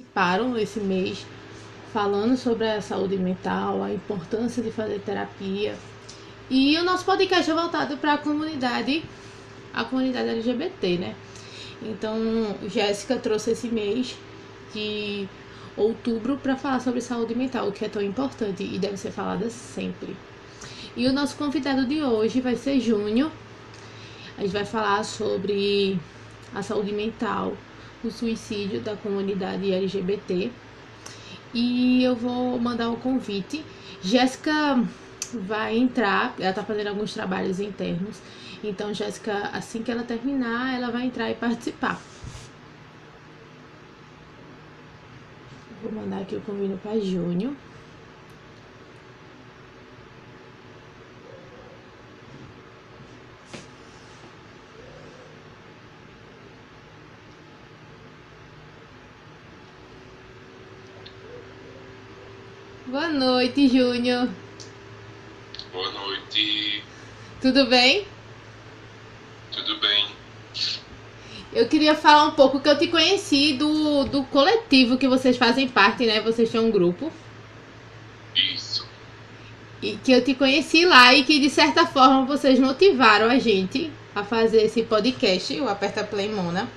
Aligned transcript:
participaram 0.00 0.56
esse 0.56 0.80
mês 0.80 1.26
falando 1.92 2.36
sobre 2.36 2.68
a 2.68 2.80
saúde 2.80 3.16
mental, 3.16 3.82
a 3.82 3.92
importância 3.92 4.62
de 4.62 4.70
fazer 4.70 5.00
terapia. 5.00 5.74
E 6.48 6.76
o 6.78 6.84
nosso 6.84 7.04
podcast 7.04 7.50
é 7.50 7.54
voltado 7.54 7.96
para 7.96 8.14
a 8.14 8.18
comunidade, 8.18 9.04
a 9.72 9.84
comunidade 9.84 10.28
LGBT, 10.28 10.98
né? 10.98 11.14
Então, 11.82 12.16
Jéssica 12.68 13.16
trouxe 13.16 13.52
esse 13.52 13.68
mês 13.68 14.16
de 14.72 15.28
outubro 15.76 16.36
para 16.36 16.56
falar 16.56 16.80
sobre 16.80 17.00
saúde 17.00 17.34
mental, 17.34 17.68
o 17.68 17.72
que 17.72 17.84
é 17.84 17.88
tão 17.88 18.02
importante 18.02 18.62
e 18.62 18.78
deve 18.78 18.96
ser 18.96 19.10
falada 19.10 19.48
sempre. 19.50 20.16
E 20.96 21.06
o 21.06 21.12
nosso 21.12 21.36
convidado 21.36 21.86
de 21.86 22.02
hoje 22.02 22.40
vai 22.40 22.56
ser 22.56 22.80
Júnior. 22.80 23.30
A 24.36 24.42
gente 24.42 24.52
vai 24.52 24.64
falar 24.64 25.04
sobre 25.04 25.98
a 26.54 26.62
saúde 26.62 26.92
mental, 26.92 27.56
o 28.04 28.10
suicídio 28.10 28.80
da 28.80 28.96
comunidade 28.96 29.72
LGBT. 29.72 30.50
E 31.52 32.02
eu 32.04 32.14
vou 32.14 32.58
mandar 32.58 32.88
o 32.88 32.94
um 32.94 32.96
convite. 32.96 33.64
Jéssica 34.02 34.82
vai 35.34 35.76
entrar, 35.76 36.34
ela 36.38 36.52
tá 36.52 36.62
fazendo 36.62 36.88
alguns 36.88 37.12
trabalhos 37.12 37.60
internos. 37.60 38.20
Então, 38.62 38.92
Jéssica, 38.92 39.50
assim 39.52 39.82
que 39.82 39.90
ela 39.90 40.02
terminar, 40.02 40.74
ela 40.74 40.90
vai 40.90 41.06
entrar 41.06 41.30
e 41.30 41.34
participar. 41.34 42.00
Vou 45.82 45.92
mandar 45.92 46.20
aqui 46.20 46.36
o 46.36 46.40
convite 46.42 46.78
para 46.82 47.00
Júnior. 47.00 47.52
Boa 63.00 63.12
noite, 63.12 63.66
Júnior. 63.66 64.28
Boa 65.72 65.90
noite. 65.90 66.84
Tudo 67.40 67.64
bem? 67.64 68.06
Tudo 69.50 69.78
bem. 69.78 70.04
Eu 71.50 71.66
queria 71.66 71.94
falar 71.94 72.26
um 72.26 72.32
pouco 72.32 72.60
que 72.60 72.68
eu 72.68 72.78
te 72.78 72.88
conheci 72.88 73.54
do, 73.54 74.04
do 74.04 74.22
coletivo 74.24 74.98
que 74.98 75.08
vocês 75.08 75.38
fazem 75.38 75.66
parte, 75.66 76.04
né? 76.04 76.20
Vocês 76.20 76.50
têm 76.50 76.60
um 76.60 76.70
grupo. 76.70 77.10
Isso. 78.36 78.86
E 79.80 79.96
que 79.96 80.12
eu 80.12 80.22
te 80.22 80.34
conheci 80.34 80.84
lá 80.84 81.14
e 81.14 81.24
que 81.24 81.40
de 81.40 81.48
certa 81.48 81.86
forma 81.86 82.26
vocês 82.26 82.58
motivaram 82.58 83.30
a 83.30 83.38
gente 83.38 83.90
a 84.14 84.22
fazer 84.22 84.64
esse 84.64 84.82
podcast, 84.82 85.58
o 85.58 85.70
Aperta 85.70 86.04
Play 86.04 86.28
Mona, 86.28 86.68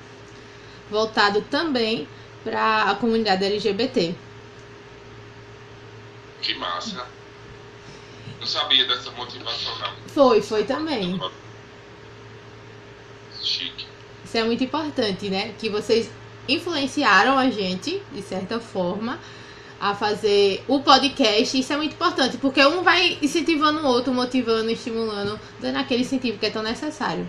voltado 0.89 1.41
também 1.41 2.07
para 2.45 2.83
a 2.83 2.95
comunidade 2.95 3.43
LGBT. 3.43 4.15
Que 6.43 6.53
massa. 6.55 7.07
Não 8.39 8.45
sabia 8.45 8.85
dessa 8.85 9.09
motivação, 9.11 9.79
não. 9.79 9.93
Foi, 10.09 10.41
foi 10.41 10.65
também. 10.65 11.17
Chique. 13.41 13.87
Isso 14.25 14.37
é 14.37 14.43
muito 14.43 14.63
importante, 14.63 15.29
né? 15.29 15.53
Que 15.57 15.69
vocês 15.69 16.11
influenciaram 16.47 17.37
a 17.37 17.49
gente, 17.49 18.03
de 18.11 18.21
certa 18.21 18.59
forma, 18.59 19.17
a 19.79 19.95
fazer 19.95 20.61
o 20.67 20.81
podcast. 20.81 21.57
Isso 21.57 21.71
é 21.71 21.77
muito 21.77 21.93
importante, 21.93 22.37
porque 22.37 22.63
um 22.65 22.83
vai 22.83 23.17
incentivando 23.21 23.79
o 23.79 23.85
outro, 23.85 24.13
motivando, 24.13 24.69
estimulando, 24.69 25.39
dando 25.61 25.77
aquele 25.77 26.01
incentivo 26.01 26.37
que 26.37 26.45
é 26.45 26.49
tão 26.49 26.61
necessário. 26.61 27.25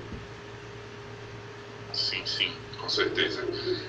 Sim, 1.92 2.26
sim, 2.26 2.52
com 2.80 2.88
certeza. 2.88 3.46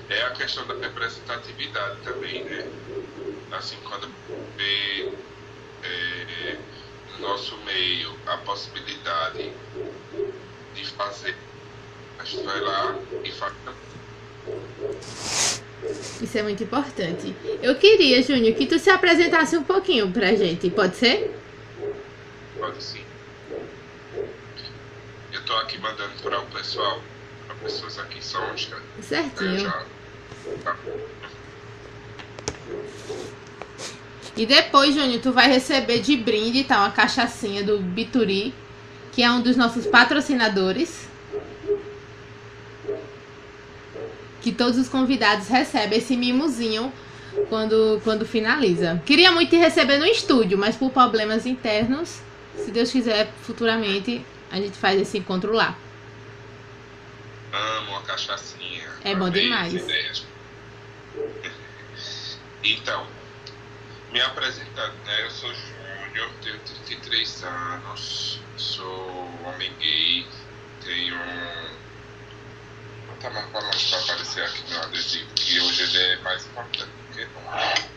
É 0.08 0.22
a 0.22 0.30
questão 0.30 0.64
da 0.68 0.74
representatividade 0.74 1.96
também, 2.04 2.44
né? 2.44 2.64
Assim, 3.52 3.76
quando 3.84 4.08
vê 4.56 5.12
é, 5.82 6.56
no 7.12 7.28
nosso 7.28 7.56
meio 7.58 8.14
a 8.26 8.36
possibilidade 8.38 9.52
de 10.74 10.86
fazer, 10.90 11.34
a 12.18 12.24
gente 12.24 12.44
vai 12.44 12.60
lá 12.60 12.98
e 13.24 13.30
faz. 13.32 13.54
Isso 16.20 16.38
é 16.38 16.42
muito 16.42 16.62
importante. 16.62 17.34
Eu 17.62 17.76
queria, 17.76 18.22
Júnior, 18.22 18.54
que 18.54 18.66
tu 18.66 18.78
se 18.78 18.90
apresentasse 18.90 19.56
um 19.56 19.62
pouquinho 19.62 20.10
pra 20.10 20.34
gente, 20.34 20.68
pode 20.70 20.96
ser? 20.96 21.34
Pode 22.58 22.82
sim. 22.82 23.04
Eu 25.32 25.44
tô 25.44 25.56
aqui 25.58 25.78
mandando 25.78 26.14
para 26.22 26.40
o 26.40 26.46
pessoal, 26.46 27.00
para 27.46 27.56
pessoas 27.56 27.98
aqui 27.98 28.24
só 28.24 28.40
Sonska. 28.48 28.82
Certinho. 29.02 29.58
Já, 29.60 29.84
tá. 30.64 30.76
E 34.36 34.44
depois, 34.44 34.94
Júnior, 34.94 35.20
tu 35.22 35.32
vai 35.32 35.48
receber 35.48 36.00
de 36.00 36.16
brinde, 36.16 36.64
tá? 36.64 36.80
Uma 36.80 36.90
cachaçinha 36.90 37.64
do 37.64 37.78
Bituri, 37.78 38.52
que 39.12 39.22
é 39.22 39.30
um 39.30 39.40
dos 39.40 39.56
nossos 39.56 39.86
patrocinadores. 39.86 41.08
Que 44.42 44.52
todos 44.52 44.78
os 44.78 44.88
convidados 44.88 45.48
recebem 45.48 45.98
esse 45.98 46.16
mimozinho 46.16 46.92
quando, 47.48 48.00
quando 48.04 48.26
finaliza. 48.26 49.02
Queria 49.06 49.32
muito 49.32 49.50
te 49.50 49.56
receber 49.56 49.98
no 49.98 50.04
estúdio, 50.04 50.58
mas 50.58 50.76
por 50.76 50.90
problemas 50.90 51.46
internos, 51.46 52.20
se 52.56 52.70
Deus 52.70 52.92
quiser, 52.92 53.32
futuramente 53.42 54.24
a 54.50 54.56
gente 54.56 54.76
faz 54.76 55.00
esse 55.00 55.16
encontro 55.18 55.52
lá. 55.52 55.76
Amo 57.52 57.90
uma 57.92 58.02
cachaçinha. 58.02 58.84
É 59.02 59.14
bom 59.14 59.30
demais. 59.30 59.74
essa 59.74 59.84
ideia. 59.84 60.12
Então, 62.66 63.06
me 64.10 64.20
apresentando, 64.20 64.94
né? 65.04 65.22
Eu 65.24 65.30
sou 65.30 65.52
Júnior, 65.54 66.30
tenho 66.42 66.58
33 66.64 67.42
anos, 67.44 68.40
sou 68.56 69.42
homem 69.42 69.72
gay, 69.78 70.28
tenho. 70.80 71.16
Vou 73.06 73.14
botar 73.14 73.30
mais 73.30 73.52
longe 73.52 73.88
pra 73.88 74.00
aparecer 74.00 74.44
aqui 74.44 74.68
meu 74.70 74.82
adesivo, 74.82 75.32
que 75.34 75.60
hoje 75.60 75.82
ele 75.82 75.98
é 75.98 76.16
mais 76.22 76.44
importante 76.46 76.90
do 76.90 77.14
que 77.14 77.24
nunca. 77.26 77.96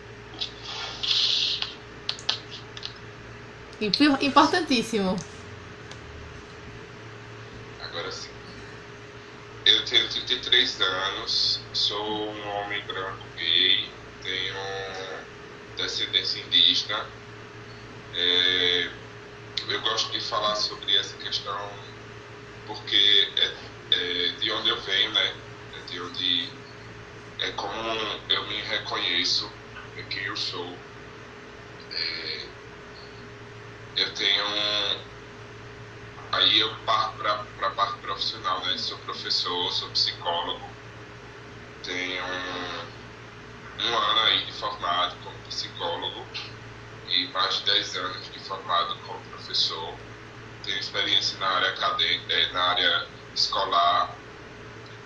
Imp- 3.81 4.21
Importantíssimo. 4.21 5.15
Agora 7.79 8.11
sim. 8.11 8.29
Eu 9.65 9.85
tenho 9.85 10.09
33 10.09 10.81
anos, 10.81 11.61
sou 11.73 12.31
um 12.33 12.47
homem 12.49 12.81
branco 12.85 13.25
gay, 13.37 13.89
tenho 14.29 14.55
descendência 15.75 16.39
indígena. 16.41 17.05
É, 18.13 18.89
eu 19.67 19.81
gosto 19.81 20.11
de 20.11 20.21
falar 20.21 20.55
sobre 20.55 20.95
essa 20.95 21.15
questão 21.17 21.71
porque 22.67 23.27
é, 23.37 23.95
é 23.95 24.27
de 24.39 24.51
onde 24.51 24.69
eu 24.69 24.79
venho, 24.81 25.11
né? 25.11 25.35
É 25.73 25.91
de 25.91 26.01
onde 26.01 26.49
é 27.39 27.51
como 27.51 27.73
eu 28.29 28.47
me 28.47 28.61
reconheço, 28.61 29.51
é 29.97 30.03
quem 30.03 30.23
eu 30.23 30.37
sou. 30.37 30.77
É, 31.91 32.45
eu 33.97 34.13
tenho 34.13 35.09
Aí 36.31 36.59
eu 36.59 36.75
parto 36.85 37.17
para 37.17 37.67
a 37.67 37.71
parte 37.71 37.97
profissional, 38.01 38.63
né? 38.63 38.77
Sou 38.77 38.99
professor, 38.99 39.71
sou 39.73 39.89
psicólogo, 39.89 40.63
tenho 41.83 42.23
um, 43.79 43.97
ano 43.97 44.19
aí 44.21 44.45
de 44.45 44.51
formado 44.53 45.15
como 45.23 45.37
psicólogo 45.47 46.25
e 47.07 47.27
mais 47.29 47.59
de 47.59 47.65
10 47.65 47.95
anos 47.95 48.31
de 48.31 48.39
formado 48.39 48.95
como 49.05 49.19
professor. 49.29 49.95
Tenho 50.63 50.77
experiência 50.77 51.37
na 51.39 51.47
área 51.47 51.69
acadêmica, 51.69 52.33
eh, 52.33 52.51
na 52.51 52.63
área 52.63 53.07
escolar 53.33 54.15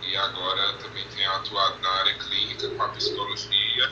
e 0.02 0.18
agora 0.18 0.74
também 0.80 1.08
tenho 1.10 1.32
atuado 1.32 1.80
na 1.80 1.90
área 1.90 2.18
clínica 2.18 2.70
com 2.70 2.84
a 2.84 2.90
psicologia 2.90 3.92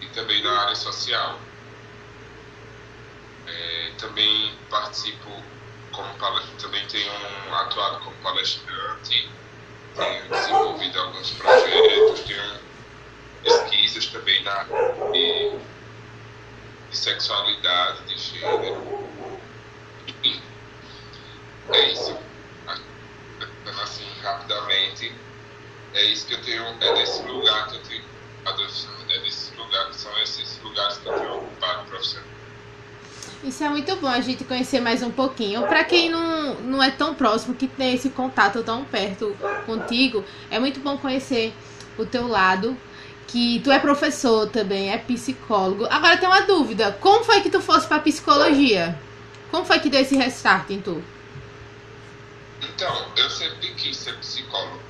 e 0.00 0.06
também 0.08 0.42
na 0.42 0.60
área 0.62 0.74
social. 0.74 1.40
Eh, 3.46 3.92
também 3.98 4.54
participo 4.68 5.42
como 5.92 6.14
também 6.58 6.86
tenho 6.86 7.10
atuado 7.54 8.04
como 8.04 8.16
palestrante, 8.18 9.28
tenho 9.96 10.28
desenvolvido 10.28 11.00
alguns 11.00 11.30
projetos, 11.32 12.20
tenho 12.20 12.69
pesquisas 13.42 14.06
também 14.06 14.42
na 14.42 14.64
de, 15.12 15.52
de 16.90 16.96
sexualidade, 16.96 18.04
de 18.04 18.18
gênero. 18.18 19.08
Enfim, 20.06 20.40
é 21.72 21.92
isso. 21.92 22.16
Assim, 23.82 24.06
rapidamente, 24.22 25.12
é 25.94 26.04
isso 26.04 26.26
que 26.26 26.34
eu 26.34 26.42
tenho, 26.42 26.64
é 26.64 26.92
nesse 26.94 27.22
lugar 27.22 27.68
que 27.68 27.76
eu 27.76 27.82
tenho, 27.82 28.04
é 28.46 29.18
nesse 29.20 29.54
lugar 29.54 29.92
são 29.94 30.16
esses 30.22 30.60
lugares 30.62 30.98
que 30.98 31.06
eu 31.06 31.18
tenho 31.18 31.36
ocupado 31.36 31.84
profissionalmente. 31.88 32.40
Isso 33.42 33.64
é 33.64 33.70
muito 33.70 33.96
bom 33.96 34.08
a 34.08 34.20
gente 34.20 34.44
conhecer 34.44 34.80
mais 34.80 35.02
um 35.02 35.10
pouquinho. 35.10 35.62
Para 35.62 35.82
quem 35.82 36.10
não, 36.10 36.54
não 36.56 36.82
é 36.82 36.90
tão 36.90 37.14
próximo, 37.14 37.54
que 37.54 37.66
tem 37.66 37.94
esse 37.94 38.10
contato 38.10 38.62
tão 38.62 38.84
perto 38.84 39.34
contigo, 39.64 40.24
é 40.50 40.58
muito 40.58 40.80
bom 40.80 40.98
conhecer 40.98 41.54
o 41.98 42.04
teu 42.04 42.28
lado, 42.28 42.76
que 43.30 43.60
tu 43.60 43.70
é 43.70 43.78
professor 43.78 44.48
também, 44.48 44.92
é 44.92 44.98
psicólogo. 44.98 45.86
Agora 45.86 46.16
tem 46.18 46.28
uma 46.28 46.42
dúvida. 46.42 46.92
Como 47.00 47.24
foi 47.24 47.40
que 47.40 47.50
tu 47.50 47.60
fosse 47.60 47.86
pra 47.86 48.00
psicologia? 48.00 48.98
Como 49.50 49.64
foi 49.64 49.78
que 49.78 49.88
deu 49.88 50.00
esse 50.00 50.16
restart 50.16 50.68
em 50.70 50.80
tu? 50.80 51.02
Então, 52.60 53.08
eu 53.16 53.30
sempre 53.30 53.68
quis 53.74 53.96
ser 53.96 54.16
psicólogo. 54.16 54.80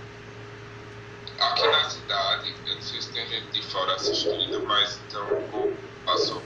Aqui 1.39 1.67
na 1.67 1.89
cidade, 1.89 2.55
eu 2.67 2.75
não 2.75 2.83
sei 2.83 3.01
se 3.01 3.11
tem 3.11 3.27
gente 3.27 3.47
de 3.53 3.63
fora 3.63 3.95
assistindo, 3.95 4.63
mas 4.67 5.01
então 5.07 5.73
passou. 6.05 6.43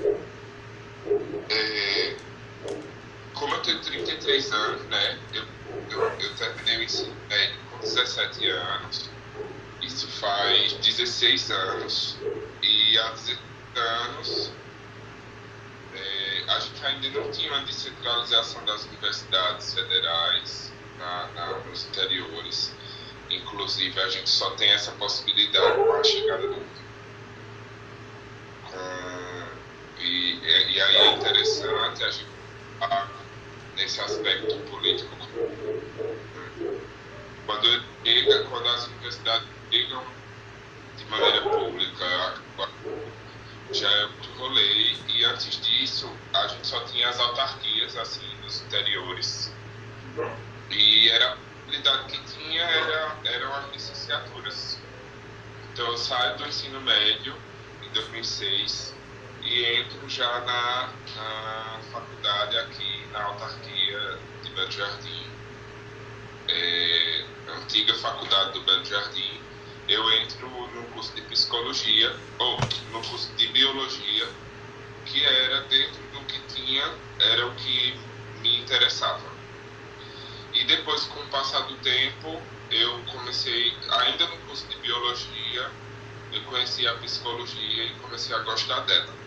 É, 1.48 2.16
como 3.34 3.54
eu 3.54 3.62
tenho 3.62 3.80
33 3.80 4.52
anos, 4.52 4.82
né? 4.86 5.18
Eu, 5.32 5.44
eu, 5.90 6.00
eu 6.20 6.34
terminei 6.34 6.78
o 6.78 6.82
ensino 6.82 7.14
médio 7.28 7.56
com 7.70 7.78
17 7.78 8.48
anos. 8.48 9.13
Isso 9.94 10.08
faz 10.08 10.72
16 10.72 11.50
anos. 11.52 12.16
E 12.60 12.98
há 12.98 13.10
16 13.10 13.38
anos 13.76 14.50
é, 15.94 16.44
a 16.48 16.58
gente 16.58 16.84
ainda 16.84 17.20
não 17.20 17.30
tinha 17.30 17.52
uma 17.52 17.64
descentralização 17.64 18.64
das 18.64 18.86
universidades 18.86 19.72
federais 19.72 20.72
na, 20.98 21.28
na, 21.28 21.58
nos 21.60 21.86
interiores. 21.86 22.74
Inclusive, 23.30 24.00
a 24.00 24.08
gente 24.08 24.28
só 24.28 24.50
tem 24.56 24.68
essa 24.72 24.90
possibilidade 24.92 25.76
com 25.76 25.92
a 25.92 26.02
chegada 26.02 26.42
do 26.42 26.74
e, 30.00 30.40
e, 30.42 30.80
aí 30.80 30.96
é 30.96 31.12
interessante 31.12 32.02
a 32.02 32.10
gente 32.10 32.26
falar 32.80 33.08
nesse 33.76 34.00
aspecto 34.00 34.56
político 34.68 35.16
quando, 37.46 37.82
chega, 38.04 38.44
quando 38.44 38.68
as 38.68 38.86
universidades 38.88 39.53
chegam 39.74 40.04
de 40.96 41.04
maneira 41.06 41.42
pública 41.42 42.40
já 43.72 43.90
é 43.90 44.04
outro 44.04 44.32
rolê 44.38 44.94
e 45.08 45.24
antes 45.24 45.60
disso 45.60 46.08
a 46.32 46.46
gente 46.46 46.66
só 46.66 46.80
tinha 46.84 47.08
as 47.08 47.18
autarquias 47.18 47.96
assim 47.96 48.26
nos 48.44 48.62
interiores 48.62 49.52
e 50.70 51.08
era 51.08 51.30
a 51.30 51.32
habilidade 51.32 52.04
que 52.04 52.22
tinha 52.34 52.62
era, 52.62 53.18
eram 53.24 53.52
as 53.52 53.72
licenciaturas. 53.72 54.78
Então 55.72 55.86
eu 55.88 55.98
saio 55.98 56.36
do 56.38 56.46
ensino 56.46 56.80
médio 56.80 57.34
em 57.82 57.88
2006 57.90 58.94
e 59.42 59.64
entro 59.64 60.08
já 60.08 60.40
na, 60.42 60.92
na 61.16 61.80
faculdade 61.90 62.56
aqui 62.58 63.06
na 63.10 63.24
autarquia 63.24 64.18
de 64.44 64.50
Belo 64.50 64.70
Jardim, 64.70 65.26
é, 66.48 67.24
antiga 67.48 67.94
faculdade 67.94 68.52
do 68.52 68.60
Belo 68.60 68.84
Jardim. 68.84 69.40
Eu 69.86 70.10
entro 70.12 70.48
no 70.48 70.90
curso 70.90 71.14
de 71.14 71.22
psicologia, 71.22 72.10
ou 72.38 72.68
no 72.88 73.02
curso 73.02 73.36
de 73.36 73.48
biologia, 73.48 74.34
que 75.04 75.22
era 75.24 75.62
dentro 75.68 76.08
do 76.10 76.26
que 76.26 76.40
tinha, 76.46 77.00
era 77.20 77.46
o 77.46 77.54
que 77.56 78.10
me 78.36 78.62
interessava. 78.62 79.44
E 80.52 80.64
depois, 80.64 81.04
com 81.06 81.20
o 81.20 81.30
passar 81.30 81.62
do 81.62 81.80
tempo, 81.80 82.50
eu 82.70 83.04
comecei, 83.04 83.78
ainda 83.90 84.26
no 84.28 84.38
curso 84.46 84.68
de 84.68 84.76
biologia, 84.80 85.76
eu 86.32 86.44
conheci 86.44 86.86
a 86.86 86.98
psicologia 86.98 87.84
e 87.84 87.96
comecei 87.96 88.34
a 88.34 88.38
gostar 88.40 88.80
dela. 88.80 89.22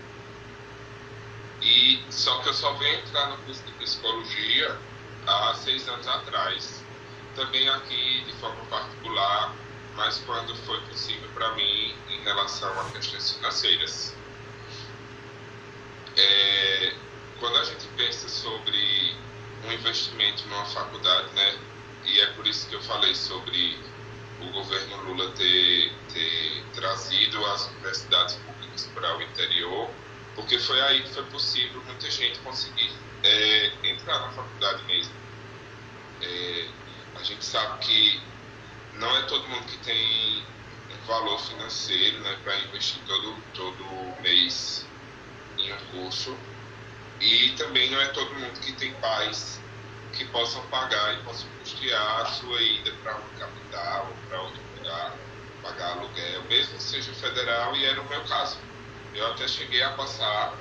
E 1.62 2.08
só 2.12 2.42
que 2.42 2.50
eu 2.50 2.54
só 2.54 2.74
vim 2.78 2.88
entrar 2.88 3.30
no 3.30 3.44
curso 3.44 3.64
de 3.66 3.74
psicologia 3.74 4.82
há 5.26 5.54
seis 5.56 5.88
anos 5.88 6.08
atrás, 6.08 6.90
também 7.34 7.68
aqui 7.70 8.26
de 8.26 8.34
forma 8.40 8.66
particular, 8.68 9.67
mas 9.98 10.20
quando 10.20 10.56
foi 10.58 10.80
possível 10.82 11.28
para 11.34 11.56
mim 11.56 11.94
em 12.10 12.24
relação 12.24 12.80
a 12.80 12.92
questões 12.92 13.32
financeiras. 13.32 14.16
É, 16.16 16.94
quando 17.40 17.58
a 17.58 17.64
gente 17.66 17.86
pensa 17.98 18.30
sobre 18.30 19.16
um 19.66 19.72
investimento 19.72 20.48
numa 20.48 20.66
faculdade, 20.66 21.34
né? 21.34 21.60
E 22.06 22.22
é 22.22 22.28
por 22.28 22.48
isso 22.48 22.70
que 22.70 22.76
eu 22.76 22.82
falei 22.84 23.14
sobre 23.16 23.78
o 24.40 24.52
governo 24.52 25.04
Lula 25.04 25.32
ter, 25.32 25.92
ter 26.14 26.64
trazido 26.74 27.44
as 27.48 27.68
universidades 27.72 28.36
públicas 28.36 28.90
para 28.94 29.18
o 29.18 29.22
interior, 29.22 29.90
porque 30.36 30.60
foi 30.60 30.80
aí 30.82 31.02
que 31.02 31.10
foi 31.10 31.24
possível 31.26 31.82
muita 31.84 32.10
gente 32.10 32.40
conseguir 32.40 32.92
é, 33.24 33.72
entrar 33.84 34.20
na 34.20 34.30
faculdade 34.30 34.84
mesmo. 34.86 35.14
É, 36.22 36.68
a 37.16 37.24
gente 37.24 37.44
sabe 37.44 37.80
que 37.80 38.22
não 39.00 39.18
é 39.18 39.22
todo 39.24 39.48
mundo 39.48 39.66
que 39.66 39.78
tem 39.80 40.44
um 40.92 41.06
valor 41.08 41.40
financeiro 41.40 42.20
né, 42.22 42.38
para 42.44 42.58
investir 42.60 43.02
todo, 43.06 43.36
todo 43.54 44.22
mês 44.22 44.86
em 45.58 45.74
um 45.74 45.78
curso 45.92 46.38
e 47.20 47.52
também 47.52 47.90
não 47.90 48.00
é 48.02 48.08
todo 48.10 48.34
mundo 48.36 48.60
que 48.60 48.74
tem 48.74 48.94
pais 48.96 49.60
que 50.14 50.26
possam 50.26 50.62
pagar 50.68 51.16
e 51.16 51.24
possam 51.24 51.48
custear 51.60 52.22
a 52.22 52.26
sua 52.26 52.62
ida 52.62 52.92
para 53.04 53.16
uma 53.16 53.30
capital 53.40 54.08
ou 54.08 54.16
para 54.28 54.42
outro 54.42 54.62
lugar, 54.78 55.16
pagar 55.62 55.92
aluguel, 55.92 56.44
mesmo 56.44 56.78
que 56.78 56.84
seja 56.84 57.14
federal, 57.14 57.76
e 57.76 57.86
era 57.86 58.02
o 58.02 58.10
meu 58.10 58.24
caso. 58.26 58.58
Eu 59.14 59.28
até 59.28 59.48
cheguei 59.48 59.82
a 59.82 59.92
passar 59.92 60.58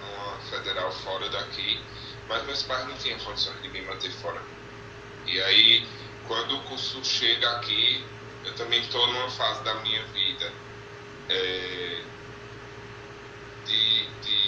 numa 0.00 0.40
federal 0.50 0.90
fora 0.92 1.28
daqui, 1.28 1.80
mas 2.28 2.44
meus 2.44 2.62
pais 2.62 2.88
não 2.88 2.96
tinham 2.96 3.18
condições 3.20 3.60
de 3.62 3.68
me 3.68 3.82
manter 3.82 4.10
fora. 4.10 4.40
E 5.26 5.40
aí, 5.40 5.86
quando 6.26 6.56
o 6.56 6.62
curso 6.62 7.04
chega 7.04 7.48
aqui, 7.56 8.04
eu 8.44 8.54
também 8.54 8.80
estou 8.80 9.06
numa 9.06 9.30
fase 9.30 9.64
da 9.64 9.74
minha 9.76 10.02
vida 10.06 10.52
é, 11.28 12.02
de, 13.66 14.06
de 14.22 14.44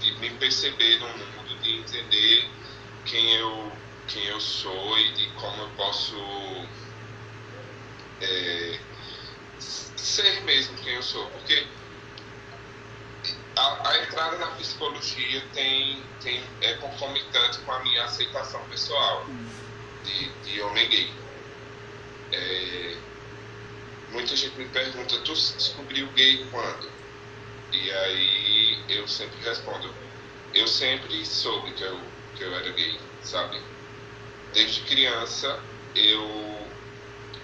de 0.00 0.12
me 0.20 0.30
perceber 0.38 0.98
no 0.98 1.08
mundo, 1.08 1.60
de 1.62 1.78
entender 1.78 2.50
quem 3.04 3.34
eu, 3.36 3.72
quem 4.08 4.24
eu 4.24 4.40
sou 4.40 4.98
e 4.98 5.12
de 5.12 5.26
como 5.32 5.62
eu 5.62 5.68
posso 5.70 6.16
é, 8.20 8.80
ser 9.58 10.42
mesmo 10.42 10.76
quem 10.78 10.94
eu 10.94 11.02
sou. 11.02 11.26
Porque 11.30 11.66
a, 13.56 13.88
a, 13.88 14.02
entrada 14.02 14.36
na 14.38 14.46
psicologia 14.52 15.42
tem, 15.52 16.02
tem, 16.22 16.42
é 16.60 16.74
concomitante 16.74 17.58
com 17.60 17.72
a 17.72 17.82
minha 17.82 18.04
aceitação 18.04 18.60
pessoal 18.68 19.26
de, 20.04 20.28
de 20.44 20.60
homem 20.62 20.88
gay. 20.88 21.12
É, 22.32 22.96
muita 24.10 24.34
gente 24.36 24.56
me 24.56 24.66
pergunta, 24.66 25.18
tu 25.18 25.32
descobriu 25.32 26.06
gay 26.12 26.46
quando? 26.50 26.90
E 27.72 27.90
aí 27.90 28.84
eu 28.88 29.06
sempre 29.08 29.36
respondo, 29.44 29.92
eu 30.52 30.66
sempre 30.66 31.24
soube 31.26 31.72
que 31.72 31.82
eu, 31.82 32.00
que 32.36 32.44
eu 32.44 32.54
era 32.54 32.70
gay, 32.70 32.98
sabe? 33.22 33.60
Desde 34.52 34.82
criança 34.82 35.60
eu, 35.94 36.68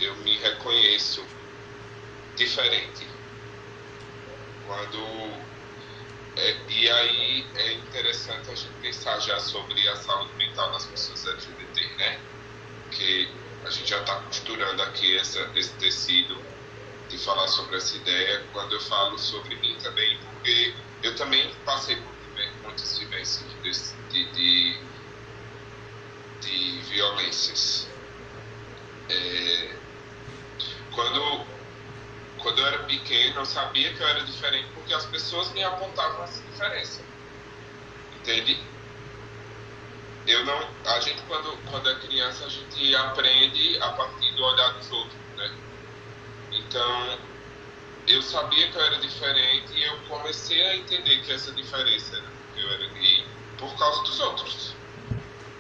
eu 0.00 0.17
me 0.17 0.37
reconheço 0.38 1.25
diferente. 2.37 3.07
Quando. 4.67 5.50
É, 6.41 6.57
e 6.71 6.89
aí 6.89 7.47
é 7.55 7.73
interessante 7.75 8.51
a 8.51 8.55
gente 8.55 8.73
pensar 8.81 9.19
já 9.21 9.39
sobre 9.41 9.87
a 9.89 9.97
saúde 9.97 10.35
mental 10.37 10.73
das 10.73 10.87
pessoas 10.87 11.27
LGBT, 11.27 11.97
né? 11.97 12.19
Que 12.91 13.29
a 13.67 13.69
gente 13.69 13.91
já 13.91 14.01
está 14.01 14.23
costurando 14.23 14.83
aqui 14.83 15.19
essa, 15.19 15.51
esse 15.55 15.75
tecido 15.75 16.43
de 17.09 17.19
falar 17.19 17.47
sobre 17.49 17.77
essa 17.77 17.95
ideia 17.95 18.43
quando 18.53 18.73
eu 18.73 18.81
falo 18.81 19.19
sobre 19.19 19.55
mim 19.57 19.77
também, 19.83 20.19
porque 20.19 20.75
eu 21.03 21.15
também 21.17 21.55
passei 21.67 21.97
por 21.97 22.11
muitas 22.63 22.99
vivências 22.99 23.95
de, 24.09 24.33
de, 24.33 24.81
de 26.41 26.81
violências. 26.89 27.87
É, 29.11 29.77
quando, 30.95 31.47
quando 32.41 32.59
eu 32.59 32.67
era 32.67 32.85
pequeno, 32.85 33.41
eu 33.41 33.47
sabia 33.47 33.95
que 33.95 34.03
eu 34.03 34.09
era 34.09 34.25
diferente 34.25 34.71
porque 34.75 34.93
as 34.95 35.07
pessoas 35.07 35.53
me 35.53 35.63
apontavam 35.63 36.25
essa 36.25 36.43
diferença. 36.45 37.03
Entende? 38.13 38.59
Eu 40.27 40.45
não, 40.45 40.77
a 40.87 41.01
gente 41.01 41.23
quando, 41.23 41.57
quando 41.65 41.89
é 41.91 42.01
criança, 42.01 42.45
a 42.47 42.49
gente 42.49 42.95
aprende 42.97 43.79
a 43.81 43.93
partir 43.93 44.35
do 44.37 44.45
olhar 44.45 44.71
dos 44.75 44.91
outros, 44.91 45.21
né? 45.37 45.59
Então, 46.53 47.31
eu 48.07 48.23
sabia 48.23 48.71
que 48.71 48.77
eu 48.77 48.83
era 48.83 48.99
diferente 49.01 49.73
e 49.75 49.83
eu 49.85 50.03
comecei 50.05 50.61
a 50.63 50.77
entender 50.77 51.23
que 51.25 51.33
essa 51.33 51.53
diferença 51.55 52.17
era 52.17 52.31
porque 52.33 52.61
eu 52.61 52.71
era 52.73 52.87
gay 52.93 53.37
por 53.57 53.77
causa 53.79 54.03
dos 54.03 54.21
outros. 54.21 54.77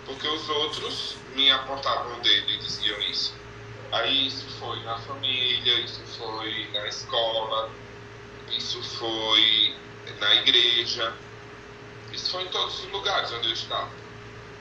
Porque 0.04 0.26
os 0.26 0.48
outros 0.48 1.24
me 1.28 1.50
apontavam 1.50 2.18
o 2.18 2.22
dedo 2.22 2.50
e 2.50 2.58
diziam 2.58 3.00
isso. 3.02 3.49
Aí 3.92 4.28
isso 4.28 4.46
foi 4.58 4.80
na 4.84 4.98
família, 4.98 5.80
isso 5.80 6.00
foi 6.18 6.68
na 6.72 6.86
escola, 6.86 7.70
isso 8.50 8.82
foi 8.82 9.74
na 10.20 10.34
igreja, 10.36 11.12
isso 12.12 12.30
foi 12.30 12.44
em 12.44 12.48
todos 12.48 12.78
os 12.84 12.90
lugares 12.92 13.32
onde 13.32 13.48
eu 13.48 13.52
estava. 13.52 13.90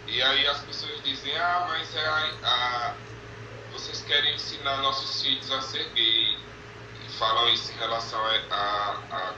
E 0.08 0.22
aí 0.22 0.48
as 0.48 0.60
pessoas 0.62 1.04
dizem, 1.04 1.38
ah, 1.38 1.66
mas 1.70 1.96
é 1.96 2.08
a, 2.08 2.34
a 2.44 2.96
vocês 3.72 4.02
querem 4.02 4.34
ensinar 4.34 4.78
nossos 4.78 5.22
filhos 5.22 5.52
a 5.52 5.62
ser 5.62 5.88
gay, 5.90 6.38
falam 7.20 7.50
isso 7.50 7.72
em 7.72 7.76
relação 7.76 8.20
a 8.26 9.34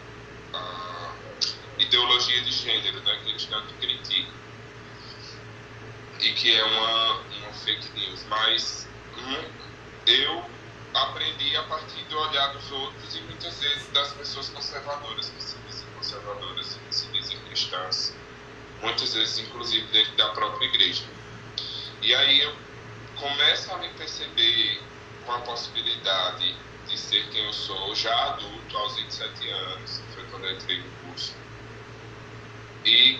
ideologia 1.81 2.41
de 2.41 2.51
gênero, 2.51 3.01
né, 3.01 3.19
que 3.24 3.29
eles 3.29 3.45
tanto 3.45 3.74
criticam. 3.75 4.33
E 6.21 6.33
que 6.33 6.55
é 6.55 6.63
uma, 6.63 7.13
uma 7.15 7.53
fake 7.53 8.00
news. 8.00 8.24
Mas 8.29 8.88
eu 10.05 10.43
aprendi 10.93 11.55
a 11.55 11.63
partir 11.63 12.03
do 12.05 12.17
olhar 12.17 12.53
dos 12.53 12.72
outros 12.72 13.15
e 13.15 13.22
muitas 13.22 13.60
vezes 13.60 13.89
das 13.93 14.13
pessoas 14.13 14.50
conservadoras 14.50 15.29
que 15.29 15.43
se 15.43 15.58
dizem 15.67 15.88
conservadoras, 15.96 16.79
que 16.88 16.96
se 16.96 17.08
dizem 17.12 17.39
cristãs, 17.46 18.13
muitas 18.81 19.13
vezes 19.13 19.39
inclusive 19.39 19.88
dentro 19.91 20.15
da 20.17 20.29
própria 20.29 20.65
igreja. 20.65 21.03
E 22.01 22.13
aí 22.15 22.41
eu 22.41 22.55
começo 23.15 23.72
a 23.74 23.77
me 23.77 23.89
perceber 23.89 24.81
com 25.25 25.31
a 25.31 25.41
possibilidade 25.41 26.55
de 26.88 26.98
ser 26.98 27.29
quem 27.29 27.46
eu 27.46 27.53
sou, 27.53 27.96
já 27.96 28.13
adulto, 28.34 28.77
aos 28.77 28.96
27 28.96 29.50
anos, 29.50 30.01
foi 30.13 30.25
quando 30.25 30.46
eu 30.46 30.55
entrei 30.55 30.79
no 30.79 30.89
curso. 31.08 31.34
E, 32.84 33.20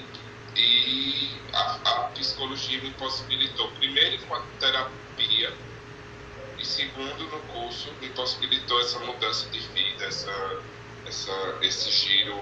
e 0.56 1.42
a, 1.54 1.76
a 1.90 2.10
psicologia 2.10 2.82
me 2.82 2.92
possibilitou, 2.96 3.72
primeiro, 3.74 4.16
enquanto 4.16 4.48
terapia, 4.60 5.56
e 6.62 6.66
segundo, 6.66 7.24
no 7.26 7.40
curso, 7.54 7.90
me 8.00 8.10
possibilitou 8.10 8.80
essa 8.82 9.00
mudança 9.00 9.50
de 9.50 9.60
vida, 9.60 10.06
essa, 10.06 10.60
essa, 11.08 11.32
esse 11.62 11.90
giro 11.90 12.40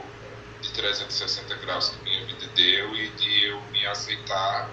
de 0.61 0.69
360 0.71 1.55
graus 1.55 1.89
que 1.89 2.03
minha 2.03 2.25
vida 2.25 2.45
deu 2.53 2.95
e 2.95 3.07
de 3.11 3.45
eu 3.45 3.61
me 3.71 3.85
aceitar 3.87 4.69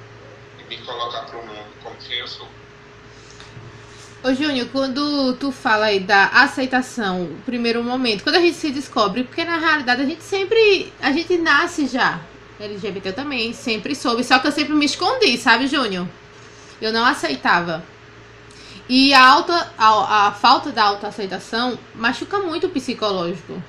e 0.59 0.65
me 0.65 0.79
colocar 0.85 1.23
para 1.27 1.39
o 1.39 1.47
mundo 1.47 1.69
como 1.83 1.95
quem 1.97 2.19
eu 2.19 2.27
sou. 2.27 2.49
Ô 4.25 4.35
Júnior, 4.35 4.69
quando 4.73 5.37
tu 5.37 5.53
fala 5.53 5.87
aí 5.87 6.01
da 6.01 6.27
aceitação, 6.27 7.23
o 7.25 7.43
primeiro 7.43 7.85
momento, 7.85 8.25
quando 8.25 8.37
a 8.37 8.41
gente 8.41 8.57
se 8.57 8.73
descobre, 8.73 9.23
porque 9.23 9.45
na 9.45 9.59
realidade 9.59 10.03
a 10.03 10.07
gente 10.07 10.25
sempre, 10.25 10.93
a 11.01 11.13
gente 11.13 11.39
nasce 11.39 11.87
já, 11.87 12.21
LGBT 12.59 13.11
eu 13.11 13.13
também, 13.13 13.53
sempre 13.53 13.95
soube, 13.95 14.25
só 14.25 14.41
que 14.41 14.49
eu 14.49 14.53
sempre 14.53 14.75
me 14.75 14.87
escondi, 14.87 15.37
sabe 15.39 15.69
Júnior? 15.69 16.09
Eu 16.81 16.93
não 16.93 17.05
aceitava. 17.05 17.85
E 18.89 19.13
a, 19.13 19.25
alta, 19.25 19.73
a, 19.77 20.29
a 20.29 20.33
falta 20.33 20.71
da 20.71 20.85
autoaceitação 20.85 21.79
machuca 21.95 22.39
muito 22.39 22.69
o 22.69 22.71
psicológico. 22.71 23.63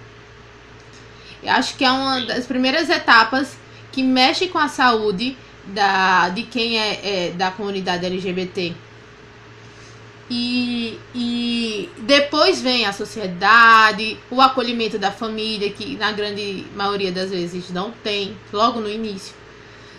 Eu 1.41 1.53
acho 1.53 1.75
que 1.75 1.83
é 1.83 1.91
uma 1.91 2.21
das 2.21 2.45
primeiras 2.45 2.89
etapas 2.89 3.57
que 3.91 4.03
mexe 4.03 4.47
com 4.47 4.59
a 4.59 4.67
saúde 4.67 5.35
da, 5.65 6.29
de 6.29 6.43
quem 6.43 6.79
é, 6.79 7.27
é 7.27 7.31
da 7.31 7.51
comunidade 7.51 8.05
LGBT. 8.05 8.75
E, 10.29 10.99
e 11.15 11.89
depois 11.99 12.61
vem 12.61 12.85
a 12.85 12.91
sociedade, 12.91 14.19
o 14.29 14.41
acolhimento 14.41 14.99
da 14.99 15.09
família, 15.09 15.71
que 15.71 15.95
na 15.95 16.11
grande 16.11 16.65
maioria 16.75 17.11
das 17.11 17.31
vezes 17.31 17.71
não 17.71 17.91
tem, 17.91 18.37
logo 18.51 18.81
no 18.81 18.89
início, 18.89 19.33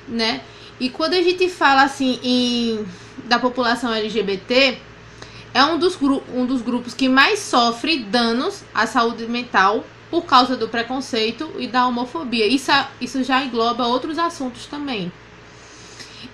né? 0.06 0.42
E 0.78 0.90
quando 0.90 1.14
a 1.14 1.22
gente 1.22 1.48
fala 1.48 1.82
assim 1.82 2.20
em, 2.22 2.86
da 3.24 3.38
população 3.38 3.92
LGBT, 3.92 4.78
é 5.54 5.64
um 5.64 5.78
dos, 5.78 5.98
um 6.34 6.46
dos 6.46 6.62
grupos 6.62 6.94
que 6.94 7.08
mais 7.08 7.40
sofre 7.40 7.98
danos 7.98 8.62
à 8.74 8.86
saúde 8.86 9.26
mental 9.26 9.84
por 10.10 10.24
causa 10.24 10.56
do 10.56 10.68
preconceito 10.68 11.50
e 11.58 11.66
da 11.66 11.86
homofobia. 11.86 12.46
Isso, 12.46 12.70
isso 13.00 13.22
já 13.22 13.42
engloba 13.42 13.86
outros 13.86 14.18
assuntos 14.18 14.66
também. 14.66 15.12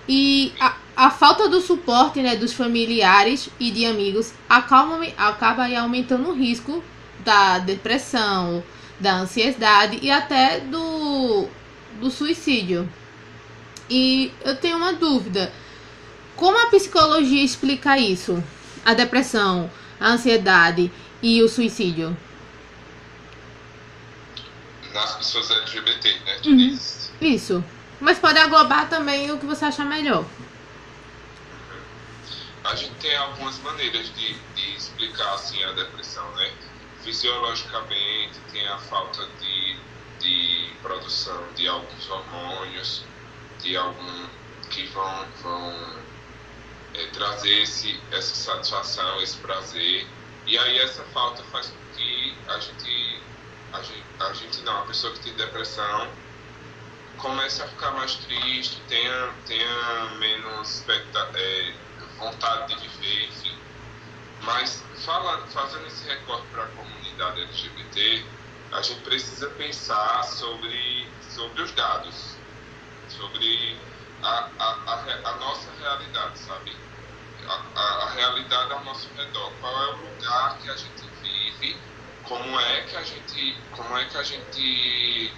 E 0.08 0.52
a, 0.60 0.76
a 0.96 1.10
falta 1.10 1.48
do 1.48 1.60
suporte 1.60 2.20
né, 2.20 2.36
dos 2.36 2.52
familiares 2.52 3.48
e 3.58 3.70
de 3.70 3.84
amigos 3.84 4.32
acaba, 4.48 5.00
acaba 5.16 5.66
aumentando 5.78 6.30
o 6.30 6.34
risco 6.34 6.82
da 7.24 7.58
depressão, 7.58 8.62
da 9.00 9.14
ansiedade 9.14 9.98
e 10.02 10.10
até 10.10 10.60
do, 10.60 11.48
do 12.00 12.10
suicídio. 12.10 12.88
E 13.88 14.32
eu 14.44 14.56
tenho 14.56 14.76
uma 14.76 14.92
dúvida: 14.92 15.52
como 16.36 16.58
a 16.58 16.66
psicologia 16.66 17.42
explica 17.42 17.98
isso? 17.98 18.42
A 18.84 18.94
depressão, 18.94 19.70
a 19.98 20.08
ansiedade 20.08 20.92
e 21.22 21.42
o 21.42 21.48
suicídio? 21.48 22.16
Nas 24.92 25.16
pessoas 25.16 25.50
LGBT, 25.50 26.20
né? 26.20 26.40
Uhum. 26.46 26.78
Isso. 27.20 27.64
Mas 28.00 28.18
pode 28.18 28.38
aglobar 28.38 28.88
também 28.88 29.30
o 29.30 29.38
que 29.38 29.46
você 29.46 29.64
achar 29.64 29.86
melhor. 29.86 30.24
A 32.64 32.74
gente 32.74 32.94
tem 32.94 33.14
algumas 33.16 33.58
maneiras 33.60 34.06
de, 34.14 34.34
de 34.54 34.76
explicar 34.76 35.34
assim 35.34 35.62
a 35.64 35.72
depressão, 35.72 36.28
né? 36.36 36.52
Fisiologicamente 37.02 38.38
tem 38.52 38.66
a 38.66 38.78
falta 38.78 39.26
de, 39.40 39.76
de 40.20 40.70
produção 40.82 41.42
de 41.54 41.68
alguns 41.68 42.10
hormônios, 42.10 43.04
de 43.62 43.76
algum 43.76 44.26
que 44.70 44.86
vão, 44.86 45.26
vão 45.42 45.74
é, 46.94 47.06
trazer 47.08 47.62
esse, 47.62 48.00
essa 48.10 48.34
satisfação, 48.34 49.20
esse 49.20 49.36
prazer. 49.38 50.06
E 50.46 50.58
aí 50.58 50.78
essa 50.78 51.02
falta 51.04 51.42
faz 51.44 51.68
com 51.68 51.96
que 51.96 52.36
a 52.48 52.58
gente, 52.58 53.20
a 53.72 53.82
gente, 53.82 54.04
a 54.20 54.32
gente 54.32 54.62
não, 54.62 54.82
a 54.82 54.86
pessoa 54.86 55.12
que 55.12 55.20
tem 55.20 55.34
depressão 55.34 56.08
comece 57.18 57.62
a 57.62 57.68
ficar 57.68 57.92
mais 57.92 58.14
triste, 58.16 58.80
tenha, 58.88 59.32
tenha 59.46 60.04
menos 60.18 60.84
é, 60.88 61.74
vontade 62.18 62.74
de 62.74 62.88
viver, 62.88 63.28
enfim. 63.28 63.56
Mas 64.42 64.84
fala, 65.04 65.46
fazendo 65.46 65.86
esse 65.86 66.06
recorte 66.06 66.46
para 66.48 66.64
a 66.64 66.68
comunidade 66.68 67.40
LGBT, 67.42 68.24
a 68.72 68.82
gente 68.82 69.00
precisa 69.02 69.48
pensar 69.50 70.22
sobre, 70.24 71.08
sobre 71.34 71.62
os 71.62 71.72
dados, 71.72 72.36
sobre 73.08 73.78
a, 74.22 74.48
a, 74.58 74.70
a, 74.86 75.30
a 75.30 75.36
nossa 75.36 75.70
realidade, 75.80 76.38
sabe? 76.38 76.76
Realidade 78.44 78.72
ao 78.72 78.84
nosso 78.84 79.08
redor. 79.16 79.52
Qual 79.60 79.82
é 79.82 79.86
o 79.94 79.96
lugar 79.96 80.58
que 80.58 80.68
a 80.68 80.76
gente 80.76 81.02
vive? 81.22 81.76
Como 82.24 82.60
é 82.60 82.82
que 82.82 82.96
a 82.96 83.02
gente, 83.02 83.56
como 83.72 83.96
é 83.96 84.04
que 84.04 84.16
a 84.18 84.22
gente 84.22 85.32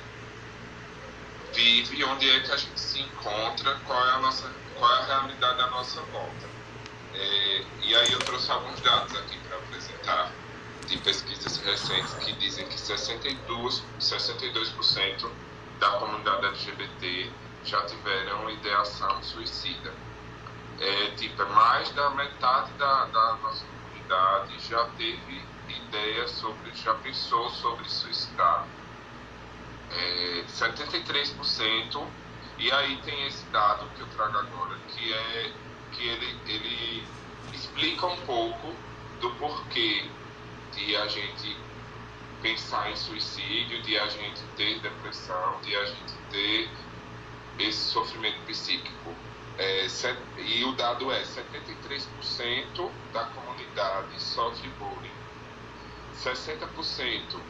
vive, 1.55 2.05
onde 2.05 2.29
é 2.29 2.41
que 2.41 2.53
a 2.53 2.57
gente 2.57 2.81
se 2.81 3.01
encontra, 3.01 3.77
qual 3.87 4.07
é 4.07 4.11
a 4.11 4.19
nossa, 4.19 4.51
qual 4.77 4.93
é 4.93 4.99
a 4.99 5.05
realidade 5.05 5.61
à 5.63 5.67
nossa 5.69 6.01
volta. 6.03 6.47
É, 7.15 7.65
e 7.83 7.95
aí 7.95 8.13
eu 8.13 8.19
trouxe 8.19 8.51
alguns 8.51 8.81
dados 8.81 9.15
aqui 9.17 9.39
para 9.39 9.57
apresentar 9.57 10.33
de 10.87 10.99
pesquisas 10.99 11.57
recentes 11.59 12.13
que 12.15 12.33
dizem 12.35 12.67
que 12.69 12.79
62, 12.79 13.83
62% 14.01 15.31
da 15.79 15.91
comunidade 15.91 16.47
LGBT 16.47 17.31
já 17.65 17.85
tiveram 17.87 18.51
ideação 18.51 19.23
suicida. 19.23 19.93
É, 20.78 21.11
tipo, 21.16 21.40
é 21.40 21.47
mais 21.47 21.90
da 21.92 22.11
metade 22.11 22.73
da, 22.75 23.06
da 23.06 23.37
nossa 23.37 23.64
comunidade 23.64 24.59
já 24.68 24.85
teve 24.90 25.42
ideia 25.68 26.28
sobre, 26.28 26.75
já 26.75 26.95
pensou 26.97 27.50
sobre 27.50 27.88
suicidar 27.88 28.66
é, 29.90 30.45
73%, 30.47 32.06
e 32.59 32.71
aí 32.71 32.97
tem 33.02 33.26
esse 33.26 33.45
dado 33.47 33.88
que 33.95 34.00
eu 34.00 34.06
trago 34.09 34.38
agora, 34.38 34.78
que 34.88 35.12
é 35.12 35.52
que 35.92 36.09
ele, 36.09 36.40
ele 36.47 37.09
explica 37.52 38.06
um 38.06 38.16
pouco 38.26 38.75
do 39.21 39.30
porquê 39.37 40.11
de 40.73 40.97
a 40.97 41.06
gente 41.06 41.56
pensar 42.42 42.90
em 42.90 42.97
suicídio, 42.97 43.83
de 43.83 43.99
a 43.99 44.09
gente 44.09 44.42
ter 44.56 44.80
depressão, 44.80 45.61
de 45.62 45.75
a 45.75 45.85
gente 45.87 46.12
ter 46.30 46.71
esse 47.59 47.90
sofrimento 47.90 48.45
psíquico. 48.45 49.14
É, 49.59 49.87
e 50.37 50.65
o 50.65 50.73
dado 50.73 51.11
é 51.11 51.23
73% 51.23 52.91
da 53.13 53.25
comunidade 53.25 54.21
sofre 54.21 54.69
bullying, 54.79 55.11
60% 56.13 57.41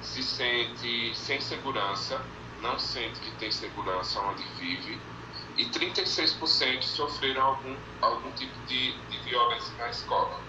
se 0.00 0.22
sente 0.22 1.14
sem 1.14 1.40
segurança, 1.40 2.24
não 2.60 2.78
sente 2.78 3.20
que 3.20 3.30
tem 3.32 3.50
segurança 3.50 4.20
onde 4.20 4.44
vive, 4.58 5.00
e 5.56 5.66
36% 5.66 6.82
sofreram 6.82 7.42
algum, 7.42 7.76
algum 8.00 8.32
tipo 8.32 8.58
de, 8.66 8.92
de 9.08 9.18
violência 9.18 9.74
na 9.76 9.90
escola. 9.90 10.40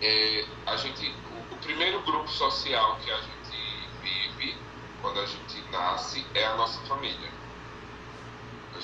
É, 0.00 0.46
a 0.66 0.76
gente, 0.76 1.20
o, 1.26 1.54
o 1.54 1.58
primeiro 1.58 2.02
grupo 2.02 2.28
social 2.28 2.98
que 2.98 3.10
a 3.10 3.20
gente 3.20 3.90
vive 4.00 4.56
quando 5.00 5.20
a 5.20 5.26
gente 5.26 5.60
nasce 5.70 6.30
é 6.34 6.44
a 6.44 6.56
nossa 6.56 6.80
família. 6.86 7.41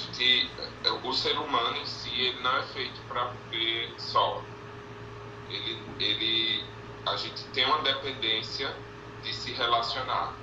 A 0.09 0.13
gente, 0.13 0.51
o 1.05 1.13
ser 1.13 1.37
humano 1.37 1.77
em 1.77 1.87
si 1.87 2.09
ele 2.09 2.41
não 2.41 2.57
é 2.57 2.63
feito 2.63 2.99
para 3.09 3.25
viver 3.51 3.93
só. 3.99 4.43
Ele, 5.51 5.79
ele, 6.01 6.65
a 7.07 7.17
gente 7.17 7.45
tem 7.49 7.67
uma 7.67 7.83
dependência 7.83 8.75
de 9.23 9.35
se 9.35 9.53
relacionar. 9.53 10.35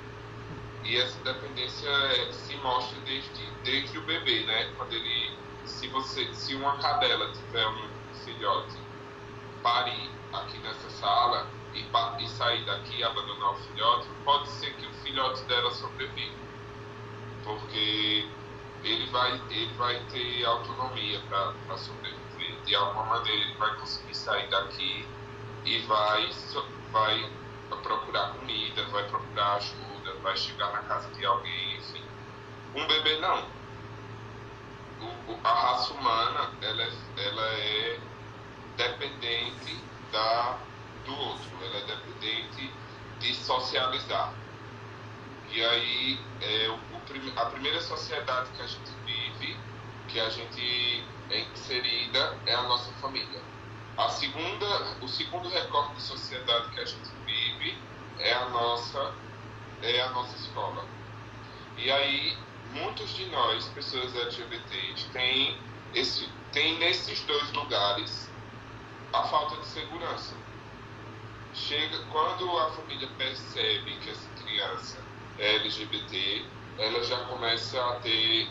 E 0.84 0.98
essa 0.98 1.18
dependência 1.24 1.90
é, 1.90 2.32
se 2.32 2.56
mostra 2.58 3.00
desde, 3.02 3.52
desde 3.64 3.98
o 3.98 4.02
bebê, 4.04 4.44
né? 4.44 4.72
Quando 4.78 4.94
ele, 4.94 5.32
se 5.66 5.88
você, 5.88 6.32
se 6.36 6.54
uma 6.54 6.78
cadela 6.78 7.32
tiver 7.34 7.68
um 7.68 7.90
filhote 8.24 8.78
parir 9.64 10.12
aqui 10.32 10.60
nessa 10.60 10.90
sala, 10.92 11.48
e, 11.74 12.24
e 12.24 12.30
sair 12.30 12.64
daqui 12.66 13.00
e 13.00 13.04
abandonar 13.04 13.52
o 13.52 13.56
filhote, 13.56 14.08
pode 14.24 14.48
ser 14.50 14.74
que 14.76 14.86
o 14.86 14.94
filhote 15.04 15.44
dela 15.46 15.72
sobreviva. 15.72 16.36
Porque 17.44 18.28
ele 18.86 19.08
vai, 19.08 19.42
ele 19.50 19.74
vai 19.74 20.00
ter 20.12 20.46
autonomia 20.46 21.20
para 21.28 21.78
sobreviver. 21.78 22.56
De 22.66 22.76
alguma 22.76 23.06
maneira 23.06 23.44
ele 23.44 23.56
vai 23.56 23.76
conseguir 23.78 24.16
sair 24.16 24.48
daqui 24.50 25.08
e 25.66 25.80
vai, 25.80 26.30
vai 26.92 27.32
procurar 27.82 28.34
comida, 28.34 28.86
vai 28.86 29.04
procurar 29.10 29.56
ajuda, 29.56 30.14
vai 30.22 30.38
chegar 30.38 30.72
na 30.72 30.80
casa 30.84 31.10
de 31.16 31.26
alguém, 31.26 31.78
enfim. 31.78 32.04
Um 32.76 32.86
bebê 32.88 33.18
não. 33.20 33.44
O, 35.02 35.40
a 35.44 35.54
raça 35.54 35.94
humana 35.94 36.52
ela 36.62 36.84
é, 36.84 36.92
ela 37.18 37.46
é 37.54 38.00
dependente 38.78 39.80
da, 40.12 40.58
do 41.06 41.16
outro, 41.18 41.50
ela 41.62 41.78
é 41.78 41.86
dependente 41.86 42.72
de 43.20 43.34
socializar. 43.34 44.34
E 45.52 45.64
aí 45.64 46.20
é, 46.42 46.70
o, 46.70 46.74
o, 46.95 46.95
a 47.36 47.46
primeira 47.46 47.82
sociedade 47.82 48.50
que 48.52 48.62
a 48.62 48.68
gente 48.68 48.92
vive, 49.06 49.58
que 50.08 50.20
a 50.20 50.30
gente 50.30 51.04
é 51.30 51.40
inserida, 51.42 52.38
é 52.46 52.54
a 52.54 52.64
nossa 52.64 52.92
família. 52.94 53.42
A 53.98 54.10
segunda, 54.10 54.98
o 55.02 55.08
segundo 55.08 55.48
recorte 55.50 55.96
de 55.96 56.02
sociedade 56.02 56.70
que 56.72 56.80
a 56.80 56.86
gente 56.86 57.10
vive 57.26 57.78
é 58.20 58.34
a 58.34 58.50
nossa, 58.50 59.14
é 59.82 60.02
a 60.02 60.10
nossa 60.10 60.36
escola. 60.36 60.86
E 61.78 61.92
aí 61.92 62.38
muitos 62.76 63.16
de 63.16 63.26
nós, 63.28 63.66
pessoas 63.70 64.14
LGBTs, 64.16 65.10
têm 65.12 65.58
esse, 65.94 66.28
tem 66.52 66.78
nesses 66.78 67.22
dois 67.22 67.52
lugares 67.54 68.30
a 69.14 69.24
falta 69.24 69.56
de 69.58 69.66
segurança. 69.68 70.36
Chega 71.54 71.98
quando 72.12 72.58
a 72.58 72.72
família 72.72 73.08
percebe 73.18 73.96
que 74.02 74.10
essa 74.10 74.30
criança 74.44 74.98
é 75.40 75.56
LGBT, 75.56 76.46
ela 76.78 77.04
já 77.04 77.18
começa 77.26 77.80
a 77.80 77.96
ter 78.00 78.50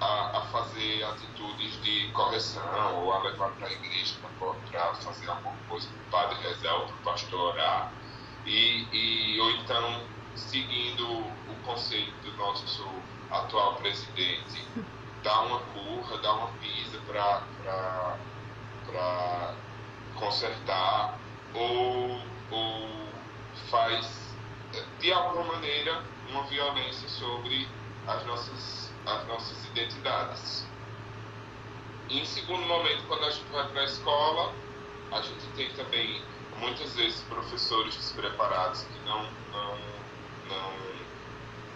a, 0.00 0.38
a 0.38 0.40
fazer 0.52 1.04
atitudes 1.04 1.82
de 1.82 2.10
correção 2.12 3.04
ou 3.04 3.12
a 3.12 3.22
levar 3.22 3.50
para 3.52 3.66
a 3.66 3.72
igreja 3.72 4.14
para 4.70 4.94
fazer 4.94 5.28
alguma 5.28 5.56
coisa 5.68 5.88
para 5.88 5.98
o 5.98 6.10
padre 6.10 6.48
rezar 6.48 6.74
ou 6.74 6.86
para 6.86 6.94
o 6.94 6.98
pastor 7.00 7.54
orar. 7.54 7.92
E, 8.46 8.86
e 8.92 9.40
ou 9.40 9.50
então 9.50 10.00
seguindo 10.34 11.04
o 11.06 11.56
conselho 11.64 12.12
do 12.22 12.32
nosso 12.36 12.88
atual 13.30 13.74
presidente 13.76 14.64
dar 15.22 15.42
uma 15.42 15.60
curra, 15.60 16.18
dar 16.18 16.34
uma 16.34 16.48
pisa 16.58 16.98
para 17.06 17.42
consertar 20.14 21.18
ou, 21.54 22.20
ou 22.50 22.88
faz 23.70 24.36
de 25.00 25.12
alguma 25.12 25.44
maneira 25.44 26.02
uma 26.30 26.42
violência 26.44 27.08
sobre 27.08 27.66
as 28.06 28.24
nossas, 28.26 28.92
as 29.06 29.26
nossas 29.26 29.64
identidades. 29.66 30.66
Em 32.08 32.24
segundo 32.24 32.64
momento, 32.66 33.04
quando 33.06 33.24
a 33.24 33.30
gente 33.30 33.50
vai 33.50 33.68
para 33.68 33.82
a 33.82 33.84
escola, 33.84 34.54
a 35.12 35.20
gente 35.20 35.46
tem 35.56 35.70
também 35.74 36.22
muitas 36.58 36.94
vezes 36.94 37.20
professores 37.22 37.94
despreparados 37.94 38.82
que 38.82 38.98
não, 39.04 39.22
não, 39.52 39.78
não 40.48 40.72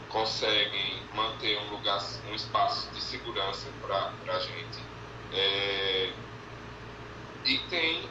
conseguem 0.08 1.02
manter 1.14 1.58
um 1.58 1.70
lugar, 1.70 2.00
um 2.30 2.34
espaço 2.34 2.90
de 2.92 3.00
segurança 3.00 3.68
para 3.80 4.12
a 4.28 4.38
gente. 4.38 4.78
É, 5.32 6.12
e 7.44 7.58
tem 7.70 8.08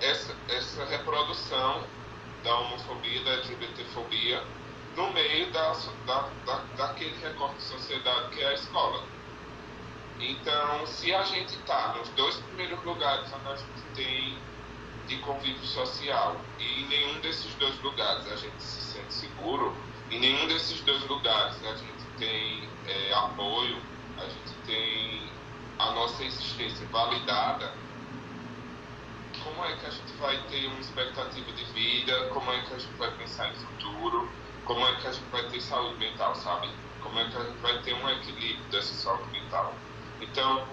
essa, 0.00 0.34
essa 0.48 0.84
reprodução 0.86 1.84
da 2.42 2.58
homofobia, 2.60 3.22
da 3.24 3.32
LGBTfobia 3.32 4.42
no 4.96 5.12
meio 5.12 5.52
da, 5.52 5.72
da, 6.06 6.28
da, 6.46 6.56
daquele 6.76 7.16
recorte 7.18 7.56
de 7.56 7.62
sociedade 7.62 8.30
que 8.30 8.42
é 8.42 8.48
a 8.48 8.54
escola. 8.54 9.04
Então, 10.18 10.86
se 10.86 11.14
a 11.14 11.22
gente 11.24 11.54
está 11.54 11.94
nos 11.98 12.08
dois 12.10 12.36
primeiros 12.36 12.82
lugares 12.82 13.30
onde 13.34 13.52
a 13.52 13.56
gente 13.56 13.82
tem 13.94 14.38
de 15.06 15.18
convívio 15.18 15.64
social 15.66 16.40
e 16.58 16.82
em 16.82 16.88
nenhum 16.88 17.20
desses 17.20 17.54
dois 17.56 17.78
lugares 17.82 18.26
a 18.32 18.36
gente 18.36 18.60
se 18.62 18.80
sente 18.80 19.12
seguro, 19.12 19.76
em 20.10 20.18
nenhum 20.18 20.48
desses 20.48 20.80
dois 20.80 21.06
lugares 21.06 21.62
a 21.64 21.76
gente 21.76 22.04
tem 22.18 22.66
é, 22.88 23.12
apoio, 23.12 23.76
a 24.16 24.24
gente 24.24 24.54
tem 24.66 25.30
a 25.78 25.90
nossa 25.90 26.24
existência 26.24 26.86
validada, 26.86 27.74
como 29.44 29.64
é 29.66 29.76
que 29.76 29.86
a 29.86 29.90
gente 29.90 30.12
vai 30.18 30.38
ter 30.48 30.66
uma 30.66 30.80
expectativa 30.80 31.52
de 31.52 31.64
vida, 31.66 32.30
como 32.32 32.50
é 32.50 32.60
que 32.62 32.74
a 32.74 32.78
gente 32.78 32.94
vai 32.94 33.10
pensar 33.12 33.50
em 33.50 33.54
futuro, 33.54 34.28
como 34.66 34.84
é 34.86 34.96
que 34.96 35.06
a 35.06 35.12
gente 35.12 35.30
vai 35.30 35.48
ter 35.48 35.60
saúde 35.60 35.96
mental, 35.98 36.34
sabe? 36.34 36.68
Como 37.00 37.18
é 37.18 37.30
que 37.30 37.36
a 37.36 37.44
gente 37.44 37.58
vai 37.58 37.78
ter 37.82 37.94
um 37.94 38.08
equilíbrio 38.10 38.64
dessa 38.70 38.92
saúde 38.94 39.30
mental. 39.30 39.72
Então, 40.20 40.66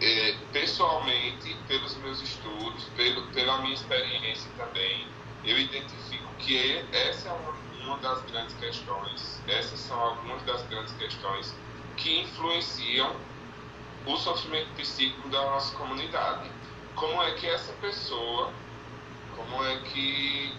é, 0.00 0.36
pessoalmente, 0.52 1.54
pelos 1.66 1.96
meus 1.98 2.22
estudos, 2.22 2.84
pelo, 2.96 3.26
pela 3.32 3.58
minha 3.58 3.74
experiência 3.74 4.50
também, 4.56 5.06
eu 5.44 5.58
identifico 5.58 6.28
que 6.38 6.84
essa 6.92 7.28
é 7.28 7.32
uma, 7.32 7.52
uma 7.84 7.98
das 7.98 8.22
grandes 8.30 8.54
questões, 8.56 9.42
essas 9.48 9.80
são 9.80 9.98
algumas 9.98 10.42
das 10.44 10.62
grandes 10.68 10.92
questões 10.94 11.54
que 11.96 12.20
influenciam 12.20 13.16
o 14.06 14.16
sofrimento 14.16 14.68
psíquico 14.76 15.28
da 15.28 15.42
nossa 15.42 15.76
comunidade. 15.76 16.50
Como 16.94 17.22
é 17.22 17.32
que 17.32 17.46
essa 17.46 17.72
pessoa, 17.74 18.52
como 19.36 19.64
é 19.64 19.78
que 19.80 20.54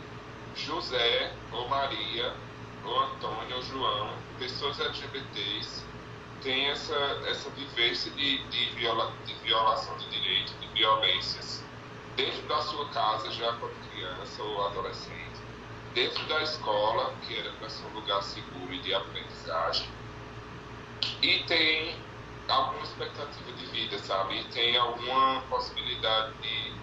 José 0.55 1.37
ou 1.51 1.69
Maria 1.69 2.35
ou 2.83 2.99
Antônio 2.99 3.55
ou 3.55 3.61
João, 3.63 4.17
pessoas 4.37 4.79
LGBTs, 4.79 5.85
têm 6.41 6.69
essa, 6.69 6.95
essa 7.27 7.49
vivência 7.51 8.11
de, 8.11 8.49
de, 8.49 8.65
viola, 8.75 9.15
de 9.25 9.33
violação 9.35 9.97
de 9.97 10.09
direitos, 10.09 10.59
de 10.59 10.67
violências, 10.67 11.63
dentro 12.15 12.47
da 12.47 12.61
sua 12.61 12.89
casa 12.89 13.31
já 13.31 13.53
quando 13.53 13.79
criança 13.89 14.43
ou 14.43 14.67
adolescente, 14.67 15.39
dentro 15.93 16.25
da 16.27 16.41
escola, 16.41 17.15
que 17.21 17.37
era 17.37 17.53
para 17.53 17.69
ser 17.69 17.85
um 17.85 17.93
lugar 17.93 18.21
seguro 18.23 18.73
e 18.73 18.81
de 18.81 18.93
aprendizagem, 18.93 19.87
e 21.21 21.43
tem 21.45 22.03
alguma 22.47 22.83
expectativa 22.83 23.53
de 23.53 23.65
vida, 23.67 23.97
sabe? 23.99 24.39
E 24.39 24.49
tem 24.49 24.75
alguma 24.77 25.41
possibilidade 25.43 26.39
de, 26.39 26.80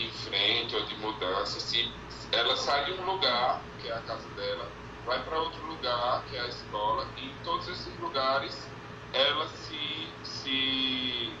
de 0.00 0.10
frente 0.10 0.74
ou 0.74 0.82
de 0.86 0.96
mudança. 0.96 1.60
Se 1.60 1.92
ela 2.32 2.56
sai 2.56 2.86
de 2.86 2.92
um 2.92 3.04
lugar, 3.04 3.60
que 3.80 3.88
é 3.88 3.92
a 3.92 4.00
casa 4.00 4.28
dela, 4.30 4.70
vai 5.04 5.22
para 5.22 5.38
outro 5.38 5.64
lugar, 5.66 6.24
que 6.24 6.36
é 6.36 6.40
a 6.40 6.48
escola, 6.48 7.06
e 7.16 7.26
em 7.26 7.34
todos 7.44 7.68
esses 7.68 7.98
lugares 7.98 8.68
ela 9.12 9.48
se, 9.48 10.08
se 10.22 11.32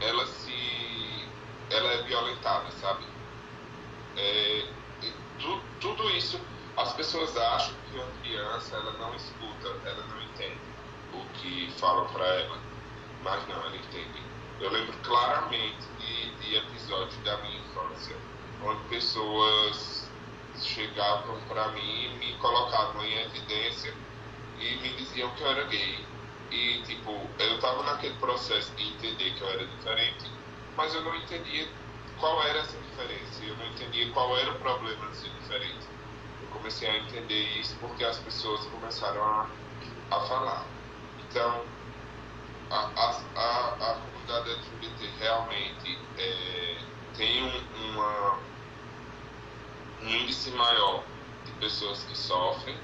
ela 0.00 0.26
se 0.26 1.28
ela 1.70 1.92
é 1.92 2.02
violentada, 2.02 2.70
sabe? 2.72 3.04
É, 4.16 4.68
tu, 5.40 5.60
tudo 5.80 6.08
isso 6.10 6.40
as 6.76 6.92
pessoas 6.94 7.36
acham 7.36 7.74
que 7.90 7.96
uma 7.96 8.06
criança 8.22 8.76
ela 8.76 8.92
não 8.92 9.14
escuta, 9.14 9.68
ela 9.84 10.06
não 10.06 10.22
entende 10.22 10.60
o 11.12 11.24
que 11.34 11.72
falam 11.78 12.06
para 12.08 12.24
ela, 12.24 12.58
mas 13.22 13.46
não, 13.48 13.56
ela 13.56 13.76
entende. 13.76 14.33
Eu 14.60 14.70
lembro 14.70 14.96
claramente 15.02 15.84
de, 15.98 16.30
de 16.36 16.56
episódios 16.56 17.16
da 17.24 17.36
minha 17.38 17.58
infância 17.60 18.16
onde 18.62 18.88
pessoas 18.88 20.08
chegavam 20.62 21.40
para 21.48 21.68
mim 21.72 22.04
e 22.04 22.08
me 22.18 22.38
colocavam 22.38 23.04
em 23.04 23.14
evidência 23.24 23.92
e 24.58 24.76
me 24.76 24.94
diziam 24.96 25.30
que 25.34 25.42
eu 25.42 25.50
era 25.50 25.64
gay. 25.64 26.06
E, 26.50 26.82
tipo, 26.84 27.10
eu 27.38 27.54
estava 27.56 27.82
naquele 27.82 28.14
processo 28.18 28.72
de 28.76 28.84
entender 28.84 29.34
que 29.34 29.42
eu 29.42 29.48
era 29.48 29.66
diferente, 29.66 30.30
mas 30.76 30.94
eu 30.94 31.02
não 31.02 31.14
entendia 31.16 31.68
qual 32.16 32.42
era 32.44 32.60
essa 32.60 32.78
diferença, 32.78 33.44
eu 33.44 33.56
não 33.56 33.66
entendia 33.66 34.12
qual 34.12 34.36
era 34.38 34.52
o 34.52 34.58
problema 34.60 35.10
de 35.10 35.16
ser 35.16 35.30
diferente. 35.30 35.86
Eu 36.40 36.48
comecei 36.48 36.88
a 36.88 36.98
entender 36.98 37.58
isso 37.58 37.76
porque 37.80 38.04
as 38.04 38.18
pessoas 38.18 38.64
começaram 38.66 39.22
a, 39.22 39.50
a 40.10 40.20
falar. 40.20 40.64
Então, 41.18 41.64
a, 42.70 42.76
a, 42.76 43.22
a, 43.34 43.92
a 43.92 44.13
comunidade 44.24 44.50
LGBT 44.50 45.10
realmente 45.18 45.98
é, 46.18 46.76
tem 47.16 47.42
um, 47.42 47.90
uma, 47.90 48.38
um 50.02 50.08
índice 50.08 50.50
maior 50.52 51.04
de 51.44 51.52
pessoas 51.52 52.02
que 52.04 52.16
sofrem 52.16 52.76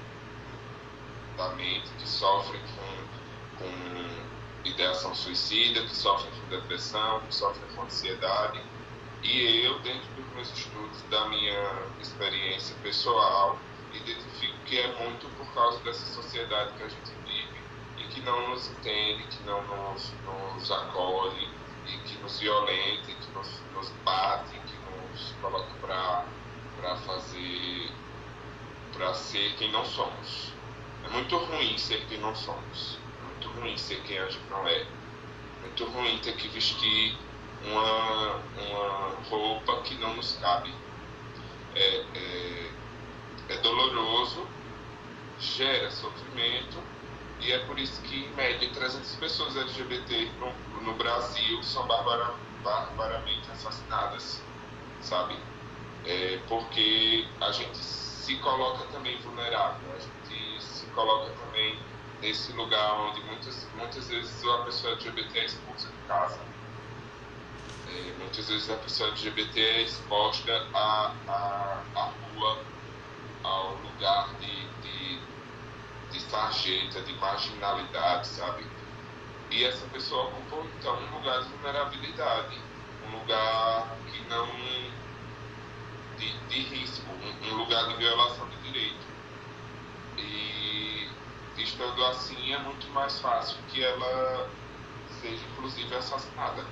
da 1.37 1.49
mente, 1.49 1.89
que 1.99 2.07
sofrem 2.07 2.61
com, 2.75 3.63
com 3.63 4.69
ideação 4.69 5.13
suicida, 5.15 5.81
que 5.81 5.95
sofrem 5.95 6.31
com 6.31 6.49
depressão, 6.49 7.21
que 7.21 7.33
sofrem 7.33 7.75
com 7.75 7.83
ansiedade. 7.83 8.61
E 9.23 9.65
eu, 9.65 9.79
dentro 9.79 10.07
dos 10.15 10.33
meus 10.33 10.57
estudos, 10.57 11.01
da 11.09 11.25
minha 11.29 11.89
experiência 11.99 12.75
pessoal, 12.81 13.57
identifico 13.93 14.57
que 14.65 14.79
é 14.79 14.87
muito 15.03 15.27
por 15.37 15.45
causa 15.53 15.79
dessa 15.79 16.05
sociedade 16.13 16.73
que 16.77 16.83
a 16.83 16.87
gente 16.87 17.11
que 18.13 18.21
não 18.21 18.49
nos 18.49 18.69
entende, 18.69 19.23
que 19.23 19.43
não 19.43 19.61
nos, 19.63 20.13
nos 20.55 20.71
acolhe, 20.71 21.49
e 21.87 21.97
que 21.99 22.17
nos 22.19 22.39
violenta, 22.39 23.11
que 23.11 23.31
nos, 23.33 23.61
nos 23.73 23.89
bate, 24.03 24.51
que 24.51 24.75
nos 24.75 25.33
coloca 25.41 25.73
para 25.81 26.95
fazer, 26.97 27.91
para 28.93 29.13
ser 29.13 29.55
quem 29.55 29.71
não 29.71 29.85
somos. 29.85 30.53
É 31.05 31.09
muito 31.09 31.37
ruim 31.37 31.77
ser 31.77 32.05
quem 32.07 32.19
não 32.19 32.35
somos. 32.35 32.99
É 33.19 33.25
muito 33.25 33.49
ruim 33.59 33.77
ser 33.77 34.01
quem 34.03 34.19
a 34.19 34.29
gente 34.29 34.49
não 34.49 34.67
é. 34.67 34.81
É 34.81 34.87
muito 35.61 35.85
ruim 35.85 36.19
ter 36.19 36.35
que 36.35 36.47
vestir 36.49 37.17
uma, 37.65 38.35
uma 38.35 39.15
roupa 39.29 39.81
que 39.81 39.95
não 39.95 40.15
nos 40.15 40.37
cabe. 40.37 40.73
É, 41.73 42.05
é, 42.15 42.71
é 43.49 43.57
doloroso, 43.57 44.47
gera 45.39 45.89
sofrimento 45.89 46.77
e 47.41 47.51
é 47.51 47.59
por 47.65 47.79
isso 47.79 48.01
que, 48.03 48.25
em 48.25 48.33
média, 48.35 48.69
300 48.71 49.15
pessoas 49.15 49.57
LGBT 49.57 50.31
no, 50.39 50.53
no 50.83 50.93
Brasil 50.95 51.63
são 51.63 51.87
barbara, 51.87 52.35
barbaramente 52.63 53.49
assassinadas, 53.51 54.41
sabe? 55.01 55.35
É 56.05 56.37
porque 56.47 57.27
a 57.39 57.51
gente 57.51 57.77
se 57.77 58.35
coloca 58.37 58.85
também 58.91 59.19
vulnerável, 59.21 59.91
a 59.95 59.99
gente 59.99 60.61
se 60.61 60.85
coloca 60.91 61.31
também 61.33 61.79
nesse 62.21 62.53
lugar 62.53 62.93
onde 63.01 63.21
muitas, 63.23 63.67
muitas 63.73 64.07
vezes 64.07 64.43
a 64.45 64.63
pessoa 64.65 64.93
LGBT 64.93 65.39
é 65.39 65.45
expulsa 65.45 65.89
de 65.89 65.97
casa. 66.07 66.39
É, 67.87 68.13
muitas 68.19 68.47
vezes 68.47 68.69
a 68.69 68.77
pessoa 68.77 69.09
LGBT 69.09 69.59
é 69.59 69.81
exposta 69.81 70.69
à, 70.73 71.15
rua, 72.21 72.67
ao 73.43 73.75
lugar 73.77 74.37
de, 74.37 74.69
de 74.81 75.30
de 76.11 76.19
sarjeta, 76.21 77.01
de 77.01 77.13
marginalidade, 77.13 78.27
sabe? 78.27 78.65
E 79.49 79.63
essa 79.65 79.85
pessoa 79.87 80.27
ocupou 80.27 80.65
então 80.79 80.95
um 80.95 81.17
lugar 81.17 81.41
de 81.43 81.49
vulnerabilidade, 81.49 82.57
um 83.07 83.19
lugar 83.19 83.97
que 84.11 84.21
não. 84.29 84.47
de, 86.17 86.37
de 86.47 86.59
risco, 86.61 87.05
um, 87.11 87.47
um 87.51 87.57
lugar 87.57 87.87
de 87.87 87.95
violação 87.95 88.47
de 88.49 88.57
direito. 88.61 89.05
E 90.17 91.09
estando 91.57 92.05
assim 92.05 92.53
é 92.53 92.59
muito 92.59 92.89
mais 92.91 93.19
fácil 93.19 93.57
que 93.69 93.83
ela 93.83 94.49
seja 95.21 95.45
inclusive 95.51 95.93
assassinada. 95.95 96.65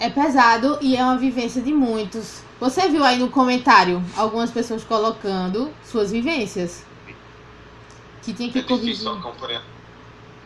É 0.00 0.08
pesado 0.08 0.78
e 0.80 0.96
é 0.96 1.04
uma 1.04 1.18
vivência 1.18 1.60
de 1.60 1.74
muitos. 1.74 2.42
Você 2.58 2.88
viu 2.88 3.04
aí 3.04 3.18
no 3.18 3.28
comentário 3.28 4.02
algumas 4.16 4.50
pessoas 4.50 4.82
colocando 4.82 5.70
suas 5.84 6.10
vivências? 6.10 6.86
Que 8.22 8.32
tinha 8.32 8.50
que 8.50 8.60
é 8.60 8.62
corrigir. 8.62 8.92
difícil 8.92 9.12
acompanhar 9.12 9.62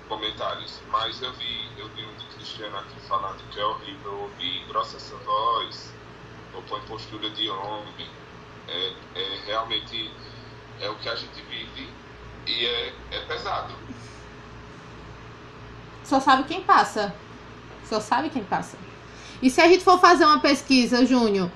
comentários, 0.09 0.81
mas 0.91 1.23
eu 1.23 1.33
vi, 1.35 1.69
eu 1.79 1.89
vi 1.91 2.05
um 2.05 2.17
de 2.17 2.25
Cristiano 2.35 2.77
aqui 2.79 2.99
falando 3.09 3.49
que 3.53 3.61
é 3.61 3.65
horrível 3.65 4.23
ouvir 4.23 4.65
grossa 4.67 4.97
essa 4.97 5.15
voz, 5.19 5.95
ou 6.53 6.61
põe 6.63 6.81
postura 6.81 7.31
de 7.31 7.49
homem. 7.49 8.09
É, 8.67 8.93
é 9.15 9.41
realmente 9.47 10.11
é 10.81 10.91
o 10.91 10.97
que 10.97 11.09
a 11.09 11.15
gente 11.15 11.41
vive 11.49 11.89
e 12.45 12.67
é, 12.67 12.93
é 13.13 13.21
pesado. 13.21 13.73
Só 16.03 16.19
sabe 16.19 16.43
quem 16.43 16.61
passa. 16.65 17.15
Só 17.85 18.01
sabe 18.01 18.31
quem 18.31 18.43
passa. 18.43 18.77
E 19.43 19.51
se 19.51 19.61
a 19.61 19.69
gente 19.69 19.85
for 19.85 19.99
fazer 19.99 20.25
uma 20.25 20.41
pesquisa, 20.41 21.05
Júnior, 21.05 21.51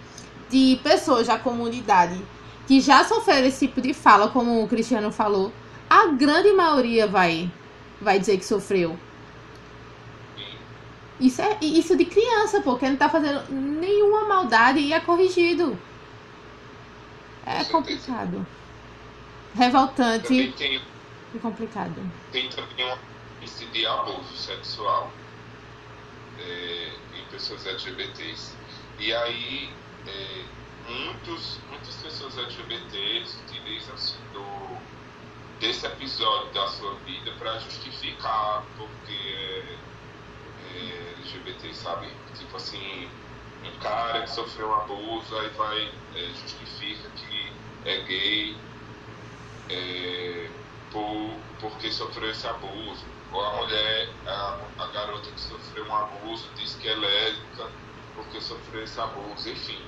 de 0.51 0.79
pessoas 0.83 1.27
da 1.27 1.39
comunidade 1.39 2.21
que 2.67 2.81
já 2.81 3.05
sofreram 3.05 3.47
esse 3.47 3.67
tipo 3.67 3.81
de 3.81 3.95
fala, 3.95 4.29
como 4.29 4.63
o 4.63 4.69
Cristiano 4.69 5.11
falou, 5.11 5.53
a 5.89 6.09
grande 6.09 6.53
maioria 6.53 7.07
vai, 7.07 7.51
vai 8.01 8.19
dizer 8.19 8.39
que 8.39 8.45
sofreu. 8.45 8.99
Isso 11.19 11.43
é 11.43 11.59
isso 11.61 11.97
de 11.97 12.05
criança, 12.05 12.61
porque 12.61 12.89
não 12.89 12.97
tá 12.97 13.09
fazendo 13.09 13.51
nenhuma 13.51 14.27
maldade 14.27 14.79
e 14.79 14.93
é 14.93 15.01
corrigido. 15.01 15.77
É 17.45 17.65
complicado. 17.65 18.47
Revoltante 19.55 20.53
tem, 20.57 20.81
e 21.35 21.39
complicado. 21.39 21.97
Tem 22.31 22.49
também 22.51 22.85
uma 22.85 22.99
esse 23.43 23.65
de 23.67 23.87
abuso 23.87 24.37
sexual 24.37 25.11
é, 26.39 26.91
pessoas 27.31 27.67
LGBTs. 27.67 28.57
E 28.99 29.15
aí 29.15 29.73
é, 30.07 30.45
muitos, 30.89 31.59
muitas 31.69 31.95
pessoas 31.97 32.37
LGBTs 32.37 33.39
utilizam-se 33.47 34.15
do, 34.33 34.79
desse 35.61 35.87
episódio 35.87 36.53
da 36.53 36.67
sua 36.69 36.95
vida 37.01 37.33
para 37.39 37.59
justificar 37.59 38.65
porque 38.77 39.13
é, 39.13 39.79
é 40.75 41.15
LGBT, 41.19 41.75
sabe? 41.75 42.09
Tipo 42.37 42.57
assim, 42.57 43.09
um 43.65 43.79
cara 43.81 44.23
que 44.23 44.31
sofreu 44.31 44.69
um 44.69 44.75
abuso, 44.75 45.39
aí 45.39 45.49
vai, 45.51 45.95
é, 46.15 46.29
justifica 46.35 47.11
que 47.11 47.53
é 47.85 48.01
gay 48.03 48.57
é, 49.69 50.51
por, 50.91 51.31
porque 51.61 51.93
sofreu 51.93 52.31
esse 52.31 52.47
abuso. 52.47 53.05
Ou 53.33 53.45
a 53.45 53.53
mulher, 53.57 54.09
a, 54.27 54.59
a 54.79 54.87
garota 54.89 55.31
que 55.31 55.41
sofreu 55.41 55.85
um 55.85 55.95
abuso, 55.95 56.49
diz 56.57 56.75
que 56.77 56.89
é 56.89 56.95
lésbica 56.95 57.71
porque 58.15 58.41
sofreu 58.41 58.83
esse 58.83 59.01
abuso, 59.01 59.49
enfim 59.51 59.79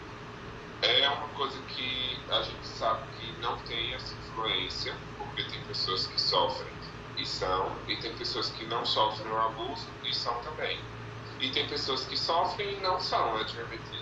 é 0.82 1.08
uma 1.08 1.28
coisa 1.28 1.58
que 1.68 2.18
a 2.30 2.42
gente 2.42 2.66
sabe 2.66 3.02
que 3.18 3.32
não 3.40 3.56
tem 3.60 3.92
essa 3.94 4.14
influência, 4.14 4.94
porque 5.18 5.44
tem 5.44 5.60
pessoas 5.64 6.06
que 6.06 6.20
sofrem 6.20 6.72
e 7.18 7.26
são, 7.26 7.76
e 7.86 7.96
tem 7.96 8.14
pessoas 8.14 8.48
que 8.50 8.64
não 8.64 8.84
sofrem 8.84 9.30
o 9.30 9.38
abuso 9.38 9.86
e 10.04 10.14
são 10.14 10.34
também. 10.40 10.80
E 11.38 11.50
tem 11.50 11.68
pessoas 11.68 12.04
que 12.04 12.16
sofrem 12.16 12.78
e 12.78 12.80
não 12.80 12.98
são 13.00 13.38
LGBT. 13.38 13.98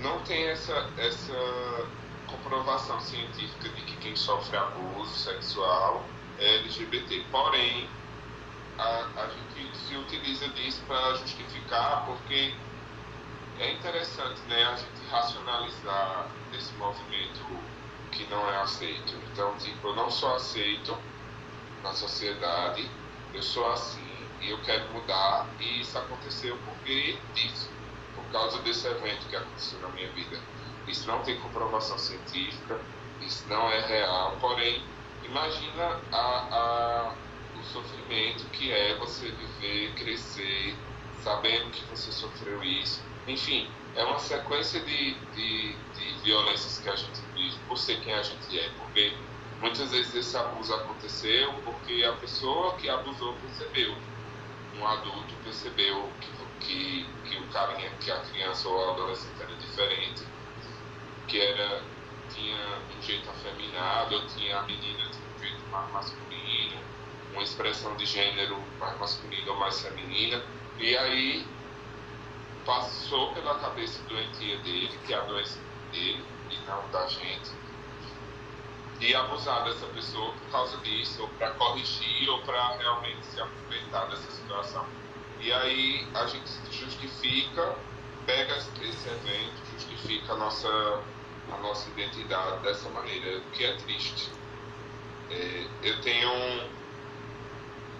Não 0.00 0.20
tem 0.22 0.48
essa, 0.48 0.88
essa 0.96 1.88
comprovação 2.26 3.00
científica 3.00 3.68
de 3.68 3.82
que 3.82 3.96
quem 3.96 4.14
sofre 4.14 4.56
abuso 4.56 5.16
sexual 5.16 6.04
é 6.38 6.56
LGBT. 6.56 7.24
Porém, 7.30 7.88
a, 8.78 9.08
a 9.16 9.28
gente 9.28 9.76
se 9.76 9.96
utiliza 9.96 10.48
disso 10.48 10.82
para 10.86 11.14
justificar, 11.16 12.06
porque 12.06 12.54
é 13.58 13.72
interessante 13.72 14.40
né, 14.42 14.64
a 14.64 14.76
gente 14.76 15.06
racionalizar 15.10 16.28
esse 16.52 16.72
movimento 16.74 17.44
que 18.12 18.24
não 18.30 18.48
é 18.48 18.56
aceito. 18.58 19.14
Então, 19.32 19.56
tipo, 19.58 19.88
eu 19.88 19.96
não 19.96 20.10
sou 20.10 20.34
aceito 20.34 20.96
na 21.82 21.92
sociedade, 21.92 22.88
eu 23.34 23.42
sou 23.42 23.70
assim 23.72 24.08
e 24.40 24.50
eu 24.50 24.58
quero 24.62 24.88
mudar, 24.92 25.46
e 25.58 25.80
isso 25.80 25.98
aconteceu 25.98 26.56
porque 26.64 27.18
disso, 27.34 27.68
por 28.14 28.24
causa 28.26 28.62
desse 28.62 28.86
evento 28.86 29.28
que 29.28 29.36
aconteceu 29.36 29.80
na 29.80 29.88
minha 29.88 30.10
vida. 30.12 30.40
Isso 30.86 31.06
não 31.08 31.22
tem 31.22 31.38
comprovação 31.40 31.98
científica, 31.98 32.80
isso 33.20 33.44
não 33.48 33.70
é 33.70 33.80
real, 33.86 34.36
porém, 34.40 34.82
imagina 35.24 36.00
a, 36.12 36.18
a, 36.18 37.14
o 37.60 37.64
sofrimento 37.64 38.44
que 38.50 38.72
é 38.72 38.94
você 38.96 39.30
viver, 39.30 39.94
crescer, 39.94 40.76
sabendo 41.22 41.70
que 41.70 41.84
você 41.86 42.12
sofreu 42.12 42.62
isso. 42.62 43.02
Enfim, 43.26 43.68
é 43.94 44.04
uma 44.04 44.18
sequência 44.18 44.80
de, 44.80 45.14
de, 45.34 45.74
de 45.74 46.18
violências 46.22 46.78
que 46.78 46.88
a 46.88 46.96
gente 46.96 47.20
vive 47.34 47.56
por 47.66 47.76
ser 47.76 48.00
quem 48.00 48.14
a 48.14 48.22
gente 48.22 48.58
é, 48.58 48.70
porque 48.78 49.12
muitas 49.60 49.90
vezes 49.90 50.14
esse 50.14 50.36
abuso 50.36 50.72
aconteceu 50.74 51.52
porque 51.64 52.04
a 52.04 52.12
pessoa 52.14 52.74
que 52.76 52.88
abusou 52.88 53.34
percebeu, 53.34 53.94
um 54.78 54.86
adulto 54.86 55.34
percebeu 55.42 56.10
que, 56.20 56.30
que, 56.60 57.06
que 57.24 57.36
o 57.38 57.48
carinha, 57.48 57.90
que 58.00 58.10
a 58.10 58.20
criança 58.20 58.68
ou 58.68 58.88
a 58.88 58.92
adolescente 58.92 59.42
era 59.42 59.54
diferente, 59.56 60.22
que 61.26 61.40
era, 61.40 61.82
tinha 62.32 62.78
um 62.96 63.02
jeito 63.02 63.28
afeminado, 63.28 64.14
ou 64.14 64.26
tinha 64.26 64.60
a 64.60 64.62
menina 64.62 65.10
tinha 65.10 65.28
um 65.34 65.38
jeito 65.40 65.66
mais 65.70 65.92
masculino, 65.92 66.80
uma 67.38 67.44
expressão 67.44 67.94
de 67.96 68.04
gênero 68.04 68.60
mais 68.80 68.98
masculino 68.98 69.52
ou 69.52 69.58
mais 69.58 69.80
feminina, 69.80 70.42
e 70.76 70.96
aí 70.96 71.46
passou 72.66 73.32
pela 73.32 73.54
cabeça 73.60 74.02
doentia 74.08 74.58
dele, 74.58 74.90
que 75.06 75.14
é 75.14 75.16
a 75.16 75.20
doença 75.20 75.58
dele 75.92 76.24
e 76.50 76.58
não 76.66 76.90
da 76.90 77.06
gente, 77.06 77.50
e 79.00 79.14
abusar 79.14 79.64
dessa 79.64 79.86
pessoa 79.86 80.32
por 80.32 80.50
causa 80.50 80.76
disso, 80.78 81.22
ou 81.22 81.28
para 81.28 81.50
corrigir, 81.52 82.28
ou 82.28 82.42
para 82.42 82.76
realmente 82.76 83.24
se 83.24 83.40
aproveitar 83.40 84.06
dessa 84.06 84.30
situação. 84.32 84.84
E 85.40 85.52
aí 85.52 86.08
a 86.14 86.26
gente 86.26 86.50
justifica, 86.72 87.76
pega 88.26 88.56
esse 88.56 89.08
evento, 89.08 89.54
justifica 89.78 90.32
a 90.32 90.36
nossa, 90.36 90.68
a 91.52 91.58
nossa 91.58 91.88
identidade 91.90 92.58
dessa 92.64 92.88
maneira, 92.88 93.38
o 93.38 93.50
que 93.52 93.64
é 93.64 93.76
triste. 93.76 94.28
É, 95.30 95.68
eu 95.84 96.00
tenho. 96.00 96.77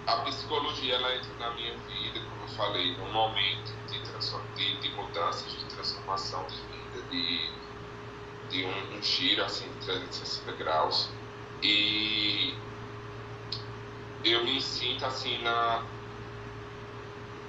A 0.09 0.21
psicologia 0.23 0.95
ela 0.95 1.15
entra 1.15 1.31
na 1.37 1.53
minha 1.53 1.77
vida, 1.77 2.19
como 2.19 2.41
eu 2.41 2.47
falei, 2.47 2.97
num 2.97 3.11
momento 3.11 3.71
de, 4.55 4.79
de 4.79 4.89
mudanças, 4.95 5.51
de 5.51 5.65
transformação 5.65 6.47
de 6.47 6.55
vida, 6.55 7.01
de, 7.11 7.51
de 8.49 8.65
um, 8.65 8.97
um 8.97 9.03
giro 9.03 9.43
assim 9.43 9.69
de 9.71 9.85
360 9.85 10.51
graus. 10.53 11.11
E 11.61 12.55
eu 14.23 14.43
me 14.45 14.59
sinto 14.59 15.05
assim 15.05 15.37
na, 15.43 15.85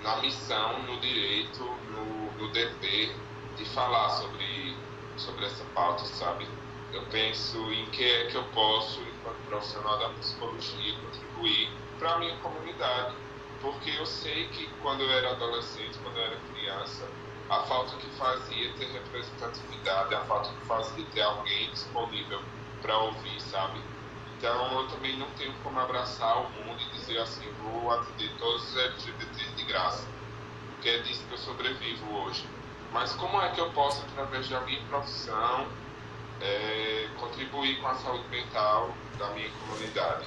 na 0.02 0.16
missão, 0.20 0.82
no 0.82 1.00
direito, 1.00 1.64
no, 1.64 2.30
no 2.32 2.52
dever 2.52 3.16
de 3.56 3.64
falar 3.64 4.10
sobre, 4.10 4.76
sobre 5.16 5.46
essa 5.46 5.64
pauta, 5.74 6.04
sabe? 6.04 6.46
Eu 6.92 7.06
penso 7.06 7.72
em 7.72 7.86
que 7.86 8.04
é 8.04 8.26
que 8.26 8.36
eu 8.36 8.44
posso, 8.50 9.00
enquanto 9.00 9.46
profissional 9.46 9.98
da 9.98 10.10
psicologia, 10.10 11.00
contribuir 11.00 11.89
para 12.00 12.14
a 12.14 12.18
minha 12.18 12.36
comunidade. 12.38 13.14
Porque 13.60 13.90
eu 13.90 14.06
sei 14.06 14.48
que 14.48 14.66
quando 14.82 15.02
eu 15.02 15.10
era 15.12 15.32
adolescente, 15.32 15.98
quando 16.02 16.16
eu 16.16 16.24
era 16.24 16.36
criança, 16.52 17.06
a 17.50 17.62
falta 17.64 17.94
que 17.96 18.06
fazia 18.16 18.72
ter 18.72 18.86
representatividade, 18.86 20.14
a 20.14 20.24
falta 20.24 20.48
que 20.48 20.66
fazia 20.66 21.04
ter 21.12 21.20
alguém 21.20 21.70
disponível 21.70 22.40
para 22.80 22.96
ouvir, 22.96 23.40
sabe? 23.42 23.78
Então 24.38 24.80
eu 24.80 24.88
também 24.88 25.18
não 25.18 25.30
tenho 25.32 25.52
como 25.62 25.78
abraçar 25.78 26.38
o 26.38 26.50
mundo 26.50 26.80
e 26.80 26.98
dizer 26.98 27.18
assim, 27.18 27.46
vou 27.62 27.90
atender 27.92 28.30
todos 28.38 28.70
os 28.70 28.76
LGBTs 28.78 29.54
de 29.54 29.64
graça, 29.64 30.08
porque 30.70 30.88
é 30.88 30.98
disso 31.02 31.22
que 31.26 31.34
eu 31.34 31.38
sobrevivo 31.38 32.10
hoje. 32.14 32.48
Mas 32.90 33.12
como 33.12 33.40
é 33.42 33.50
que 33.50 33.60
eu 33.60 33.70
posso, 33.72 34.02
através 34.06 34.48
da 34.48 34.62
minha 34.62 34.82
profissão, 34.86 35.68
é, 36.40 37.08
contribuir 37.18 37.78
com 37.80 37.88
a 37.88 37.94
saúde 37.96 38.26
mental 38.28 38.96
da 39.18 39.28
minha 39.30 39.50
comunidade? 39.50 40.26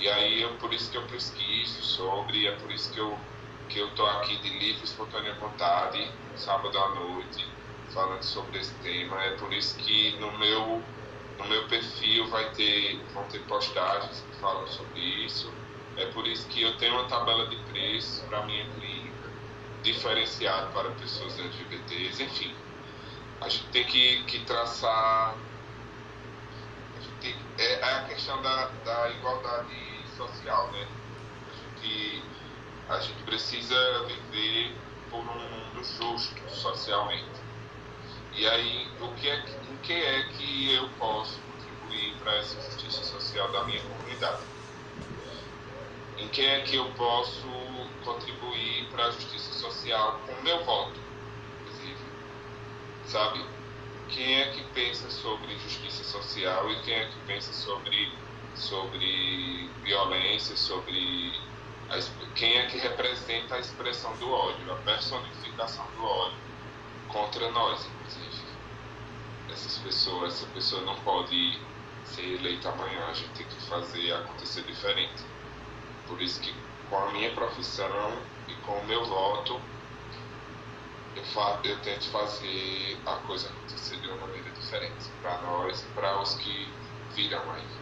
E 0.00 0.08
aí 0.08 0.44
é 0.44 0.48
por 0.58 0.72
isso 0.72 0.90
que 0.90 0.96
eu 0.96 1.06
pesquiso 1.08 1.82
sobre, 1.82 2.46
é 2.46 2.52
por 2.52 2.70
isso 2.70 2.92
que 2.92 3.00
eu 3.00 3.18
que 3.68 3.78
eu 3.78 3.94
tô 3.94 4.06
aqui 4.06 4.36
de 4.38 4.48
livre 4.58 4.82
espontânea 4.84 5.34
vontade, 5.34 6.10
sábado 6.36 6.78
à 6.78 6.88
noite, 6.94 7.46
falando 7.92 8.22
sobre 8.22 8.58
esse 8.58 8.72
tema. 8.76 9.22
É 9.22 9.36
por 9.36 9.52
isso 9.52 9.76
que 9.78 10.16
no 10.18 10.38
meu 10.38 10.82
no 11.38 11.44
meu 11.48 11.68
perfil 11.68 12.26
vai 12.28 12.50
ter, 12.52 12.96
vão 13.12 13.24
ter 13.28 13.40
postagens 13.40 14.20
que 14.20 14.40
falam 14.40 14.66
sobre 14.68 15.00
isso. 15.00 15.52
É 15.96 16.06
por 16.06 16.26
isso 16.26 16.48
que 16.48 16.62
eu 16.62 16.76
tenho 16.78 16.94
uma 16.94 17.08
tabela 17.08 17.46
de 17.48 17.56
preços 17.64 18.20
para 18.26 18.44
minha 18.46 18.64
clínica, 18.74 19.28
diferenciada 19.82 20.68
para 20.68 20.90
pessoas 20.92 21.38
LGBTs, 21.38 22.22
enfim. 22.22 22.54
A 23.40 23.48
gente 23.48 23.66
tem 23.68 23.84
que, 23.84 24.24
que 24.24 24.44
traçar. 24.44 25.34
A 26.96 27.20
tem, 27.20 27.34
é, 27.58 27.72
é, 27.80 27.94
a 27.94 28.04
questão 28.04 28.40
da, 28.42 28.66
da 28.84 29.10
igualdade 29.10 29.87
social, 30.18 30.70
né? 30.72 30.86
A 31.46 31.80
gente, 31.80 32.22
a 32.88 32.98
gente 32.98 33.22
precisa 33.22 34.04
viver 34.06 34.74
por 35.10 35.20
um 35.20 35.24
mundo 35.24 35.84
justo 35.84 36.50
socialmente. 36.50 37.40
E 38.34 38.46
aí, 38.46 38.88
o 39.00 39.08
que 39.14 39.28
é, 39.28 39.36
em 39.38 39.76
que 39.82 39.92
é 39.92 40.22
que 40.36 40.74
eu 40.74 40.88
posso 40.98 41.40
contribuir 41.40 42.14
para 42.22 42.36
essa 42.36 42.60
justiça 42.60 43.04
social 43.04 43.50
da 43.52 43.64
minha 43.64 43.80
comunidade? 43.80 44.42
Em 46.18 46.28
que 46.28 46.44
é 46.44 46.60
que 46.62 46.76
eu 46.76 46.90
posso 46.92 47.46
contribuir 48.04 48.88
para 48.90 49.06
a 49.06 49.10
justiça 49.12 49.52
social 49.52 50.20
com 50.26 50.32
o 50.32 50.42
meu 50.42 50.64
voto, 50.64 50.98
inclusive? 51.62 52.04
Sabe? 53.06 53.44
Quem 54.08 54.40
é 54.40 54.50
que 54.50 54.64
pensa 54.72 55.10
sobre 55.10 55.56
justiça 55.58 56.02
social 56.02 56.70
e 56.70 56.80
quem 56.82 56.94
é 56.94 57.06
que 57.06 57.18
pensa 57.26 57.52
sobre, 57.52 58.12
sobre 58.58 59.70
violência, 59.82 60.56
sobre 60.56 61.32
quem 62.34 62.58
é 62.58 62.66
que 62.66 62.78
representa 62.78 63.54
a 63.54 63.58
expressão 63.58 64.14
do 64.16 64.30
ódio, 64.30 64.72
a 64.72 64.76
personificação 64.76 65.86
do 65.96 66.04
ódio 66.04 66.38
contra 67.08 67.50
nós, 67.50 67.88
essas 69.50 69.78
pessoas, 69.78 70.34
essa 70.34 70.46
pessoa 70.52 70.82
não 70.82 70.94
pode 70.96 71.58
ser 72.04 72.34
eleita 72.34 72.68
amanhã, 72.68 73.06
a 73.06 73.14
gente 73.14 73.30
tem 73.30 73.46
que 73.46 73.60
fazer 73.66 74.12
acontecer 74.12 74.62
diferente. 74.62 75.24
Por 76.06 76.20
isso 76.20 76.40
que 76.40 76.54
com 76.88 76.96
a 76.96 77.10
minha 77.12 77.30
profissão 77.32 78.18
e 78.46 78.54
com 78.56 78.72
o 78.72 78.86
meu 78.86 79.04
voto, 79.06 79.60
eu, 81.16 81.24
fa 81.24 81.60
eu 81.64 81.78
tento 81.80 82.10
fazer 82.10 82.98
a 83.04 83.16
coisa 83.26 83.48
acontecer 83.48 83.96
de 83.96 84.08
uma 84.08 84.26
maneira 84.26 84.50
diferente 84.50 85.08
para 85.20 85.38
nós 85.42 85.82
e 85.82 85.86
para 85.94 86.20
os 86.20 86.34
que 86.36 86.68
virão 87.14 87.50
aí. 87.52 87.77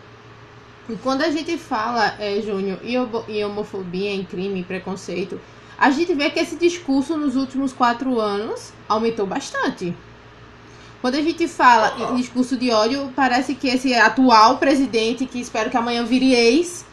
E 0.88 0.94
quando 0.96 1.22
a 1.22 1.30
gente 1.30 1.58
fala, 1.58 2.14
é, 2.18 2.40
Júnior, 2.40 2.78
em 2.82 3.44
homofobia, 3.44 4.10
em 4.14 4.24
crime, 4.24 4.60
em 4.60 4.62
preconceito, 4.62 5.40
a 5.76 5.90
gente 5.90 6.14
vê 6.14 6.30
que 6.30 6.38
esse 6.38 6.56
discurso 6.56 7.16
nos 7.16 7.36
últimos 7.36 7.72
quatro 7.72 8.20
anos 8.20 8.72
aumentou 8.88 9.26
bastante. 9.26 9.94
Quando 11.00 11.16
a 11.16 11.22
gente 11.22 11.46
fala 11.46 12.10
em 12.10 12.16
discurso 12.16 12.56
de 12.56 12.70
ódio, 12.70 13.12
parece 13.14 13.54
que 13.54 13.68
esse 13.68 13.94
atual 13.94 14.58
presidente, 14.58 15.26
que 15.26 15.40
espero 15.40 15.70
que 15.70 15.76
amanhã 15.76 16.04
vire 16.04 16.34
ex, 16.34 16.86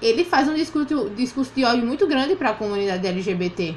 ele 0.00 0.24
faz 0.24 0.48
um 0.48 0.54
discurso, 0.54 1.10
discurso 1.10 1.52
de 1.54 1.64
ódio 1.64 1.84
muito 1.84 2.06
grande 2.06 2.36
para 2.36 2.50
a 2.50 2.54
comunidade 2.54 3.06
LGBT. 3.06 3.76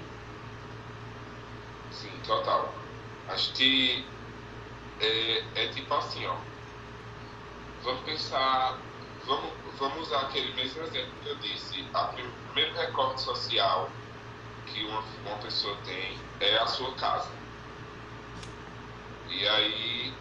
Sim, 1.91 2.09
total. 2.25 2.73
Acho 3.27 3.53
que 3.53 4.03
é, 4.99 5.43
é 5.55 5.67
tipo 5.69 5.93
assim, 5.93 6.25
ó. 6.25 6.35
Vamos 7.83 8.01
pensar, 8.01 8.77
vamos, 9.29 9.51
vamos 9.77 10.07
usar 10.07 10.21
aquele 10.23 10.53
mesmo 10.53 10.83
exemplo 10.83 11.13
que 11.23 11.29
eu 11.29 11.35
disse. 11.37 11.81
O 11.81 12.51
primeiro 12.51 12.75
recorte 12.75 13.21
social 13.21 13.89
que 14.65 14.83
uma, 14.83 15.03
uma 15.25 15.37
pessoa 15.37 15.77
tem 15.85 16.17
é 16.41 16.57
a 16.57 16.67
sua 16.67 16.93
casa 16.95 17.39
e 19.29 19.47
aí 19.47 20.13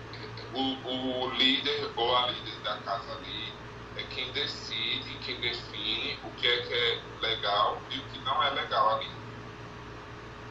o, 0.54 1.24
o 1.24 1.30
líder 1.30 1.90
ou 1.96 2.16
a 2.16 2.26
líder 2.28 2.60
da 2.62 2.76
casa 2.78 3.12
ali 3.14 3.52
é 3.96 4.02
quem 4.14 4.30
decide, 4.32 5.18
quem 5.24 5.40
define 5.40 6.18
o 6.24 6.30
que 6.32 6.46
é 6.46 6.62
que 6.62 6.72
é 6.72 7.00
legal 7.20 7.80
e 7.90 7.98
o 7.98 8.02
que 8.04 8.18
não 8.20 8.42
é 8.42 8.50
legal 8.50 8.96
ali. 8.96 9.10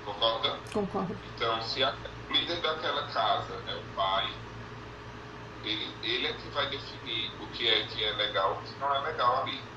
Concorda? 0.03 0.57
Concordo. 0.73 1.17
Então, 1.35 1.61
se 1.61 1.83
a, 1.83 1.93
o 2.29 2.33
líder 2.33 2.59
daquela 2.61 3.07
casa 3.07 3.53
é 3.67 3.75
o 3.75 3.95
pai, 3.95 4.29
ele, 5.69 5.99
ele 6.03 6.27
é 6.27 6.33
que 6.37 6.49
vai 6.49 6.69
definir 6.69 7.35
o 7.41 7.49
que 7.51 7.67
é 7.67 7.87
que 7.87 8.03
é 8.03 8.13
legal 8.13 8.55
e 8.57 8.59
o 8.59 8.63
que 8.63 8.75
não 8.79 8.93
é 8.95 8.99
legal 9.01 9.43
ali. 9.43 9.73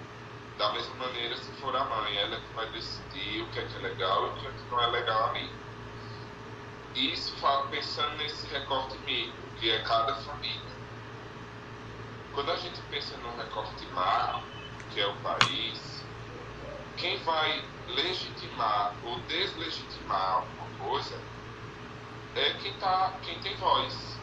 Da 0.57 0.73
mesma 0.73 0.95
maneira, 0.97 1.37
se 1.37 1.53
for 1.55 1.75
a 1.77 1.85
mãe, 1.87 2.17
ela 2.19 2.37
é 2.37 2.43
que 2.43 2.53
vai 2.55 2.71
decidir 2.73 3.43
o 3.43 3.51
que 3.51 3.61
é 3.61 3.67
que 3.69 3.77
é 3.77 3.81
legal 3.81 4.27
e 4.29 4.31
o 4.31 4.35
que 4.37 4.47
é 4.49 4.55
que 4.55 4.67
não 4.69 4.81
é 4.83 4.87
legal 4.89 5.31
ali 5.31 5.61
isso 6.95 7.37
pensando 7.71 8.17
nesse 8.17 8.47
recorte 8.47 8.99
micro, 8.99 9.53
que 9.55 9.69
é 9.71 9.83
cada 9.83 10.15
família. 10.23 10.81
Quando 12.33 12.51
a 12.51 12.57
gente 12.57 12.83
pensa 12.89 13.17
no 13.19 13.37
recorte 13.37 13.87
macro, 13.87 14.51
que 14.89 15.01
é 15.01 15.07
o 15.07 15.21
país, 15.21 16.13
quem 16.97 17.23
vai 17.25 17.75
legitimar 17.87 18.99
ou 19.05 19.27
deslegitimar 19.27 20.33
alguma 20.39 20.71
coisa 20.73 21.33
é 22.35 22.55
quem, 22.59 22.77
tá, 22.79 23.21
quem 23.23 23.41
tem 23.41 23.57
voz. 23.57 24.20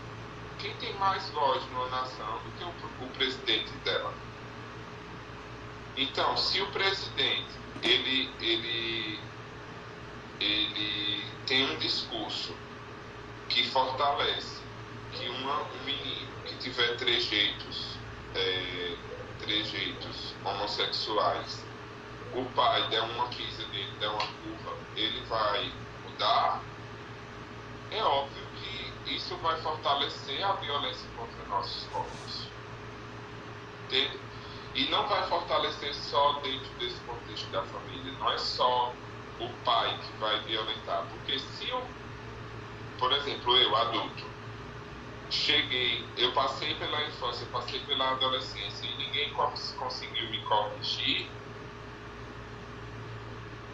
Quem 0.60 0.74
tem 0.76 0.94
mais 0.96 1.30
voz 1.30 1.64
numa 1.72 1.88
nação 1.90 2.40
do 2.40 2.52
que 2.58 2.64
o, 2.64 3.06
o 3.06 3.10
presidente 3.10 3.72
dela. 3.84 4.14
Então, 5.96 6.36
se 6.36 6.62
o 6.62 6.68
presidente 6.72 7.54
ele, 7.84 8.30
ele, 8.42 9.20
ele 10.40 11.26
tem 11.46 11.70
um 11.72 11.78
discurso 11.78 12.56
que 13.50 13.64
fortalece 13.70 14.62
que 15.14 15.28
uma, 15.30 15.62
um 15.62 15.84
menino 15.86 16.28
que 16.46 16.56
tiver 16.56 16.98
trejeitos, 16.98 17.98
é, 18.36 18.96
trejeitos 19.40 20.34
homossexuais, 20.44 21.64
o 22.34 22.44
pai 22.56 22.88
der 22.90 23.02
uma 23.02 23.28
pisa 23.28 23.64
dele, 23.66 23.92
der 24.00 24.10
uma 24.10 24.28
curva, 24.28 24.78
ele 24.96 25.22
vai 25.26 25.72
mudar, 26.04 26.62
é 27.92 28.04
óbvio 28.04 28.47
isso 29.16 29.36
vai 29.38 29.60
fortalecer 29.62 30.44
a 30.44 30.54
violência 30.54 31.10
contra 31.16 31.46
nossos 31.46 31.88
corpos. 31.88 32.48
Entende? 33.86 34.20
E 34.76 34.86
não 34.90 35.08
vai 35.08 35.28
fortalecer 35.28 35.94
só 35.96 36.34
dentro 36.42 36.70
desse 36.78 37.00
contexto 37.02 37.50
da 37.50 37.64
família, 37.64 38.12
não 38.20 38.32
é 38.32 38.38
só 38.38 38.94
o 39.40 39.50
pai 39.64 39.98
que 40.00 40.12
vai 40.20 40.40
violentar. 40.42 41.06
Porque 41.10 41.40
se 41.40 41.70
eu, 41.70 41.84
por 43.00 43.12
exemplo, 43.14 43.56
eu, 43.58 43.76
adulto, 43.76 44.26
cheguei, 45.30 46.06
eu 46.18 46.32
passei 46.34 46.76
pela 46.76 47.02
infância, 47.08 47.48
passei 47.48 47.80
pela 47.82 48.12
adolescência 48.12 48.86
e 48.86 48.98
ninguém 48.98 49.34
conseguiu 49.34 50.30
me 50.30 50.42
corrigir, 50.44 51.30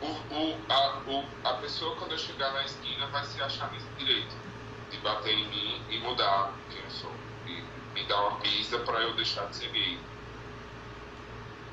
o, 0.01 0.07
o, 0.07 0.61
a, 0.69 1.01
o, 1.07 1.25
a 1.43 1.53
pessoa 1.55 1.95
quando 1.95 2.11
eu 2.11 2.17
chegar 2.17 2.51
na 2.51 2.63
esquina 2.65 3.07
vai 3.07 3.23
se 3.25 3.41
achar 3.41 3.71
nesse 3.71 3.87
direito 3.97 4.42
de 4.93 4.99
bater 4.99 5.33
em 5.33 5.47
mim 5.49 5.81
e 5.89 5.99
mudar 5.99 6.53
quem 6.69 6.81
eu 6.81 6.89
sou. 6.89 7.11
E 7.47 7.63
me 7.93 8.03
dar 8.05 8.21
uma 8.21 8.39
pisa 8.39 8.79
para 8.79 8.99
eu 9.01 9.13
deixar 9.15 9.45
de 9.47 9.55
ser 9.55 9.69
gay. 9.69 9.99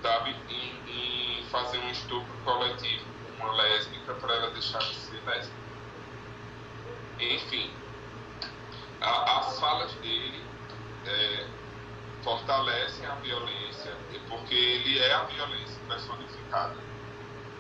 Sabe? 0.03 0.35
Em 0.51 1.45
fazer 1.51 1.79
um 1.79 1.91
estupro 1.91 2.33
coletivo 2.45 3.11
uma 3.41 3.53
lésbica 3.55 4.15
para 4.15 4.35
ela 4.35 4.51
deixar 4.51 4.79
de 4.79 4.95
ser 4.95 5.21
lésbica. 5.27 5.61
Enfim, 7.19 7.71
a, 9.01 9.39
as 9.39 9.59
falas 9.59 9.93
dele 9.95 10.43
é, 11.07 11.47
fortalecem 12.23 13.07
a 13.07 13.15
violência, 13.17 13.97
porque 14.29 14.55
ele 14.55 14.99
é 14.99 15.13
a 15.13 15.25
violência 15.25 15.81
personificada. 15.89 16.77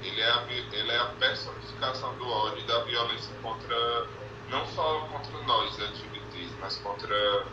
ele 0.02 0.20
é, 0.20 0.30
a, 0.30 0.46
ele 0.50 0.92
é 0.92 0.98
a 0.98 1.06
personificação 1.06 2.14
do 2.16 2.28
ódio 2.28 2.60
e 2.60 2.66
da 2.66 2.84
violência 2.84 3.34
contra, 3.42 4.06
não 4.48 4.66
só 4.66 5.00
contra 5.12 5.42
nós 5.42 5.78
LGBTs, 5.78 6.54
mas 6.70 6.76
contra 6.78 7.46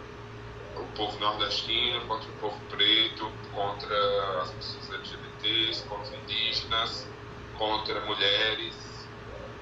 o 0.75 0.85
povo 0.95 1.19
nordestino, 1.19 2.05
contra 2.05 2.29
o 2.29 2.33
povo 2.33 2.59
preto, 2.69 3.31
contra 3.51 4.41
as 4.41 4.51
pessoas 4.51 4.93
LGBTs, 4.93 5.83
contra 5.87 6.15
indígenas, 6.17 7.07
contra 7.57 7.99
mulheres, 8.01 8.75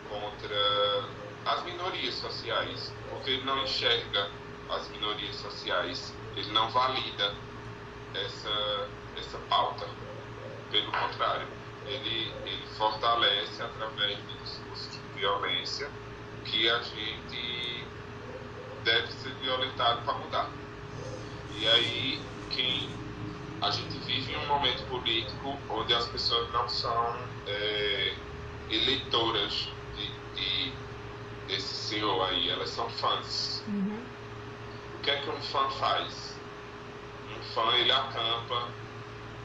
contra 0.09 1.05
as 1.45 1.63
minorias 1.63 2.15
sociais, 2.15 2.93
porque 3.09 3.31
ele 3.31 3.43
não 3.45 3.63
enxerga 3.63 4.29
as 4.69 4.89
minorias 4.89 5.35
sociais, 5.37 6.13
ele 6.35 6.51
não 6.51 6.69
valida 6.71 7.33
essa, 8.13 8.89
essa 9.17 9.37
pauta. 9.49 9.87
Pelo 10.69 10.91
contrário, 10.91 11.47
ele, 11.87 12.33
ele 12.45 12.67
fortalece 12.77 13.63
através 13.63 14.17
do 14.17 14.43
discurso 14.43 14.89
de 14.89 15.19
violência 15.19 15.89
que 16.43 16.69
a 16.69 16.81
gente 16.81 17.74
deve 18.85 19.11
ser 19.11 19.33
violentado 19.41 20.01
para 20.03 20.13
mudar. 20.13 20.49
E 21.57 21.67
aí, 21.67 22.21
quem 22.51 22.89
a 23.61 23.71
gente 23.71 23.97
vive 23.99 24.31
em 24.31 24.37
um 24.37 24.47
momento 24.47 24.87
político 24.87 25.57
onde 25.69 25.93
as 25.93 26.07
pessoas 26.07 26.51
não 26.53 26.69
são 26.69 27.17
é, 27.47 28.13
eleitoras 28.69 29.69
de, 29.97 30.11
de, 30.35 30.73
desse 31.47 31.73
senhor 31.73 32.29
aí, 32.29 32.49
elas 32.49 32.69
são 32.69 32.87
fãs. 32.89 33.63
Uhum. 33.67 33.99
O 34.95 35.01
que 35.01 35.09
é 35.09 35.17
que 35.17 35.29
um 35.29 35.41
fã 35.41 35.69
faz? 35.71 36.39
Um 37.35 37.41
fã 37.53 37.75
ele 37.75 37.91
acampa 37.91 38.69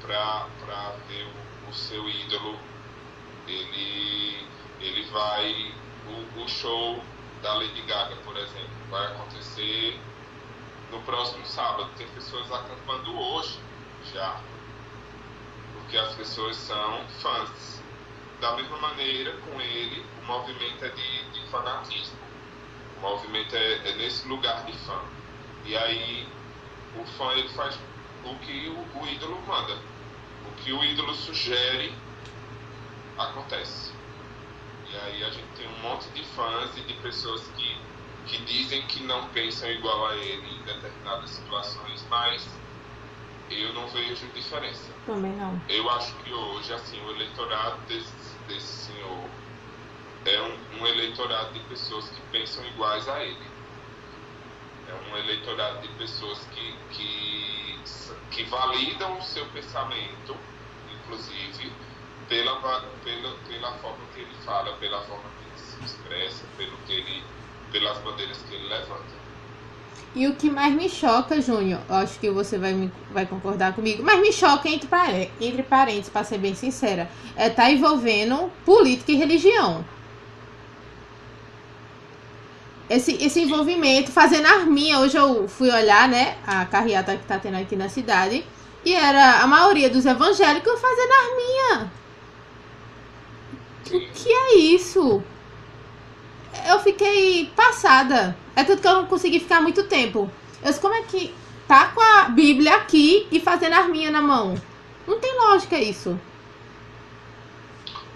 para 0.03 0.97
ver 1.09 1.25
o, 1.25 1.71
o, 1.71 1.75
seu 1.75 2.09
ídolo, 2.09 2.59
ele, 3.49 4.47
ele 4.81 5.05
vai. 5.11 5.75
O, 6.07 6.43
o 6.43 6.49
show 6.49 7.05
da 7.43 7.55
Lady 7.55 7.83
Gaga, 7.83 8.17
por 8.25 8.37
exemplo, 8.37 8.80
vai 8.91 9.07
acontecer 9.07 9.99
no 10.91 11.01
próximo 11.03 11.47
sábado. 11.47 11.89
Tem 11.97 12.07
pessoas 12.09 12.51
acampando 12.53 13.17
hoje 13.19 13.59
já. 14.13 14.41
Porque 15.75 15.97
as 15.97 16.15
pessoas 16.15 16.57
são 16.57 17.05
fãs. 17.23 17.81
Da 18.41 18.57
mesma 18.57 18.79
maneira, 18.79 19.37
com 19.39 19.61
ele, 19.61 20.05
o 20.23 20.27
movimento 20.27 20.85
é 20.85 20.89
de, 20.89 21.31
de 21.31 21.47
fanatismo. 21.51 22.19
O 22.97 23.01
movimento 23.01 23.55
é, 23.55 23.89
é, 23.89 23.95
nesse 23.97 24.27
lugar 24.27 24.65
de 24.65 24.73
fã. 24.79 24.99
E 25.65 25.77
aí, 25.77 26.27
o 26.97 27.05
fã 27.05 27.33
ele 27.33 27.49
faz 27.51 27.79
o 28.25 28.35
que 28.37 28.69
o, 28.69 29.01
o 29.01 29.07
ídolo 29.07 29.41
manda. 29.47 29.77
O 30.49 30.63
que 30.63 30.73
o 30.73 30.83
ídolo 30.83 31.15
sugere, 31.15 31.95
acontece. 33.19 33.93
E 34.91 34.97
aí 34.97 35.23
a 35.23 35.31
gente 35.31 35.49
tem 35.57 35.69
um 35.69 35.79
monte 35.81 36.09
de 36.09 36.25
fãs 36.25 36.77
e 36.79 36.81
de 36.81 36.95
pessoas 36.95 37.47
que 37.57 37.77
que 38.27 38.39
dizem 38.45 38.83
que 38.87 39.03
não 39.05 39.29
pensam 39.29 39.71
igual 39.71 40.07
a 40.07 40.17
ele 40.17 40.47
em 40.55 40.63
determinadas 40.63 41.31
situações, 41.31 42.05
mas 42.09 42.49
eu 43.51 43.73
não 43.75 43.89
vejo 43.89 44.27
diferença. 44.29 44.93
Também 45.07 45.33
não. 45.33 45.61
Eu 45.69 45.91
acho 45.91 46.15
que 46.17 46.33
hoje, 46.33 46.73
assim, 46.73 47.01
o 47.05 47.11
eleitorado 47.11 47.81
desse, 47.89 48.13
desse 48.47 48.93
senhor 48.93 49.29
é 50.25 50.41
um, 50.41 50.81
um 50.81 50.87
eleitorado 50.87 51.53
de 51.53 51.61
pessoas 51.61 52.09
que 52.11 52.21
pensam 52.31 52.65
iguais 52.67 53.09
a 53.09 53.25
ele. 53.25 53.51
É 54.89 54.95
um 55.13 55.17
eleitorado 55.17 55.81
de 55.81 55.89
pessoas 55.95 56.39
que, 56.53 56.75
que, 56.91 57.81
que 58.31 58.45
validam 58.45 59.19
o 59.19 59.23
seu 59.23 59.47
pensamento, 59.47 60.37
inclusive, 60.93 61.73
pela, 62.29 62.61
pela, 63.03 63.37
pela 63.49 63.73
forma 63.79 64.05
que 64.15 64.21
ele 64.21 64.35
fala, 64.45 64.73
pela 64.77 65.01
forma 65.03 65.25
que 65.25 65.49
ele 65.49 65.59
se 65.59 65.85
expressa, 65.85 66.45
pelo 66.57 66.77
que 66.87 66.93
ele 66.93 67.25
pelas 67.71 67.99
bandeiras 67.99 68.39
que 68.49 68.55
ele 68.55 68.69
levanta. 68.69 69.21
E 70.15 70.27
o 70.27 70.35
que 70.35 70.51
mais 70.51 70.75
me 70.75 70.89
choca, 70.89 71.41
Júnior, 71.41 71.81
acho 71.89 72.19
que 72.19 72.29
você 72.31 72.59
vai, 72.59 72.73
me, 72.73 72.93
vai 73.13 73.25
concordar 73.27 73.75
comigo, 73.75 74.03
mas 74.03 74.21
me 74.21 74.33
choca 74.33 74.69
entre, 74.69 74.89
entre 75.41 75.63
parentes, 75.63 76.11
para 76.11 76.25
ser 76.25 76.39
bem 76.39 76.55
sincera, 76.55 77.09
é 77.37 77.47
estar 77.47 77.65
tá 77.65 77.71
envolvendo 77.71 78.51
política 78.65 79.13
e 79.13 79.17
religião. 79.17 79.85
Esse, 82.89 83.13
esse 83.25 83.41
envolvimento, 83.43 84.11
fazendo 84.11 84.47
arminha. 84.47 84.99
Hoje 84.99 85.17
eu 85.17 85.47
fui 85.47 85.71
olhar, 85.71 86.09
né, 86.09 86.37
a 86.45 86.65
carreata 86.65 87.17
que 87.17 87.25
tá 87.25 87.39
tendo 87.39 87.57
aqui 87.57 87.77
na 87.77 87.89
cidade, 87.89 88.45
e 88.85 88.93
era 88.93 89.43
a 89.43 89.47
maioria 89.47 89.89
dos 89.89 90.07
evangélicos 90.07 90.81
fazendo 90.81 91.13
arminha. 91.13 91.93
O 93.93 94.13
que 94.13 94.33
é 94.33 94.57
isso? 94.57 95.23
Eu 96.69 96.81
fiquei 96.81 97.47
passada. 97.55 98.37
É 98.57 98.65
tudo 98.65 98.83
que 98.83 98.89
eu 98.89 98.95
não 98.95 99.07
consegui 99.07 99.41
ficar 99.41 99.61
muito 99.61 99.85
tempo. 99.85 100.31
Eu 100.63 100.69
disse, 100.69 100.81
como 100.81 100.95
é 100.95 101.03
que 101.03 101.35
tá 101.67 101.89
com 101.89 102.01
a 102.01 102.25
Bíblia 102.25 102.77
aqui 102.77 103.27
e 103.31 103.41
fazendo 103.41 103.75
arminha 103.75 104.11
na 104.11 104.21
mão? 104.21 104.55
Não 105.07 105.19
tem 105.19 105.35
lógica 105.39 105.79
isso. 105.79 106.19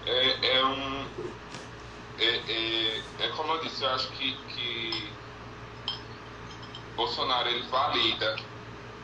É, 0.05 0.57
é 0.57 0.65
um. 0.65 1.05
É, 2.19 2.35
é, 2.47 3.01
é, 3.19 3.27
como 3.35 3.53
eu 3.53 3.61
disse, 3.61 3.83
eu 3.83 3.89
acho 3.89 4.09
que, 4.11 4.37
que 4.49 5.09
Bolsonaro 6.95 7.49
ele 7.49 7.63
valida 7.67 8.37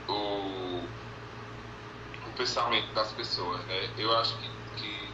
o, 0.08 0.82
o 2.28 2.34
pensamento 2.38 2.94
das 2.94 3.12
pessoas, 3.12 3.60
né? 3.66 3.90
Eu 3.98 4.18
acho 4.18 4.38
que 4.38 4.50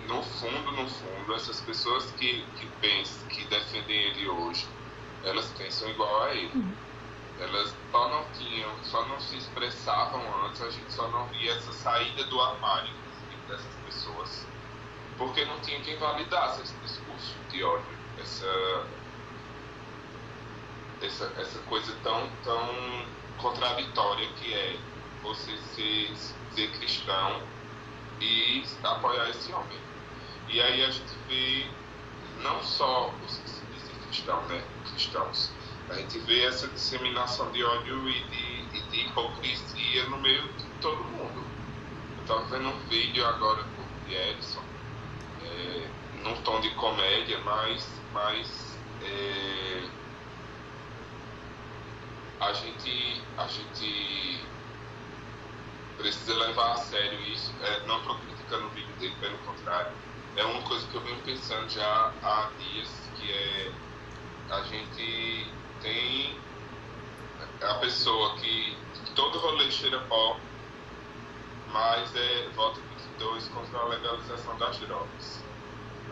no 0.07 0.23
fundo, 0.23 0.71
no 0.71 0.87
fundo, 0.87 1.33
essas 1.35 1.61
pessoas 1.61 2.11
que, 2.11 2.45
que 2.57 2.65
pensam, 2.81 3.27
que 3.27 3.43
defendem 3.45 3.97
ele 3.97 4.27
hoje, 4.29 4.67
elas 5.23 5.45
pensam 5.57 5.89
igual 5.89 6.23
a 6.23 6.33
ele. 6.33 6.51
Uhum. 6.55 6.73
Elas 7.39 7.75
só 7.91 8.09
não 8.09 8.25
tinham, 8.31 8.71
só 8.83 9.05
não 9.05 9.19
se 9.19 9.37
expressavam 9.37 10.45
antes, 10.45 10.61
a 10.61 10.69
gente 10.71 10.91
só 10.91 11.07
não 11.09 11.27
via 11.27 11.53
essa 11.53 11.71
saída 11.71 12.23
do 12.25 12.41
armário 12.41 12.91
dessas 13.47 13.75
pessoas, 13.85 14.45
porque 15.17 15.45
não 15.45 15.59
tinha 15.61 15.79
quem 15.81 15.97
validasse 15.97 16.61
esse 16.61 16.73
discurso 16.77 17.35
de 17.49 17.63
ódio, 17.63 17.97
essa, 18.19 18.87
essa, 21.01 21.33
essa 21.37 21.59
coisa 21.59 21.95
tão, 22.03 22.29
tão 22.43 23.05
contraditória 23.37 24.27
que 24.33 24.53
é 24.53 24.77
você 25.21 25.55
ser, 25.75 26.15
ser 26.55 26.71
cristão 26.71 27.41
e 28.19 28.63
apoiar 28.83 29.29
esse 29.29 29.51
homem. 29.53 29.86
E 30.49 30.61
aí 30.61 30.81
a 30.81 30.89
gente 30.89 31.13
vê 31.27 31.65
não 32.41 32.63
só 32.63 33.13
os 33.25 33.37
que 33.37 33.49
se 33.49 33.65
dizem 33.65 33.95
cristãos, 34.07 34.47
né? 34.47 34.63
cristãos, 34.85 35.51
a 35.89 35.95
gente 35.95 36.19
vê 36.19 36.45
essa 36.45 36.67
disseminação 36.69 37.51
de 37.51 37.63
ódio 37.63 38.09
e 38.09 38.23
de, 38.23 38.77
e 38.77 38.81
de 38.89 38.99
hipocrisia 39.07 40.05
no 40.09 40.17
meio 40.19 40.43
de 40.53 40.63
todo 40.81 41.03
mundo. 41.03 41.43
Eu 42.17 42.21
estava 42.21 42.45
vendo 42.45 42.69
um 42.69 42.79
vídeo 42.87 43.25
agora 43.25 43.61
do 43.63 44.13
Edson, 44.13 44.63
é, 45.43 45.87
num 46.23 46.41
tom 46.43 46.61
de 46.61 46.69
comédia, 46.75 47.39
mas, 47.39 47.85
mas 48.13 48.77
é, 49.01 49.83
a 52.39 52.53
gente 52.53 53.21
a 53.37 53.47
gente 53.47 54.45
precisa 55.97 56.33
levar 56.35 56.71
a 56.71 56.77
sério 56.77 57.19
isso. 57.23 57.53
É, 57.61 57.85
não 57.85 57.99
estou 57.99 58.17
criticando 58.19 58.67
o 58.67 58.69
vídeo 58.69 58.95
dele, 58.95 59.15
pelo 59.19 59.37
contrário 59.39 59.91
é 60.37 60.45
uma 60.45 60.61
coisa 60.61 60.85
que 60.87 60.95
eu 60.95 61.01
venho 61.01 61.17
pensando 61.23 61.67
já 61.69 62.13
há 62.21 62.49
dias, 62.59 62.89
que 63.19 63.31
é 63.31 63.71
a 64.49 64.61
gente 64.63 65.51
tem 65.81 66.39
a 67.61 67.73
pessoa 67.75 68.35
que 68.37 68.77
todo 69.15 69.39
rolê 69.39 69.69
cheira 69.71 69.99
pó, 70.01 70.37
mas 71.71 72.15
é 72.15 72.47
voto 72.55 72.79
22 73.17 73.47
contra 73.49 73.79
a 73.79 73.85
legalização 73.85 74.57
das 74.57 74.77
drogas. 74.77 75.43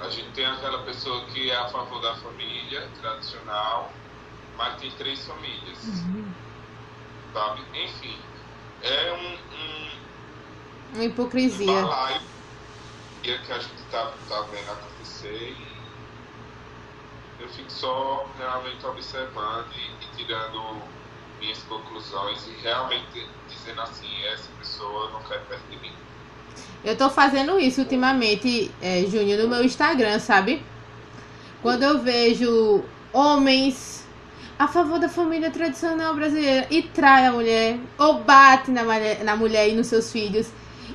A 0.02 0.10
gente 0.10 0.30
tem 0.32 0.46
aquela 0.46 0.84
pessoa 0.84 1.24
que 1.28 1.50
é 1.50 1.56
a 1.56 1.70
favor 1.70 2.02
da 2.02 2.16
família 2.16 2.90
tradicional, 3.00 3.94
mas 4.58 4.82
tem 4.82 4.92
três 4.92 5.26
famílias. 5.26 5.84
Uhum. 5.86 6.34
Sabe? 7.32 7.62
Enfim, 7.74 8.18
é 8.82 9.14
um, 9.14 9.56
um 9.56 10.06
uma 10.96 11.04
hipocrisia. 11.04 11.72
Um 11.72 12.35
que 13.26 13.52
a 13.52 13.58
gente 13.58 13.82
está 13.82 14.12
tá 14.30 14.42
vendo 14.52 14.72
acontecer 14.72 15.56
e 15.58 15.76
eu 17.42 17.50
fico 17.50 17.72
só 17.72 18.30
realmente 18.38 18.86
observando 18.86 19.68
e, 19.76 20.06
e, 20.06 20.18
tirando 20.18 20.82
minhas 21.40 21.58
conclusões 21.64 22.46
e 22.48 22.62
realmente 22.62 23.28
dizendo 23.50 23.82
assim, 23.82 24.08
essa 24.32 24.48
pessoa 24.60 25.10
não 25.12 25.22
quer 25.24 25.40
perto 25.46 25.68
de 25.70 25.78
mim. 25.78 25.92
Eu 26.84 26.96
tô 26.96 27.10
fazendo 27.10 27.60
isso 27.60 27.82
ultimamente, 27.82 28.72
é, 28.80 29.02
Júnior, 29.06 29.40
no 29.40 29.50
meu 29.50 29.64
Instagram, 29.64 30.20
sabe? 30.20 30.64
Quando 31.64 31.82
eu 31.82 32.00
vejo 32.00 32.84
homens 33.12 34.08
a 34.58 34.68
favor 34.68 35.00
da 35.00 35.10
família 35.10 35.50
tradicional 35.50 36.14
brasileira 36.14 36.68
e 36.70 36.84
trai 36.84 37.26
a 37.26 37.32
mulher, 37.32 37.80
ou 37.98 38.24
bate 38.24 38.70
na, 38.70 38.84
na 39.24 39.36
mulher 39.36 39.68
e 39.68 39.74
nos 39.74 39.88
seus 39.88 40.12
filhos 40.12 40.48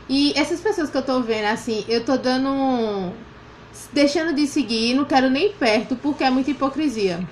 e 0.09 0.33
essas 0.37 0.61
pessoas 0.61 0.91
que 0.91 0.97
eu 0.97 1.03
tô 1.03 1.21
vendo, 1.21 1.47
assim, 1.47 1.85
eu 1.89 2.05
tô 2.05 2.17
dando 2.17 3.13
deixando 3.93 4.35
de 4.35 4.47
seguir, 4.47 4.95
não 4.95 5.05
quero 5.05 5.31
nem 5.31 5.53
perto, 5.53 5.97
porque 5.97 6.25
é 6.25 6.31
muita 6.31 6.51
hipocrisia. 6.51 7.27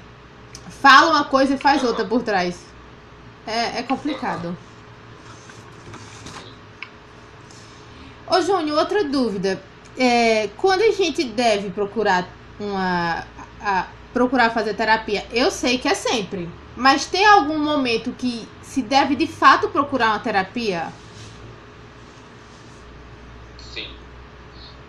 Fala 0.80 1.11
uma 1.11 1.24
coisa 1.24 1.54
e 1.54 1.59
faz 1.59 1.82
outra 1.84 2.04
por 2.04 2.22
trás. 2.22 2.64
É, 3.46 3.80
é 3.80 3.82
complicado. 3.82 4.56
Ô 8.30 8.40
Júnior, 8.42 8.78
outra 8.78 9.04
dúvida. 9.04 9.61
É, 9.96 10.48
quando 10.56 10.82
a 10.82 10.92
gente 10.92 11.24
deve 11.24 11.70
procurar 11.70 12.28
uma. 12.61 13.24
A, 13.61 13.86
procurar 14.12 14.50
fazer 14.50 14.74
terapia, 14.74 15.26
eu 15.32 15.50
sei 15.50 15.78
que 15.78 15.88
é 15.88 15.94
sempre. 15.94 16.48
Mas 16.76 17.06
tem 17.06 17.26
algum 17.26 17.59
momento 17.59 18.12
que 18.12 18.46
se 18.62 18.82
deve 18.82 19.16
de 19.16 19.26
fato 19.26 19.68
procurar 19.68 20.11
uma 20.11 20.18
terapia? 20.18 20.92
Sim. 23.59 23.88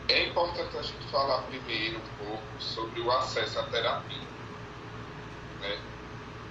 É 0.10 0.28
importante 0.28 0.76
a 0.76 0.82
gente 0.82 1.08
falar 1.12 1.44
primeiro 1.44 1.98
um 1.98 2.26
pouco 2.26 2.44
sobre 2.60 3.00
o 3.00 3.12
acesso 3.12 3.60
à 3.60 3.64
terapia. 3.64 4.28
Né? 5.62 5.80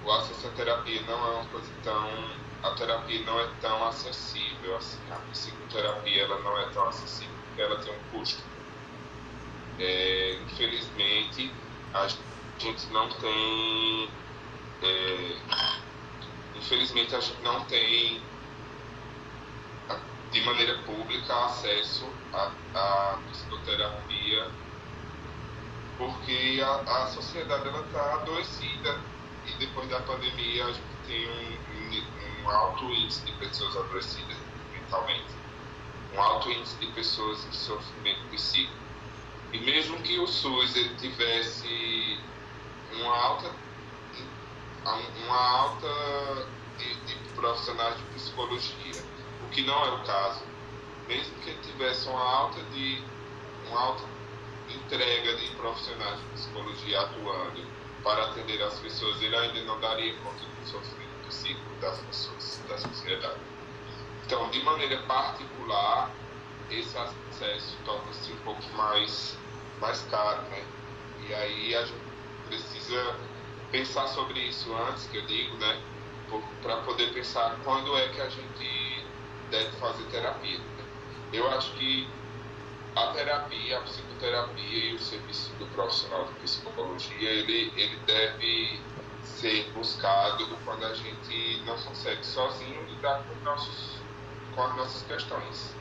O 0.05 0.11
acesso 0.11 0.47
à 0.47 0.51
terapia 0.51 1.01
não 1.01 1.27
é 1.27 1.31
uma 1.35 1.45
coisa 1.45 1.69
tão. 1.83 2.09
A 2.63 2.71
terapia 2.71 3.21
não 3.25 3.39
é 3.39 3.49
tão 3.61 3.85
acessível 3.85 4.77
assim. 4.77 4.99
A 5.11 5.15
psicoterapia 5.31 6.23
ela 6.23 6.39
não 6.39 6.57
é 6.57 6.69
tão 6.69 6.87
acessível 6.87 7.35
porque 7.47 7.61
ela 7.61 7.75
tem 7.81 7.93
um 7.93 7.99
custo. 8.11 8.43
É, 9.77 10.39
infelizmente, 10.45 11.51
a 11.93 12.07
gente 12.59 12.87
não 12.87 13.09
tem 13.09 14.09
é, 14.81 15.35
infelizmente 16.55 17.13
a 17.15 17.19
gente 17.19 17.41
não 17.41 17.65
tem 17.65 18.21
de 20.31 20.41
maneira 20.41 20.77
pública 20.79 21.45
acesso 21.45 22.05
à, 22.33 23.19
psicoterapia 23.31 24.51
porque 25.97 26.61
a, 26.63 27.03
a 27.03 27.07
sociedade 27.07 27.67
está 27.67 28.13
adoecida 28.13 28.99
e 29.45 29.51
depois 29.59 29.89
da 29.89 29.99
pandemia 30.01 30.65
a 30.65 30.71
gente 30.71 30.87
tem 31.07 31.29
um, 31.29 32.43
um 32.43 32.49
alto 32.49 32.85
índice 32.85 33.25
de 33.25 33.31
pessoas 33.33 33.75
adoecidas 33.75 34.37
mentalmente, 34.71 35.35
um 36.15 36.21
alto 36.21 36.49
índice 36.51 36.77
de 36.77 36.87
pessoas 36.93 37.45
em 37.45 37.51
sofrimento 37.51 38.21
psíquico. 38.31 38.73
E 39.51 39.59
mesmo 39.59 39.97
que 40.01 40.17
o 40.19 40.27
SUS 40.27 40.75
ele 40.75 40.95
tivesse 40.95 42.19
uma 42.93 43.17
alta 43.17 43.51
uma 45.25 45.37
alta 45.37 46.47
de, 46.77 46.95
de, 47.01 47.15
profissionais 47.35 47.97
de 47.97 48.03
psicologia, 48.15 49.03
que 49.51 49.61
não 49.63 49.85
é 49.85 49.91
o 49.91 50.03
caso. 50.03 50.43
Mesmo 51.07 51.35
que 51.39 51.49
ele 51.49 51.59
tivesse 51.61 52.07
uma 52.07 52.21
alta 52.21 52.61
de 52.71 53.03
uma 53.67 53.79
alta 53.79 54.03
entrega 54.69 55.35
de 55.35 55.47
profissionais 55.55 56.19
de 56.19 56.25
psicologia 56.27 57.01
atuando 57.01 57.65
para 58.03 58.25
atender 58.25 58.61
as 58.61 58.77
pessoas, 58.79 59.21
ele 59.21 59.35
ainda 59.35 59.61
não 59.63 59.79
daria 59.79 60.15
conta 60.17 60.39
do 60.39 60.67
sofrimento 60.67 61.27
psíquico 61.27 61.75
das 61.81 61.97
pessoas, 61.99 62.61
da 62.67 62.77
sociedade. 62.77 63.39
Então, 64.25 64.49
de 64.49 64.61
maneira 64.63 65.01
particular, 65.03 66.11
esse 66.69 66.97
acesso 66.97 67.75
torna-se 67.83 68.31
um 68.31 68.37
pouco 68.37 68.63
mais, 68.75 69.37
mais 69.79 70.01
caro, 70.03 70.43
né? 70.43 70.63
E 71.27 71.33
aí 71.33 71.75
a 71.75 71.85
gente 71.85 72.01
precisa 72.47 73.15
pensar 73.71 74.07
sobre 74.07 74.39
isso 74.39 74.73
antes, 74.75 75.07
que 75.07 75.17
eu 75.17 75.25
digo, 75.25 75.57
né? 75.57 75.81
Para 76.61 76.77
poder 76.81 77.11
pensar 77.11 77.57
quando 77.63 77.97
é 77.97 78.07
que 78.09 78.21
a 78.21 78.29
gente 78.29 78.88
deve 79.49 79.71
fazer 79.77 80.03
terapia. 80.05 80.59
Eu 81.31 81.49
acho 81.51 81.73
que 81.73 82.07
a 82.95 83.07
terapia, 83.07 83.77
a 83.77 83.81
psicoterapia 83.81 84.91
e 84.91 84.95
o 84.95 84.99
serviço 84.99 85.51
do 85.59 85.65
profissional 85.67 86.25
de 86.25 86.33
psicologia, 86.39 87.29
ele, 87.29 87.71
ele 87.75 87.95
deve 88.05 88.79
ser 89.23 89.71
buscado 89.73 90.45
quando 90.65 90.85
a 90.85 90.93
gente 90.93 91.61
não 91.65 91.77
consegue 91.77 92.25
sozinho 92.25 92.83
lidar 92.87 93.23
com, 93.23 93.35
nossos, 93.43 93.97
com 94.55 94.63
as 94.63 94.75
nossas 94.75 95.03
questões. 95.03 95.75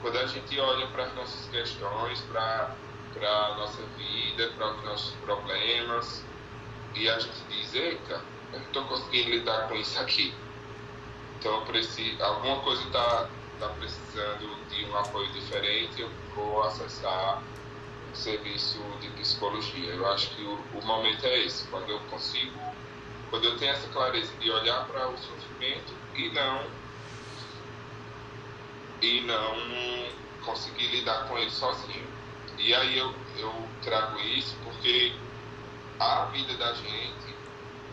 Quando 0.00 0.18
a 0.18 0.26
gente 0.26 0.58
olha 0.58 0.86
para 0.88 1.04
as 1.04 1.14
nossas 1.14 1.48
questões, 1.50 2.20
para 2.22 2.74
a 3.20 3.54
nossa 3.56 3.82
vida, 3.96 4.50
para 4.56 4.72
os 4.72 4.84
nossos 4.84 5.14
problemas, 5.16 6.24
e 6.94 7.08
a 7.08 7.18
gente 7.18 7.42
diz, 7.48 7.74
eita, 7.74 8.20
eu 8.52 8.60
não 8.60 8.66
estou 8.66 8.84
conseguindo 8.84 9.30
lidar 9.30 9.68
com 9.68 9.74
isso 9.76 9.98
aqui. 9.98 10.34
Então, 11.42 11.64
preciso, 11.64 12.22
alguma 12.22 12.62
coisa 12.62 12.84
está 12.84 13.36
tá 13.58 13.68
precisando 13.70 14.64
de 14.68 14.84
um 14.86 14.96
apoio 14.96 15.32
diferente, 15.32 16.00
eu 16.00 16.08
vou 16.32 16.62
acessar 16.62 17.42
o 18.12 18.14
serviço 18.14 18.78
de 19.00 19.10
psicologia. 19.10 19.92
Eu 19.92 20.06
acho 20.12 20.36
que 20.36 20.44
o, 20.44 20.54
o 20.72 20.86
momento 20.86 21.26
é 21.26 21.40
esse, 21.44 21.68
quando 21.68 21.90
eu 21.90 21.98
consigo, 22.06 22.60
quando 23.28 23.44
eu 23.46 23.56
tenho 23.58 23.72
essa 23.72 23.88
clareza 23.88 24.36
de 24.38 24.52
olhar 24.52 24.86
para 24.86 25.08
o 25.10 25.16
sofrimento 25.18 25.92
e 26.14 26.30
não 26.32 26.70
e 29.02 29.20
não 29.22 29.56
conseguir 30.42 30.86
lidar 30.92 31.26
com 31.26 31.36
ele 31.38 31.50
sozinho. 31.50 32.08
E 32.56 32.72
aí 32.72 32.96
eu, 32.96 33.12
eu 33.34 33.68
trago 33.82 34.16
isso 34.20 34.60
porque 34.62 35.12
a 35.98 36.26
vida 36.26 36.56
da 36.56 36.72
gente, 36.74 37.31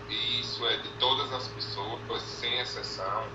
e 0.09 0.41
isso 0.41 0.65
é 0.65 0.77
de 0.77 0.89
todas 0.99 1.31
as 1.31 1.47
pessoas, 1.49 2.21
sem 2.21 2.59
exceção, 2.59 3.27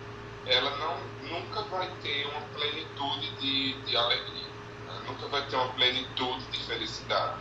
ela 0.47 0.77
não, 0.77 0.99
nunca 1.29 1.63
vai 1.63 1.91
ter 2.03 2.27
uma 2.27 2.41
plenitude 2.55 3.31
de, 3.37 3.75
de 3.83 3.97
alegria, 3.97 4.49
ela 4.89 5.01
nunca 5.03 5.27
vai 5.29 5.47
ter 5.47 5.57
uma 5.57 5.73
plenitude 5.73 6.45
de 6.47 6.59
felicidade. 6.65 7.39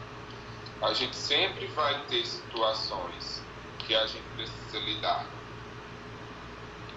A 0.81 0.93
gente 0.93 1.15
sempre 1.15 1.67
vai 1.67 1.99
ter 2.05 2.25
situações 2.25 3.41
que 3.79 3.95
a 3.95 4.05
gente 4.05 4.25
precisa 4.36 4.79
lidar. 4.79 5.25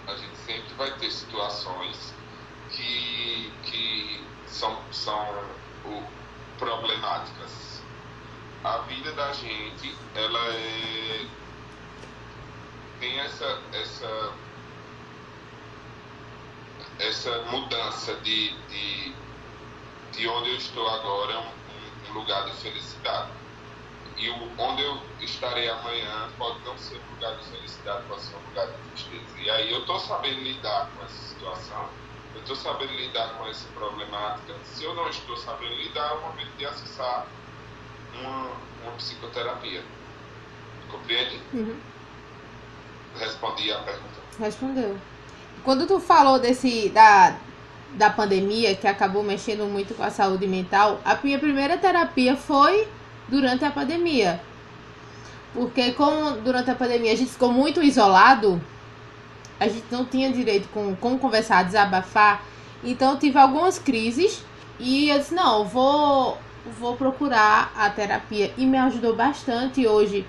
A 0.07 0.15
gente 0.15 0.37
sempre 0.37 0.73
vai 0.75 0.91
ter 0.97 1.11
situações 1.11 2.13
que, 2.69 3.51
que 3.63 4.25
são, 4.45 4.77
são 4.91 5.45
problemáticas 6.57 7.81
a 8.63 8.79
vida 8.79 9.11
da 9.13 9.31
gente, 9.33 9.95
ela 10.15 10.53
é, 10.53 11.25
tem 12.99 13.19
essa, 13.19 13.59
essa, 13.73 14.33
essa 16.99 17.41
mudança 17.51 18.15
de, 18.17 18.49
de, 18.67 19.15
de 20.13 20.27
onde 20.27 20.49
eu 20.49 20.55
estou 20.55 20.87
agora, 20.87 21.39
um, 21.39 22.09
um 22.09 22.13
lugar 22.13 22.45
de 22.45 22.51
felicidade. 22.57 23.31
E 24.17 24.29
o, 24.29 24.51
onde 24.57 24.81
eu 24.81 24.99
estarei 25.21 25.69
amanhã 25.69 26.29
pode 26.37 26.59
não 26.65 26.77
ser 26.77 26.97
um 26.97 27.15
lugar 27.15 27.37
de 27.37 27.45
felicidade, 27.45 28.03
pode 28.07 28.21
ser 28.21 28.35
um 28.35 28.49
lugar 28.49 28.67
de 28.67 28.73
tristeza. 28.89 29.39
E 29.39 29.49
aí 29.49 29.71
eu 29.71 29.81
estou 29.81 29.99
sabendo 29.99 30.41
lidar 30.41 30.89
com 30.95 31.05
essa 31.05 31.21
situação, 31.33 31.89
eu 32.33 32.41
estou 32.41 32.55
sabendo 32.55 32.93
lidar 32.93 33.37
com 33.37 33.45
essa 33.47 33.67
problemática. 33.69 34.55
Se 34.63 34.83
eu 34.83 34.95
não 34.95 35.07
estou 35.09 35.37
sabendo 35.37 35.75
lidar, 35.75 36.11
é 36.11 36.13
o 36.15 36.21
momento 36.21 36.55
de 36.57 36.65
acessar 36.65 37.27
uma, 38.13 38.51
uma 38.81 38.91
psicoterapia. 38.93 39.83
Compreende? 40.89 41.39
Uhum. 41.53 41.79
Respondi 43.19 43.71
a 43.71 43.77
pergunta. 43.79 44.17
Respondeu. 44.39 44.97
Quando 45.63 45.87
tu 45.87 45.99
falou 45.99 46.39
desse 46.39 46.89
da, 46.89 47.35
da 47.93 48.09
pandemia 48.09 48.75
que 48.75 48.87
acabou 48.87 49.23
mexendo 49.23 49.65
muito 49.65 49.93
com 49.95 50.03
a 50.03 50.09
saúde 50.09 50.47
mental, 50.47 50.99
a 51.03 51.17
minha 51.21 51.39
primeira 51.39 51.77
terapia 51.77 52.35
foi 52.35 52.87
durante 53.27 53.65
a 53.65 53.71
pandemia. 53.71 54.39
Porque 55.53 55.91
como 55.93 56.31
durante 56.41 56.69
a 56.69 56.75
pandemia 56.75 57.13
a 57.13 57.15
gente 57.15 57.31
ficou 57.31 57.51
muito 57.51 57.81
isolado, 57.81 58.61
a 59.59 59.67
gente 59.67 59.85
não 59.91 60.05
tinha 60.05 60.31
direito 60.31 60.69
com 60.69 60.95
como 60.95 61.17
conversar, 61.17 61.63
desabafar. 61.63 62.43
Então 62.83 63.13
eu 63.13 63.19
tive 63.19 63.39
algumas 63.39 63.79
crises 63.79 64.43
e 64.79 65.09
eu 65.09 65.17
disse, 65.17 65.33
não, 65.33 65.65
vou 65.65 66.37
vou 66.79 66.95
procurar 66.95 67.71
a 67.75 67.89
terapia 67.89 68.53
e 68.57 68.65
me 68.65 68.77
ajudou 68.77 69.15
bastante 69.15 69.87
hoje. 69.87 70.25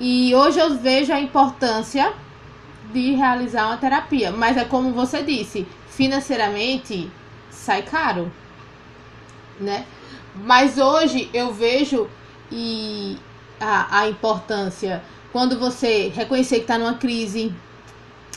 E 0.00 0.34
hoje 0.34 0.58
eu 0.58 0.76
vejo 0.76 1.12
a 1.12 1.20
importância 1.20 2.12
de 2.92 3.12
realizar 3.12 3.66
uma 3.66 3.76
terapia, 3.76 4.30
mas 4.32 4.56
é 4.56 4.64
como 4.64 4.92
você 4.92 5.22
disse, 5.22 5.66
financeiramente 5.88 7.10
sai 7.50 7.82
caro, 7.82 8.30
né? 9.58 9.86
Mas 10.34 10.78
hoje 10.78 11.30
eu 11.32 11.52
vejo 11.52 12.08
e 12.50 13.16
a, 13.60 14.00
a 14.00 14.08
importância 14.08 15.02
quando 15.32 15.58
você 15.58 16.12
reconhecer 16.14 16.56
que 16.56 16.62
está 16.62 16.78
numa 16.78 16.94
crise 16.94 17.52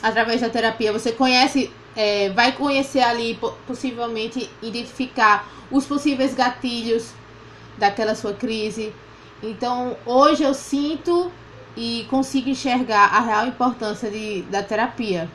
através 0.02 0.42
da 0.42 0.50
terapia, 0.50 0.92
você 0.92 1.12
conhece, 1.12 1.72
é, 1.96 2.30
vai 2.30 2.52
conhecer 2.52 3.02
ali 3.02 3.40
possivelmente 3.68 4.50
identificar 4.62 5.48
os 5.70 5.86
possíveis 5.86 6.34
gatilhos 6.34 7.12
daquela 7.78 8.16
sua 8.16 8.34
crise. 8.34 8.94
Então, 9.44 9.96
hoje 10.06 10.44
eu 10.44 10.54
sinto 10.54 11.32
e 11.78 12.06
consigo 12.10 12.50
enxergar 12.50 13.06
a 13.14 13.20
real 13.20 13.46
importância 13.46 14.10
de, 14.10 14.42
da 14.44 14.64
terapia. 14.64 15.30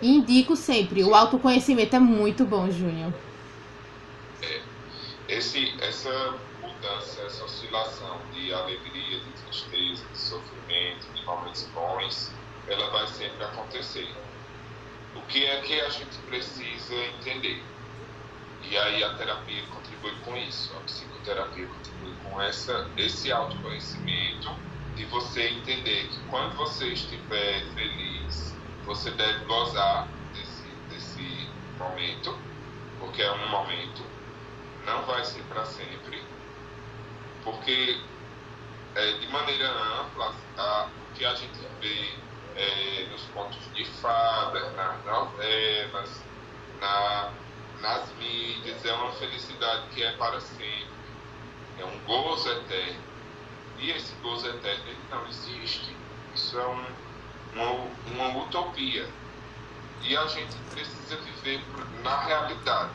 E 0.00 0.14
indico 0.14 0.54
sempre, 0.54 1.02
o 1.02 1.12
autoconhecimento 1.12 1.96
é 1.96 1.98
muito 1.98 2.46
bom, 2.46 2.70
Júnior. 2.70 3.12
É, 4.40 4.62
esse, 5.28 5.74
essa 5.80 6.38
mudança, 6.62 7.20
essa 7.22 7.44
oscilação 7.44 8.20
de 8.32 8.54
alegria, 8.54 9.18
de 9.18 9.30
tristeza, 9.42 10.06
de 10.06 10.18
sofrimento, 10.18 11.12
de 11.12 11.24
momentos 11.24 11.64
bons, 11.74 12.30
ela 12.68 12.88
vai 12.90 13.08
sempre 13.08 13.42
acontecer. 13.42 14.08
O 15.16 15.20
que 15.22 15.44
é 15.44 15.60
que 15.62 15.80
a 15.80 15.88
gente 15.88 16.16
precisa 16.28 16.94
entender? 16.94 17.60
E 18.70 18.78
aí 18.78 19.02
a 19.02 19.14
terapia 19.14 19.64
contribui 19.74 20.14
com 20.24 20.36
isso, 20.36 20.72
a 20.76 20.80
psicoterapia 20.80 21.66
contribui 21.66 22.14
com 22.22 22.40
essa, 22.40 22.88
esse 22.96 23.32
autoconhecimento 23.32 24.68
de 24.98 25.04
você 25.04 25.48
entender 25.48 26.08
que 26.08 26.18
quando 26.28 26.56
você 26.56 26.88
estiver 26.88 27.64
feliz, 27.72 28.52
você 28.84 29.12
deve 29.12 29.44
gozar 29.44 30.08
desse, 30.34 30.66
desse 30.90 31.48
momento, 31.78 32.36
porque 32.98 33.22
é 33.22 33.30
um 33.30 33.48
momento, 33.48 34.04
não 34.84 35.06
vai 35.06 35.24
ser 35.24 35.44
para 35.44 35.64
sempre, 35.66 36.20
porque 37.44 38.00
é, 38.96 39.12
de 39.18 39.28
maneira 39.28 39.70
ampla, 39.70 40.34
o 41.10 41.14
que 41.14 41.24
a 41.24 41.34
gente 41.36 41.60
vê 41.80 42.14
é, 42.56 43.06
nos 43.12 43.22
contos 43.26 43.72
de 43.74 43.84
fadas, 43.84 44.74
nas 44.74 45.04
novelas, 45.04 46.24
na, 46.80 47.32
nas 47.80 48.12
mídias, 48.16 48.84
é 48.84 48.92
uma 48.94 49.12
felicidade 49.12 49.90
que 49.94 50.02
é 50.02 50.10
para 50.16 50.40
sempre, 50.40 50.88
é 51.78 51.84
um 51.84 51.98
gozo 52.00 52.50
eterno. 52.50 53.07
E 53.78 53.90
esse 53.90 54.12
gozo 54.16 54.48
eterno 54.48 54.84
ele 54.86 54.98
não 55.10 55.26
existe. 55.28 55.96
Isso 56.34 56.58
é 56.58 56.66
um, 56.66 56.86
uma, 57.54 57.70
uma 58.12 58.44
utopia. 58.44 59.08
E 60.02 60.16
a 60.16 60.26
gente 60.26 60.56
precisa 60.70 61.16
viver 61.16 61.62
na 62.02 62.20
realidade. 62.22 62.90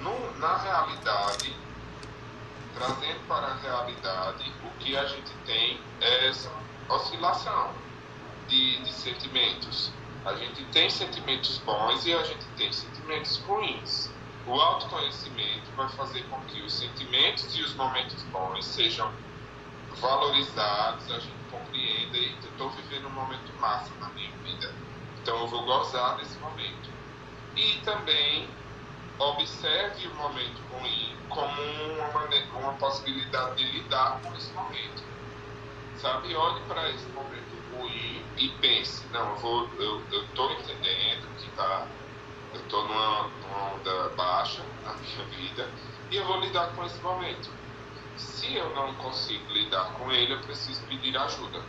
No, 0.00 0.38
na 0.38 0.56
realidade, 0.58 1.54
trazendo 2.74 3.26
para 3.26 3.46
a 3.46 3.54
realidade, 3.54 4.52
o 4.64 4.70
que 4.78 4.96
a 4.96 5.04
gente 5.06 5.32
tem 5.44 5.80
é 6.00 6.28
essa 6.28 6.50
oscilação 6.88 7.72
de, 8.46 8.82
de 8.82 8.92
sentimentos. 8.92 9.90
A 10.24 10.34
gente 10.34 10.64
tem 10.66 10.88
sentimentos 10.88 11.58
bons 11.58 12.06
e 12.06 12.12
a 12.12 12.22
gente 12.22 12.44
tem 12.56 12.72
sentimentos 12.72 13.38
ruins. 13.38 14.10
O 14.46 14.60
autoconhecimento 14.60 15.70
vai 15.76 15.88
fazer 15.90 16.22
com 16.24 16.40
que 16.42 16.60
os 16.62 16.72
sentimentos 16.72 17.56
e 17.56 17.62
os 17.62 17.74
momentos 17.74 18.22
bons 18.24 18.64
sejam 18.64 19.12
valorizados, 20.00 21.10
a 21.10 21.18
gente 21.18 21.44
compreenda 21.50 22.16
e 22.16 22.38
estou 22.38 22.70
vivendo 22.70 23.06
um 23.08 23.10
momento 23.10 23.52
massa 23.60 23.94
na 24.00 24.08
minha 24.10 24.30
vida. 24.38 24.74
Então 25.20 25.38
eu 25.38 25.46
vou 25.48 25.64
gozar 25.64 26.16
desse 26.16 26.38
momento. 26.38 26.90
E 27.56 27.80
também 27.80 28.48
observe 29.18 30.06
o 30.06 30.14
momento 30.14 30.60
ruim 30.72 31.16
como 31.28 31.62
uma, 31.94 32.12
maneira, 32.12 32.46
uma 32.56 32.74
possibilidade 32.74 33.56
de 33.56 33.64
lidar 33.72 34.20
com 34.22 34.34
esse 34.36 34.52
momento. 34.52 35.02
Sabe, 35.96 36.34
olhe 36.34 36.64
para 36.66 36.88
esse 36.90 37.08
momento 37.08 37.56
ruim 37.72 38.24
e 38.36 38.48
pense, 38.60 39.04
não, 39.08 39.30
eu 39.30 39.36
vou, 39.38 39.74
eu, 39.78 40.06
eu 40.12 40.22
entendendo 40.52 41.36
que 41.36 41.50
tá, 41.50 41.88
eu 42.54 42.62
tô 42.68 42.82
numa, 42.86 43.28
numa 43.40 43.74
onda 43.74 44.08
baixa 44.10 44.64
na 44.84 44.94
minha 44.94 45.24
vida 45.26 45.68
e 46.10 46.16
eu 46.16 46.24
vou 46.24 46.40
lidar 46.40 46.74
com 46.74 46.84
esse 46.84 47.02
momento. 47.02 47.50
Se 48.18 48.54
eu 48.54 48.74
não 48.74 48.94
consigo 48.94 49.52
lidar 49.52 49.92
com 49.94 50.10
ele, 50.10 50.32
eu 50.32 50.40
preciso 50.40 50.84
pedir 50.86 51.16
ajuda. 51.16 51.62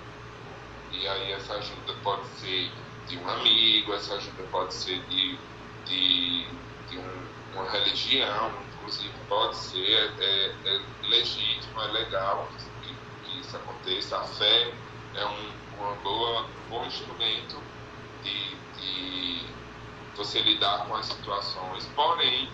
E 0.91 1.07
aí 1.07 1.31
essa 1.33 1.53
ajuda 1.53 1.93
pode 2.03 2.27
ser 2.27 2.71
de 3.07 3.17
um 3.17 3.29
amigo, 3.29 3.93
essa 3.93 4.15
ajuda 4.15 4.43
pode 4.51 4.73
ser 4.73 4.99
de, 5.05 5.37
de, 5.85 6.47
de 6.87 6.97
um, 6.97 7.27
uma 7.53 7.69
religião, 7.69 8.51
inclusive 8.73 9.13
pode 9.27 9.57
ser, 9.57 10.13
é, 10.19 10.45
é 10.65 10.81
legítimo, 11.07 11.81
é 11.81 11.87
legal 11.91 12.49
que, 12.81 12.95
que, 13.23 13.39
isso 13.39 13.55
aconteça. 13.55 14.17
A 14.17 14.23
fé 14.23 14.73
é 15.15 15.25
um, 15.25 15.51
uma 15.77 15.95
boa, 15.97 16.47
um 16.65 16.69
bom 16.69 16.85
instrumento 16.85 17.61
de, 18.23 18.55
de 18.77 19.55
você 20.15 20.41
lidar 20.41 20.87
com 20.87 20.95
as 20.95 21.05
situações, 21.05 21.85
porém 21.95 22.49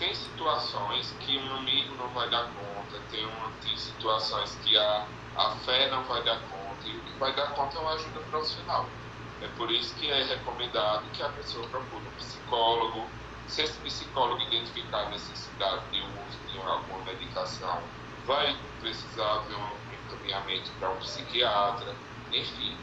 tem 0.00 0.14
situações 0.14 1.14
que 1.20 1.36
um 1.36 1.56
amigo 1.56 1.94
não 1.96 2.08
vai 2.08 2.28
dar 2.30 2.44
conta, 2.44 2.98
tem, 3.10 3.22
uma, 3.26 3.50
tem 3.62 3.76
situações 3.76 4.58
que 4.64 4.74
a, 4.76 5.06
a 5.36 5.50
fé 5.56 5.90
não 5.90 6.02
vai 6.04 6.24
dar 6.24 6.40
conta, 6.40 6.88
e 6.88 6.96
o 6.96 7.00
que 7.00 7.18
vai 7.18 7.34
dar 7.34 7.50
conta 7.50 7.76
é 7.76 7.80
uma 7.82 7.92
ajuda 7.92 8.20
profissional. 8.30 8.86
É 9.42 9.48
por 9.58 9.70
isso 9.70 9.94
que 9.96 10.10
é 10.10 10.24
recomendado 10.24 11.04
que 11.12 11.22
a 11.22 11.28
pessoa 11.28 11.68
procure 11.68 12.02
um 12.02 12.16
psicólogo, 12.16 13.06
se 13.46 13.62
esse 13.62 13.78
psicólogo 13.80 14.40
identificar 14.40 15.06
a 15.06 15.10
necessidade 15.10 15.82
de 15.92 16.00
uso 16.00 16.38
de 16.50 16.58
alguma 16.58 17.04
medicação, 17.04 17.82
vai 18.24 18.56
precisar 18.80 19.44
de 19.48 19.54
um 19.54 19.70
encaminhamento 19.92 20.70
para 20.78 20.90
um 20.90 20.96
psiquiatra, 20.96 21.94
enfim. 22.32 22.74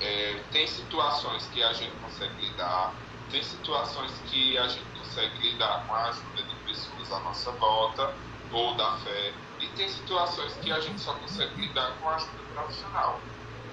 É, 0.00 0.42
tem 0.52 0.66
situações 0.66 1.46
que 1.46 1.62
a 1.62 1.72
gente 1.72 1.92
consegue 1.96 2.34
lidar, 2.42 2.92
tem 3.30 3.42
situações 3.42 4.12
que 4.26 4.58
a 4.58 4.66
gente 4.68 4.84
consegue 4.98 5.38
lidar 5.38 5.84
com 5.86 5.94
a 5.94 6.08
ajuda 6.08 6.42
de 6.42 6.54
pessoas 6.66 7.12
à 7.12 7.20
nossa 7.20 7.50
volta 7.52 8.12
ou 8.52 8.74
da 8.74 8.96
fé, 8.98 9.32
e 9.60 9.66
tem 9.68 9.88
situações 9.88 10.52
que 10.54 10.72
a 10.72 10.80
gente 10.80 11.00
só 11.00 11.14
consegue 11.14 11.60
lidar 11.60 11.92
com 12.00 12.08
a 12.08 12.16
ajuda 12.16 12.32
profissional. 12.54 13.20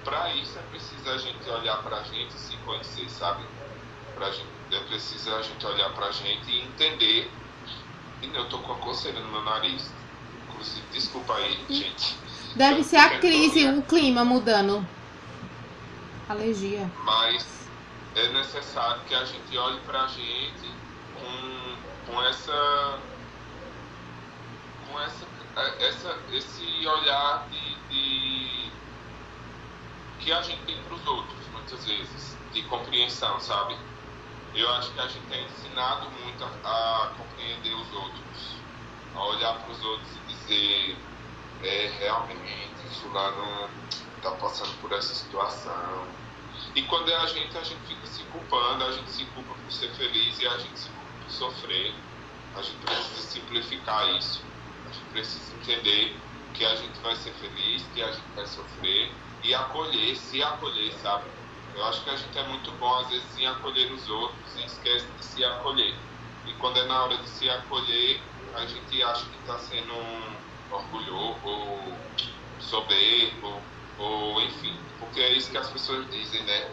Para 0.04 0.34
isso 0.34 0.58
é 0.58 0.62
preciso 0.70 1.10
a 1.10 1.18
gente 1.18 1.48
olhar 1.50 1.82
para 1.82 1.96
a 1.96 2.02
gente 2.04 2.30
e 2.34 2.38
se 2.38 2.56
conhecer, 2.58 3.10
sabe? 3.10 3.42
Pra 4.14 4.30
gente, 4.30 4.48
é 4.72 4.80
preciso 4.80 5.34
a 5.34 5.42
gente 5.42 5.66
olhar 5.66 5.90
para 5.90 6.06
a 6.06 6.12
gente 6.12 6.50
e 6.50 6.60
entender. 6.62 7.30
E 8.22 8.26
eu 8.34 8.48
tô 8.48 8.58
com 8.58 8.72
a 8.72 8.76
coceira 8.76 9.18
no 9.20 9.30
meu 9.30 9.42
nariz. 9.42 9.90
Inclusive, 10.48 10.86
desculpa 10.92 11.34
aí, 11.34 11.64
gente. 11.68 12.16
Deve 12.54 12.82
ser 12.84 12.96
a 12.96 13.18
crise, 13.18 13.68
o 13.68 13.82
clima 13.82 14.24
mudando. 14.24 14.86
Alergia. 16.28 16.90
Mas 17.04 17.57
é 18.14 18.28
necessário 18.28 19.02
que 19.04 19.14
a 19.14 19.24
gente 19.24 19.56
olhe 19.56 19.80
para 19.80 20.04
a 20.04 20.06
gente 20.08 20.70
com, 21.14 21.76
com 22.06 22.22
essa 22.22 22.98
com 24.86 25.00
essa, 25.00 25.26
essa 25.80 26.18
esse 26.32 26.86
olhar 26.86 27.46
de, 27.50 27.74
de 27.88 28.72
que 30.20 30.32
a 30.32 30.42
gente 30.42 30.62
tem 30.64 30.82
para 30.82 30.94
os 30.94 31.06
outros 31.06 31.46
muitas 31.52 31.84
vezes 31.84 32.36
de 32.52 32.62
compreensão 32.64 33.38
sabe? 33.40 33.76
Eu 34.54 34.68
acho 34.74 34.90
que 34.92 35.00
a 35.00 35.06
gente 35.06 35.26
tem 35.26 35.44
ensinado 35.44 36.10
muito 36.10 36.42
a, 36.42 37.04
a 37.04 37.10
compreender 37.10 37.74
os 37.74 37.92
outros 37.92 38.56
a 39.14 39.24
olhar 39.24 39.54
para 39.60 39.72
os 39.72 39.84
outros 39.84 40.08
e 40.16 40.32
dizer 40.32 40.96
é 41.62 41.92
realmente 41.98 42.78
fulano 43.02 43.68
está 44.16 44.30
passando 44.32 44.80
por 44.80 44.92
essa 44.92 45.14
situação 45.14 46.06
e 46.74 46.82
quando 46.82 47.10
é 47.10 47.16
a 47.16 47.26
gente 47.26 47.56
a 47.56 47.62
gente 47.62 47.80
fica 47.86 48.06
se 48.06 48.22
culpando 48.24 48.84
a 48.84 48.92
gente 48.92 49.10
se 49.10 49.24
culpa 49.26 49.54
por 49.54 49.72
ser 49.72 49.90
feliz 49.90 50.38
e 50.38 50.46
a 50.46 50.58
gente 50.58 50.78
se 50.78 50.90
sofrer. 51.28 51.94
A 52.54 52.62
gente 52.62 52.78
precisa 52.78 53.22
simplificar 53.22 54.08
isso. 54.16 54.42
A 54.88 54.92
gente 54.92 55.04
precisa 55.12 55.54
entender 55.56 56.16
que 56.54 56.64
a 56.64 56.74
gente 56.74 56.98
vai 57.00 57.14
ser 57.16 57.32
feliz, 57.34 57.84
que 57.94 58.02
a 58.02 58.10
gente 58.10 58.26
vai 58.34 58.46
sofrer 58.46 59.12
e 59.44 59.54
acolher, 59.54 60.16
se 60.16 60.42
acolher, 60.42 60.92
sabe? 60.94 61.24
Eu 61.74 61.84
acho 61.84 62.02
que 62.02 62.10
a 62.10 62.16
gente 62.16 62.36
é 62.36 62.42
muito 62.48 62.72
bom, 62.72 62.98
às 62.98 63.08
vezes, 63.08 63.38
em 63.38 63.46
acolher 63.46 63.92
os 63.92 64.08
outros 64.08 64.56
e 64.56 64.64
esquece 64.64 65.06
de 65.06 65.24
se 65.24 65.44
acolher. 65.44 65.94
E 66.46 66.52
quando 66.54 66.78
é 66.78 66.84
na 66.86 67.04
hora 67.04 67.16
de 67.18 67.28
se 67.28 67.48
acolher, 67.48 68.20
a 68.54 68.66
gente 68.66 69.02
acha 69.02 69.24
que 69.26 69.38
está 69.38 69.58
sendo 69.58 69.92
um 69.94 70.36
orgulhoso 70.70 71.38
ou 71.44 71.98
soberbo, 72.58 73.62
ou 73.98 74.40
enfim. 74.40 74.76
Porque 74.98 75.20
é 75.20 75.32
isso 75.32 75.50
que 75.50 75.58
as 75.58 75.68
pessoas 75.68 76.08
dizem, 76.10 76.42
né? 76.44 76.70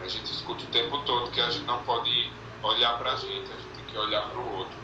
A 0.00 0.08
gente 0.08 0.30
escuta 0.30 0.64
o 0.64 0.68
tempo 0.68 0.98
todo 1.04 1.30
que 1.30 1.40
a 1.40 1.50
gente 1.50 1.64
não 1.64 1.82
pode 1.82 2.30
olhar 2.62 2.98
para 2.98 3.12
a 3.12 3.16
gente, 3.16 3.50
a 3.52 3.56
gente 3.56 3.82
que 3.88 3.98
olhar 3.98 4.28
para 4.28 4.38
o 4.38 4.58
outro. 4.58 4.76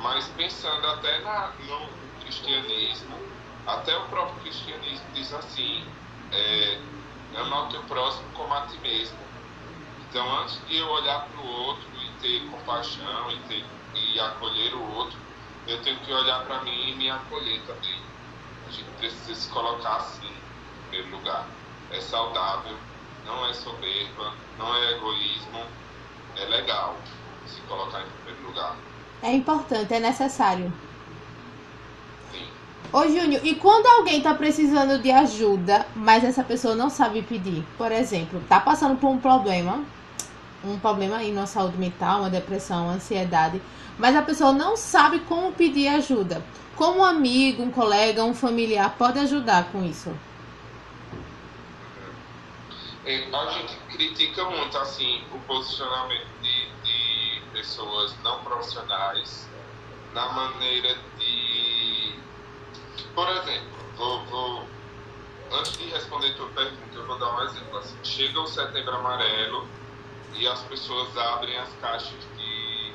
Mas 0.00 0.28
pensando 0.36 0.86
até 0.86 1.20
na, 1.20 1.52
no 1.66 1.88
cristianismo, 2.20 3.16
até 3.66 3.96
o 3.96 4.04
próprio 4.08 4.40
cristianismo 4.42 5.04
diz 5.14 5.32
assim, 5.32 5.84
é, 6.32 6.80
amar 7.36 7.64
o 7.64 7.68
teu 7.68 7.82
próximo 7.84 8.26
como 8.34 8.52
a 8.54 8.62
ti 8.62 8.78
mesmo. 8.78 9.18
Então, 10.08 10.40
antes 10.40 10.60
de 10.66 10.76
eu 10.76 10.88
olhar 10.88 11.26
para 11.26 11.40
o 11.40 11.46
outro 11.46 11.86
e 12.00 12.20
ter 12.20 12.50
compaixão 12.50 13.30
e, 13.30 13.36
ter, 13.48 13.64
e 13.94 14.18
acolher 14.18 14.74
o 14.74 14.94
outro, 14.94 15.18
eu 15.66 15.80
tenho 15.82 15.98
que 16.00 16.12
olhar 16.12 16.44
para 16.46 16.62
mim 16.62 16.90
e 16.90 16.94
me 16.94 17.10
acolher 17.10 17.60
também. 17.66 18.00
A 18.66 18.70
gente 18.70 18.90
precisa 18.98 19.34
se 19.34 19.50
colocar 19.50 19.96
assim, 19.96 20.32
primeiro 20.88 21.16
lugar. 21.16 21.46
É 21.90 22.00
saudável, 22.00 22.76
não 23.24 23.48
é 23.48 23.54
soberba, 23.54 24.32
não 24.58 24.74
é 24.74 24.92
egoísmo, 24.92 25.62
é 26.36 26.44
legal 26.44 26.96
se 27.46 27.60
colocar 27.62 28.00
em 28.00 28.24
primeiro 28.24 28.48
lugar. 28.48 28.76
É 29.22 29.32
importante, 29.32 29.94
é 29.94 30.00
necessário. 30.00 30.72
Sim. 32.30 32.46
Ô 32.92 33.02
Júnior, 33.04 33.40
e 33.44 33.54
quando 33.54 33.86
alguém 33.86 34.20
tá 34.20 34.34
precisando 34.34 35.00
de 35.00 35.10
ajuda, 35.10 35.86
mas 35.94 36.24
essa 36.24 36.44
pessoa 36.44 36.74
não 36.74 36.90
sabe 36.90 37.22
pedir? 37.22 37.64
Por 37.76 37.90
exemplo, 37.90 38.42
tá 38.48 38.60
passando 38.60 38.96
por 38.96 39.08
um 39.08 39.18
problema 39.18 39.82
um 40.64 40.78
problema 40.78 41.18
aí 41.18 41.32
na 41.32 41.46
saúde 41.46 41.78
mental, 41.78 42.20
uma 42.20 42.30
depressão, 42.30 42.86
uma 42.86 42.94
ansiedade, 42.94 43.62
mas 43.98 44.16
a 44.16 44.22
pessoa 44.22 44.52
não 44.52 44.76
sabe 44.76 45.20
como 45.20 45.52
pedir 45.52 45.88
ajuda. 45.88 46.42
Como 46.76 46.98
um 46.98 47.04
amigo, 47.04 47.62
um 47.62 47.70
colega, 47.70 48.24
um 48.24 48.34
familiar 48.34 48.94
pode 48.96 49.18
ajudar 49.18 49.70
com 49.70 49.84
isso? 49.84 50.12
É, 53.08 53.34
a 53.34 53.46
gente 53.52 53.74
critica 53.90 54.44
muito 54.50 54.76
assim 54.76 55.24
o 55.32 55.38
posicionamento 55.46 56.28
de, 56.42 56.70
de 56.82 57.40
pessoas 57.54 58.14
não 58.22 58.44
profissionais 58.44 59.48
na 60.12 60.30
maneira 60.30 60.94
de, 61.18 62.20
por 63.14 63.26
exemplo, 63.30 63.78
vou, 63.96 64.26
vou 64.26 64.68
antes 65.52 65.78
de 65.78 65.84
responder 65.86 66.34
tua 66.34 66.50
pergunta, 66.50 66.98
eu 66.98 67.06
vou 67.06 67.18
dar 67.18 67.34
um 67.34 67.44
exemplo. 67.44 67.78
Assim, 67.78 67.96
chega 68.04 68.38
o 68.40 68.46
setembro 68.46 68.94
amarelo 68.96 69.66
e 70.34 70.46
as 70.46 70.60
pessoas 70.64 71.16
abrem 71.16 71.56
as 71.56 71.72
caixas 71.76 72.28
de. 72.36 72.92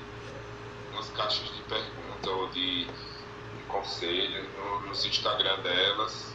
umas 0.92 1.10
caixas 1.10 1.52
de 1.56 1.62
pergunta 1.64 2.30
ou 2.30 2.50
de, 2.50 2.86
de 2.86 3.64
conselho 3.68 4.48
no, 4.56 4.82
nos 4.82 5.04
Instagram 5.08 5.60
delas 5.62 6.34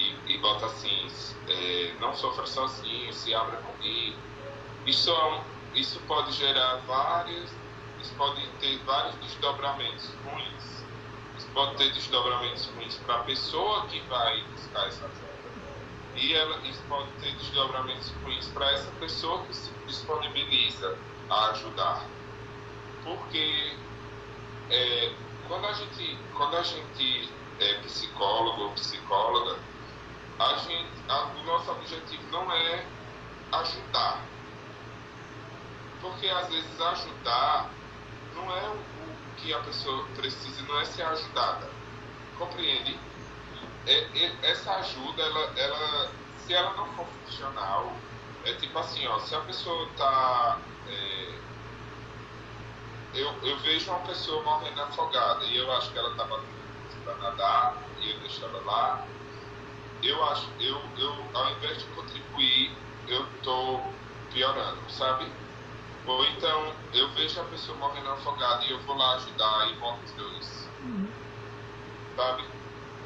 e, 0.00 0.34
e 0.34 0.38
bota 0.38 0.66
assim, 0.66 1.06
é, 1.48 1.94
não 2.00 2.14
sofra 2.14 2.46
sozinho, 2.46 3.12
se 3.12 3.34
abra 3.34 3.56
comigo. 3.58 4.18
Isso, 4.86 5.10
é 5.10 5.24
um, 5.34 5.40
isso 5.74 6.00
pode 6.08 6.32
gerar 6.32 6.76
várias. 6.86 7.50
Isso 8.00 8.14
pode 8.16 8.46
ter 8.60 8.78
vários 8.84 9.14
desdobramentos 9.16 10.10
ruins. 10.24 10.84
Isso 11.36 11.48
pode 11.52 11.76
ter 11.76 11.92
desdobramentos 11.92 12.66
ruins 12.74 12.96
para 13.04 13.16
a 13.16 13.24
pessoa 13.24 13.86
que 13.86 14.00
vai 14.00 14.42
buscar 14.44 14.86
essa 14.86 15.04
ajuda 15.04 15.30
e 16.14 16.34
ela, 16.34 16.58
isso 16.66 16.82
pode 16.88 17.08
ter 17.20 17.32
desdobramentos 17.36 18.10
ruins 18.22 18.48
para 18.48 18.70
essa 18.72 18.90
pessoa 18.92 19.44
que 19.44 19.54
se 19.54 19.70
disponibiliza 19.86 20.98
a 21.28 21.50
ajudar. 21.50 22.04
Porque 23.04 23.76
é, 24.70 25.12
quando 25.48 25.66
a 25.66 25.72
gente, 25.72 26.18
quando 26.34 26.56
a 26.56 26.62
gente 26.62 27.32
é 27.58 27.74
psicólogo 27.82 28.62
ou 28.62 28.70
psicóloga, 28.72 29.58
a 30.40 30.56
gente, 30.56 30.90
a, 31.06 31.24
o 31.24 31.44
nosso 31.44 31.70
objetivo 31.70 32.22
não 32.30 32.50
é 32.50 32.86
ajudar. 33.52 34.22
Porque 36.00 36.28
às 36.28 36.48
vezes 36.48 36.80
ajudar 36.80 37.70
não 38.34 38.56
é 38.56 38.68
o, 38.68 38.72
o 38.72 39.34
que 39.36 39.52
a 39.52 39.60
pessoa 39.60 40.06
precisa, 40.16 40.62
não 40.62 40.80
é 40.80 40.84
ser 40.86 41.02
ajudada. 41.02 41.70
Compreende? 42.38 42.98
É, 43.86 43.92
é, 43.92 44.50
essa 44.50 44.72
ajuda, 44.76 45.22
ela, 45.22 45.52
ela, 45.58 46.10
se 46.38 46.54
ela 46.54 46.72
não 46.74 46.86
for 46.94 47.06
funcional, 47.26 47.92
é 48.44 48.54
tipo 48.54 48.78
assim, 48.78 49.06
ó, 49.08 49.18
se 49.18 49.34
a 49.34 49.40
pessoa 49.40 49.88
tá. 49.98 50.58
É, 50.88 51.38
eu, 53.12 53.30
eu 53.42 53.58
vejo 53.58 53.90
uma 53.90 54.00
pessoa 54.06 54.42
morrendo 54.42 54.80
afogada 54.80 55.44
e 55.44 55.56
eu 55.56 55.70
acho 55.72 55.90
que 55.90 55.98
ela 55.98 56.10
estava 56.12 56.42
para 57.04 57.14
nadar 57.16 57.76
e 57.98 58.10
eu 58.10 58.20
deixo 58.20 58.42
ela 58.42 58.62
lá. 58.64 59.06
Eu 60.02 60.24
acho, 60.24 60.48
eu, 60.60 60.80
eu, 60.96 61.30
ao 61.34 61.50
invés 61.52 61.78
de 61.78 61.84
contribuir, 61.90 62.72
eu 63.06 63.26
tô 63.42 63.80
piorando, 64.32 64.90
sabe? 64.90 65.26
Ou 66.06 66.24
então 66.26 66.74
eu 66.94 67.08
vejo 67.12 67.40
a 67.40 67.44
pessoa 67.44 67.76
morrendo 67.78 68.10
afogada 68.10 68.64
e 68.64 68.70
eu 68.70 68.80
vou 68.80 68.96
lá 68.96 69.16
ajudar 69.16 69.70
e 69.70 69.76
morro 69.76 70.02
os 70.04 70.12
dois. 70.12 70.68
Uhum. 70.82 71.08
Sabe? 72.16 72.44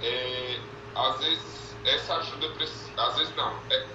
é, 0.05 0.61
às 0.95 1.19
vezes 1.19 1.77
essa 1.85 2.17
ajuda 2.17 2.49
precisa, 2.51 3.03
às 3.03 3.17
vezes 3.17 3.35
não, 3.37 3.63
é, 3.71 3.87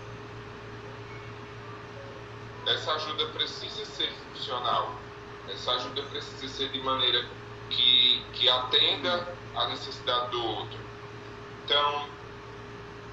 essa 2.68 2.94
ajuda 2.94 3.26
precisa 3.30 3.86
ser 3.86 4.12
funcional, 4.34 4.96
essa 5.48 5.72
ajuda 5.74 6.04
precisa 6.04 6.48
ser 6.48 6.70
de 6.72 6.80
maneira 6.82 7.26
que, 7.70 8.26
que 8.34 8.50
atenda 8.50 9.36
a 9.56 9.68
necessidade 9.68 10.32
do 10.32 10.44
outro. 10.44 10.80
Então, 11.64 12.10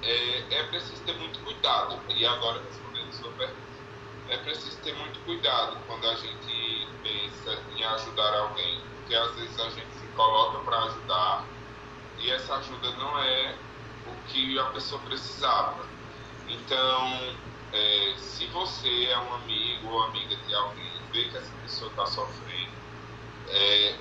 é, 0.03 0.55
é 0.59 0.63
preciso 0.63 1.01
ter 1.03 1.13
muito 1.15 1.39
cuidado, 1.39 1.99
e 2.09 2.25
agora 2.25 2.61
respondendo 2.63 3.09
a 3.09 3.11
sua 3.13 3.31
pergunta, 3.31 3.67
é 4.29 4.37
preciso 4.37 4.77
ter 4.81 4.93
muito 4.95 5.19
cuidado 5.25 5.77
quando 5.87 6.07
a 6.07 6.15
gente 6.15 6.87
pensa 7.01 7.59
em 7.75 7.83
ajudar 7.83 8.33
alguém, 8.39 8.81
porque 8.95 9.15
às 9.15 9.35
vezes 9.35 9.59
a 9.59 9.69
gente 9.69 9.93
se 9.93 10.07
coloca 10.15 10.59
para 10.59 10.83
ajudar 10.83 11.45
e 12.19 12.31
essa 12.31 12.55
ajuda 12.55 12.91
não 12.97 13.19
é 13.19 13.55
o 14.05 14.27
que 14.27 14.59
a 14.59 14.65
pessoa 14.65 15.01
precisava. 15.01 15.85
Então, 16.47 17.35
é, 17.71 18.15
se 18.17 18.45
você 18.47 19.05
é 19.05 19.17
um 19.17 19.35
amigo 19.35 19.87
ou 19.87 20.03
amiga 20.03 20.35
de 20.35 20.55
alguém, 20.55 20.91
vê 21.11 21.25
que 21.25 21.37
essa 21.37 21.51
pessoa 21.63 21.89
está 21.91 22.05
sofrendo, 22.05 22.71
é, 23.49 23.95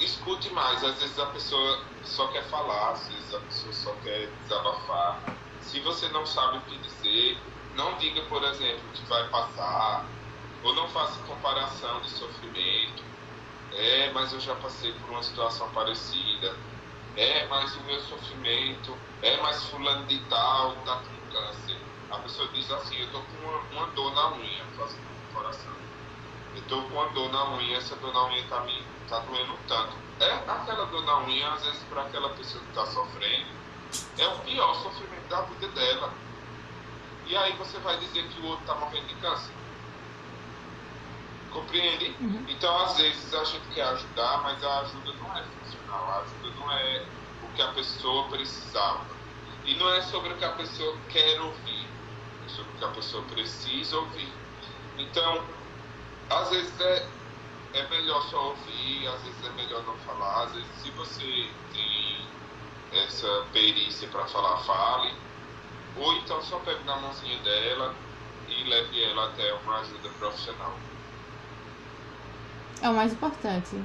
escute 0.00 0.50
mais. 0.50 0.82
Às 0.84 0.98
vezes 1.00 1.18
a 1.18 1.26
pessoa 1.26 1.80
só 2.06 2.28
quer 2.32 2.48
falar, 2.48 2.92
às 2.92 3.08
vezes 3.08 3.32
a 3.34 3.40
pessoa 3.40 3.72
só 3.72 3.96
quer 4.00 4.36
desabafar. 4.38 5.34
Se 5.58 5.80
você 5.80 6.08
não 6.10 6.26
sabe 6.26 6.58
o 6.58 6.66
que 6.66 6.78
dizer, 6.80 7.50
não 7.72 7.98
diga, 7.98 8.26
por 8.28 8.42
exemplo, 8.44 8.90
que 8.92 9.04
vai 9.06 9.28
passar, 9.30 10.16
ou 10.62 10.74
não 10.74 10.88
faça 10.88 11.22
comparação 11.24 12.00
de 12.02 12.10
sofrimento 12.10 13.04
é, 13.70 14.12
mas 14.12 14.32
eu 14.32 14.40
já 14.40 14.56
passei 14.56 14.92
por 14.98 15.10
uma 15.10 15.22
situação 15.22 15.72
parecida. 15.72 16.64
É, 17.14 17.46
mas 17.48 17.76
o 17.76 17.84
meu 17.84 18.00
sofrimento. 18.00 19.02
É, 19.20 19.40
mas 19.42 19.64
fulano 19.70 20.06
de 20.06 20.26
tal 20.28 20.84
tá 20.84 21.02
com 21.04 21.20
câncer. 21.28 21.90
A 22.10 22.18
pessoa 22.20 22.52
diz 22.52 22.70
assim, 22.70 22.96
eu 22.98 23.10
tô 23.10 23.26
com 23.26 23.38
uma, 23.38 23.68
uma 23.70 23.86
dor 23.94 24.14
na 24.14 24.36
unha, 24.36 24.68
fazendo 24.76 25.10
coração. 25.32 25.85
Eu 26.56 26.62
tô 26.62 26.82
com 26.82 26.94
uma 26.94 27.08
dor 27.10 27.30
na 27.30 27.50
unha, 27.50 27.76
essa 27.76 27.94
dor 27.96 28.12
na 28.14 28.24
unha 28.26 28.42
tá 28.48 28.60
me 28.60 28.82
tá 29.08 29.18
doendo 29.20 29.58
tanto. 29.68 29.92
É 30.18 30.32
aquela 30.48 30.86
dor 30.86 31.04
na 31.04 31.20
unha, 31.20 31.52
às 31.52 31.64
vezes, 31.64 31.82
para 31.84 32.02
aquela 32.02 32.30
pessoa 32.30 32.62
que 32.64 32.70
está 32.70 32.86
sofrendo, 32.86 33.46
é 34.18 34.26
o 34.26 34.38
pior 34.40 34.74
sofrimento 34.74 35.28
da 35.28 35.42
vida 35.42 35.68
dela. 35.68 36.12
E 37.26 37.36
aí 37.36 37.52
você 37.54 37.78
vai 37.78 37.98
dizer 37.98 38.26
que 38.28 38.40
o 38.40 38.46
outro 38.46 38.62
está 38.62 38.74
morrendo 38.74 39.06
de 39.06 39.14
câncer. 39.16 39.52
Compreende? 41.52 42.16
Uhum. 42.20 42.44
Então, 42.48 42.84
às 42.84 42.96
vezes, 42.96 43.34
a 43.34 43.44
gente 43.44 43.66
quer 43.74 43.82
ajudar, 43.82 44.42
mas 44.42 44.62
a 44.64 44.80
ajuda 44.80 45.12
não 45.12 45.36
é 45.36 45.42
funcional. 45.42 46.10
A 46.10 46.18
ajuda 46.20 46.54
não 46.58 46.72
é 46.72 47.04
o 47.42 47.48
que 47.54 47.62
a 47.62 47.68
pessoa 47.72 48.28
precisava. 48.28 49.04
E 49.64 49.74
não 49.74 49.92
é 49.92 50.00
sobre 50.02 50.32
o 50.32 50.36
que 50.36 50.44
a 50.44 50.52
pessoa 50.52 50.96
quer 51.08 51.40
ouvir, 51.40 51.86
é 52.46 52.48
sobre 52.48 52.72
o 52.72 52.78
que 52.78 52.84
a 52.84 52.88
pessoa 52.88 53.24
precisa 53.24 53.96
ouvir. 53.96 54.32
Então, 54.98 55.44
às 56.30 56.50
vezes 56.50 56.80
é, 56.80 57.06
é 57.74 57.88
melhor 57.88 58.22
só 58.30 58.48
ouvir, 58.48 59.06
às 59.06 59.22
vezes 59.22 59.44
é 59.44 59.50
melhor 59.50 59.82
não 59.84 59.96
falar. 59.98 60.44
Às 60.44 60.52
vezes, 60.52 60.68
se 60.82 60.90
você 60.90 61.48
tem 61.72 62.26
essa 62.92 63.44
perícia 63.52 64.08
para 64.08 64.24
falar, 64.26 64.58
fale. 64.58 65.12
Ou 65.96 66.12
então 66.14 66.42
só 66.42 66.58
pegue 66.60 66.84
na 66.84 66.96
mãozinha 66.96 67.38
dela 67.38 67.94
e 68.48 68.68
leve 68.68 69.02
ela 69.02 69.26
até 69.26 69.54
uma 69.54 69.80
ajuda 69.80 70.08
profissional. 70.18 70.74
É 72.82 72.88
o 72.88 72.94
mais 72.94 73.12
importante. 73.12 73.76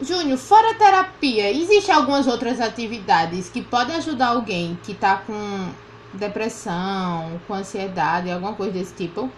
Júnior, 0.00 0.36
fora 0.36 0.74
terapia, 0.74 1.50
existem 1.50 1.94
algumas 1.94 2.26
outras 2.26 2.60
atividades 2.60 3.48
que 3.48 3.62
podem 3.62 3.96
ajudar 3.96 4.28
alguém 4.28 4.78
que 4.84 4.92
está 4.92 5.16
com 5.16 5.72
depressão, 6.12 7.40
com 7.46 7.54
ansiedade, 7.54 8.30
alguma 8.30 8.52
coisa 8.52 8.72
desse 8.72 8.94
tipo? 8.94 9.32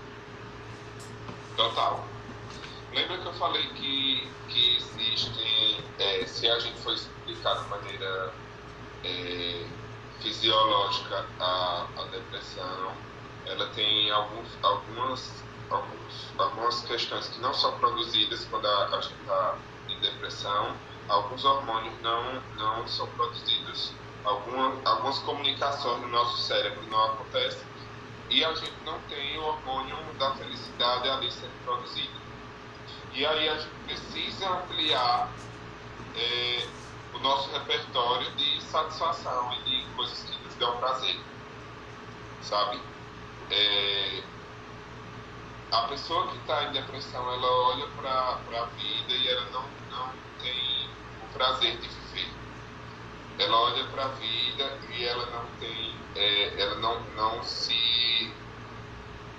Total. 1.59 2.04
Lembra 2.94 3.18
que 3.18 3.26
eu 3.26 3.32
falei 3.32 3.66
que, 3.70 4.32
que 4.48 4.76
existem, 4.76 5.84
é, 5.98 6.24
se 6.24 6.48
a 6.48 6.56
gente 6.61 6.78
for 6.78 6.94
explicar 6.94 7.64
de 7.64 7.68
maneira 7.68 8.32
é, 9.02 9.66
fisiológica 10.20 11.26
a, 11.40 11.84
a 11.96 12.04
depressão, 12.12 12.92
ela 13.44 13.66
tem 13.70 14.09
alguns, 14.09 14.46
algumas 14.62 15.32
alguns, 15.68 16.32
algumas 16.38 16.80
questões 16.82 17.26
que 17.26 17.40
não 17.40 17.52
são 17.52 17.76
produzidas 17.80 18.44
quando 18.44 18.66
a, 18.66 18.96
a 18.96 19.00
gente 19.00 19.20
está 19.20 19.59
em 19.88 19.98
depressão, 19.98 20.76
alguns 21.09 21.44
hormônios 21.44 22.00
não, 22.02 22.40
não 22.56 22.86
são 22.86 23.09
produzidos, 23.09 23.94
alguma, 24.24 24.80
algumas 24.84 25.18
comunicações 25.18 26.02
no 26.02 26.09
nosso 26.09 26.40
cérebro 26.40 26.86
não 26.88 27.04
acontecem 27.04 27.66
e 28.31 28.45
a 28.45 28.55
gente 28.55 28.74
não 28.85 28.99
tem 29.09 29.39
o 29.39 29.45
hormônio 29.45 29.97
da 30.18 30.35
felicidade 30.35 31.09
ali 31.09 31.31
sendo 31.33 31.64
produzido. 31.64 32.18
E 33.12 33.24
aí 33.24 33.49
a 33.49 33.57
gente 33.57 33.74
precisa 33.87 34.49
ampliar 34.51 35.31
é, 36.14 36.68
o 37.14 37.18
nosso 37.20 37.51
repertório 37.51 38.31
de 38.33 38.62
satisfação 38.62 39.53
e 39.55 39.62
de 39.62 39.87
coisas 39.97 40.22
que 40.22 40.45
nos 40.45 40.55
dão 40.57 40.76
prazer, 40.79 41.18
sabe? 42.43 42.81
É, 43.51 44.22
a 45.72 45.83
pessoa 45.83 46.29
que 46.29 46.37
está 46.39 46.64
em 46.64 46.72
depressão, 46.72 47.33
ela 47.33 47.51
olha 47.68 47.87
para 47.89 48.41
a 48.61 48.64
vida 48.76 49.12
e 49.12 49.29
ela 49.29 49.47
não, 49.51 49.64
não 49.91 50.12
tem 50.41 50.91
o 51.22 51.33
prazer 51.33 51.76
de 51.79 51.89
viver. 51.89 52.07
Ela 53.39 53.57
olha 53.57 53.84
para 53.84 54.05
a 54.05 54.09
vida 54.09 54.78
e 54.91 55.05
ela 55.05 55.26
não 55.26 55.47
tem, 55.61 55.95
é, 56.16 56.61
ela 56.61 56.74
não, 56.76 57.01
não 57.14 57.43
se 57.45 58.32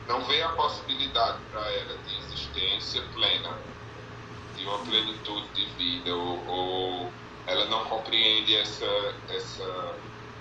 não 0.08 0.24
vê 0.26 0.41
a 0.41 0.50
possibilidade 0.50 1.39
para 1.52 1.72
ela 1.72 1.97
de 2.00 2.18
existência 2.18 3.02
plena, 3.14 3.58
de 4.56 4.66
uma 4.66 4.80
plenitude 4.80 5.47
de 5.50 5.66
vida, 5.76 6.16
ou, 6.16 6.47
ou 6.47 7.14
ela 7.45 7.66
não 7.66 7.86
compreende 7.86 8.56
essa, 8.56 8.86
essa 9.30 9.95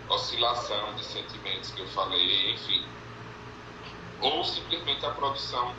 oscilação 0.09 0.95
de 0.95 1.05
sentimentos 1.05 1.71
que 1.73 1.81
eu 1.81 1.89
falei, 1.89 2.53
enfim. 2.53 2.83
Ou 4.21 4.43
simplesmente 4.45 5.05
a 5.05 5.11
produção 5.11 5.75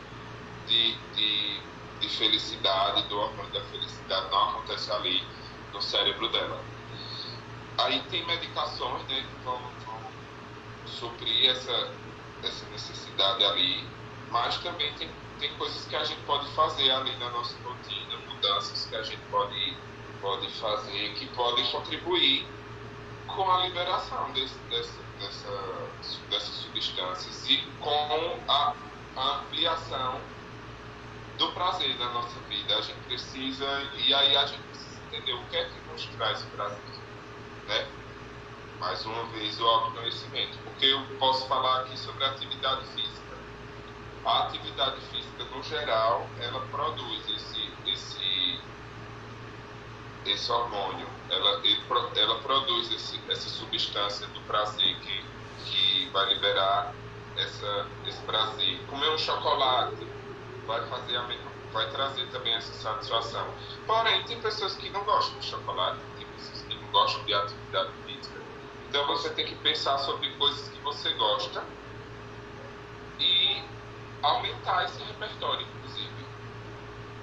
de, 0.67 0.95
de, 1.15 1.61
de 1.99 2.09
felicidade, 2.09 3.07
do 3.09 3.17
hormônio 3.17 3.51
da 3.51 3.63
felicidade 3.65 4.29
não 4.29 4.49
acontece 4.49 4.91
ali 4.91 5.23
no 5.73 5.81
cérebro 5.81 6.29
dela. 6.29 6.78
Aí 7.85 8.03
tem 8.09 8.25
medicações 8.25 9.07
né, 9.07 9.21
que 9.21 9.45
vão, 9.45 9.57
vão 9.85 9.99
suprir 10.85 11.49
essa, 11.49 11.93
essa 12.43 12.65
necessidade 12.67 13.43
ali, 13.45 13.87
mas 14.29 14.57
também 14.57 14.93
tem, 14.95 15.09
tem 15.39 15.53
coisas 15.57 15.85
que 15.85 15.95
a 15.95 16.03
gente 16.03 16.21
pode 16.23 16.51
fazer 16.53 16.91
ali 16.91 17.15
na 17.17 17.29
nossa 17.29 17.55
rotina, 17.63 18.17
mudanças 18.27 18.85
que 18.85 18.95
a 18.95 19.03
gente 19.03 19.21
pode, 19.31 19.77
pode 20.19 20.51
fazer 20.59 21.13
que 21.15 21.27
podem 21.27 21.65
contribuir 21.71 22.45
com 23.27 23.49
a 23.49 23.65
liberação 23.65 24.31
desse, 24.33 24.59
dessa, 24.69 25.01
dessa, 25.17 25.91
dessas 26.29 26.55
substâncias 26.55 27.47
e 27.47 27.57
com 27.79 28.43
a, 28.47 28.75
a 29.15 29.37
ampliação 29.37 30.21
do 31.37 31.53
prazer 31.53 31.97
da 31.97 32.09
nossa 32.09 32.39
vida. 32.41 32.77
A 32.77 32.81
gente 32.81 32.99
precisa, 33.05 33.65
e 33.93 34.13
aí 34.13 34.35
a 34.35 34.45
gente 34.45 34.63
precisa 34.63 35.01
entender 35.05 35.33
o 35.33 35.45
que 35.45 35.55
é 35.55 35.69
que 35.69 35.79
nos 35.89 36.05
traz 36.07 36.43
prazer. 36.43 36.98
Né? 37.69 37.87
Mais 38.79 39.05
uma 39.05 39.25
vez, 39.27 39.59
o 39.61 39.65
autoconhecimento. 39.65 40.57
Porque 40.63 40.85
eu 40.87 41.01
posso 41.19 41.47
falar 41.47 41.81
aqui 41.81 41.97
sobre 41.97 42.23
a 42.25 42.31
atividade 42.31 42.85
física. 42.87 43.37
A 44.25 44.43
atividade 44.47 44.99
física, 45.11 45.43
no 45.45 45.63
geral, 45.63 46.27
ela 46.41 46.59
produz 46.67 47.29
esse, 47.29 47.71
esse 47.85 48.59
esse 50.25 50.51
hormônio, 50.51 51.07
ela, 51.29 51.59
ele, 51.63 51.81
ela 52.15 52.39
produz 52.39 52.91
esse, 52.91 53.19
essa 53.29 53.49
substância 53.49 54.27
do 54.27 54.41
prazer 54.41 54.95
que, 54.99 55.25
que 55.65 56.09
vai 56.09 56.33
liberar 56.33 56.93
essa, 57.37 57.87
esse 58.05 58.21
prazer. 58.23 58.79
Comer 58.89 59.09
um 59.09 59.17
chocolate 59.17 60.07
vai 60.67 60.85
fazer 60.87 61.15
a 61.15 61.23
mesma, 61.23 61.49
vai 61.71 61.89
trazer 61.89 62.27
também 62.27 62.53
essa 62.53 62.73
satisfação. 62.73 63.47
Porém, 63.87 64.23
tem 64.25 64.39
pessoas 64.41 64.75
que 64.75 64.89
não 64.89 65.03
gostam 65.03 65.39
de 65.39 65.45
chocolate, 65.45 65.99
gostam 66.89 67.23
de 67.25 67.33
atividade 67.33 67.91
física. 68.05 68.39
Então 68.89 69.05
você 69.07 69.29
tem 69.31 69.45
que 69.45 69.55
pensar 69.55 69.97
sobre 69.99 70.29
coisas 70.37 70.67
que 70.69 70.79
você 70.81 71.13
gosta 71.13 71.63
e 73.19 73.63
aumentar 74.21 74.85
esse 74.85 75.01
repertório, 75.03 75.65
inclusive 75.67 76.19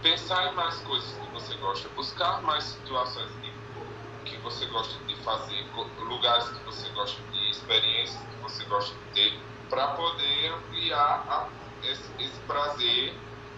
pensar 0.02 0.52
em 0.52 0.54
mais 0.54 0.76
coisas 0.82 1.10
que 1.18 1.30
você 1.32 1.54
gosta, 1.56 1.88
buscar 1.90 2.42
mais 2.42 2.64
situações 2.64 3.30
que, 3.40 4.30
que 4.30 4.36
você 4.38 4.66
gosta 4.66 5.04
de 5.04 5.16
fazer, 5.16 5.66
lugares 5.98 6.48
que 6.50 6.64
você 6.64 6.88
gosta 6.90 7.20
de, 7.32 7.50
experiências 7.50 8.22
que 8.22 8.36
você 8.42 8.64
gosta 8.66 8.94
de 8.94 9.14
ter, 9.14 9.40
para 9.68 9.88
poder 9.88 10.52
ampliar 10.52 11.26
a, 11.28 11.48
esse, 11.82 12.08
esse, 12.20 12.40
prazer, 12.42 13.14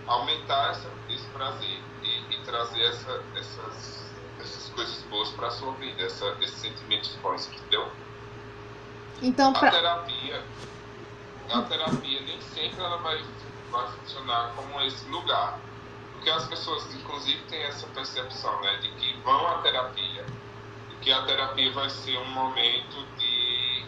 aumentar 0.06 0.70
essa, 0.70 0.90
esse 1.11 1.26
prazer 1.28 1.82
e, 2.02 2.34
e 2.34 2.42
trazer 2.44 2.82
essa, 2.82 3.24
essas 3.34 4.07
coisas 4.78 5.02
boas 5.10 5.28
para 5.30 5.48
a 5.48 5.50
sua 5.50 5.72
vida, 5.72 6.02
essa, 6.02 6.36
esses 6.40 6.56
sentimentos 6.60 7.10
bons, 7.22 7.48
entendeu? 7.48 7.90
Então, 9.20 9.52
pra... 9.52 9.68
A 9.68 9.72
terapia, 9.72 10.44
a 11.50 11.62
terapia 11.62 12.20
nem 12.20 12.40
sempre 12.40 12.80
ela 12.80 12.98
vai, 12.98 13.20
vai 13.72 13.90
funcionar 13.92 14.52
como 14.54 14.80
esse 14.82 15.04
lugar 15.08 15.58
porque 16.18 16.30
as 16.30 16.48
pessoas, 16.48 16.94
inclusive, 16.94 17.40
têm 17.44 17.62
essa 17.62 17.86
percepção, 17.88 18.60
né, 18.60 18.76
de 18.78 18.88
que 18.90 19.16
vão 19.20 19.46
à 19.46 19.58
terapia, 19.62 20.26
e 20.90 20.94
que 20.96 21.12
a 21.12 21.22
terapia 21.22 21.72
vai 21.72 21.88
ser 21.88 22.18
um 22.18 22.30
momento 22.30 23.06
de 23.16 23.84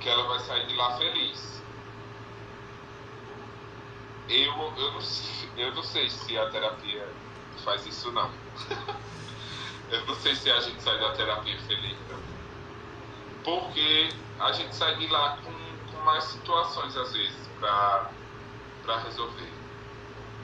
que 0.00 0.08
ela 0.08 0.28
vai 0.28 0.38
sair 0.40 0.66
de 0.66 0.74
lá 0.76 0.96
feliz. 0.96 1.62
Eu, 4.28 4.52
eu, 4.54 4.92
não, 4.92 5.00
eu 5.56 5.74
não 5.74 5.82
sei 5.82 6.08
se 6.08 6.38
a 6.38 6.48
terapia 6.50 7.08
faz 7.64 7.86
isso, 7.86 8.12
não. 8.12 8.30
eu 9.90 10.06
não 10.06 10.14
sei 10.16 10.34
se 10.34 10.50
a 10.50 10.60
gente 10.60 10.82
sai 10.82 10.98
da 10.98 11.12
terapia 11.12 11.58
feliz, 11.62 11.96
não. 12.10 12.20
Porque 13.44 14.08
a 14.38 14.52
gente 14.52 14.74
sai 14.74 14.96
de 14.96 15.06
lá 15.08 15.38
com, 15.44 15.92
com 15.92 16.04
mais 16.04 16.24
situações, 16.24 16.96
às 16.96 17.12
vezes, 17.12 17.48
para 17.58 18.10
resolver 19.04 19.60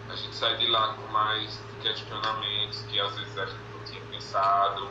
a 0.09 0.14
gente 0.14 0.34
sai 0.36 0.57
de 0.57 0.66
lá 0.68 0.94
com 0.94 1.07
mais 1.12 1.61
questionamentos 1.82 2.82
que 2.82 3.01
às 3.01 3.14
vezes 3.16 3.38
a 3.38 3.47
gente 3.47 3.62
não 3.72 3.84
tinha 3.84 4.01
pensado. 4.07 4.88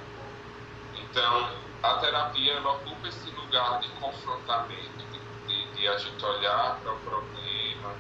Então, 0.96 1.50
a 1.82 1.94
terapia 1.96 2.54
ela 2.54 2.74
ocupa 2.74 3.08
esse 3.08 3.30
lugar 3.32 3.80
de 3.80 3.88
confrontamento, 4.00 5.06
de, 5.12 5.48
de, 5.48 5.74
de 5.74 5.88
a 5.88 5.98
gente 5.98 6.24
olhar 6.26 6.80
para 6.82 6.94
o 6.94 7.00
problema, 7.00 7.96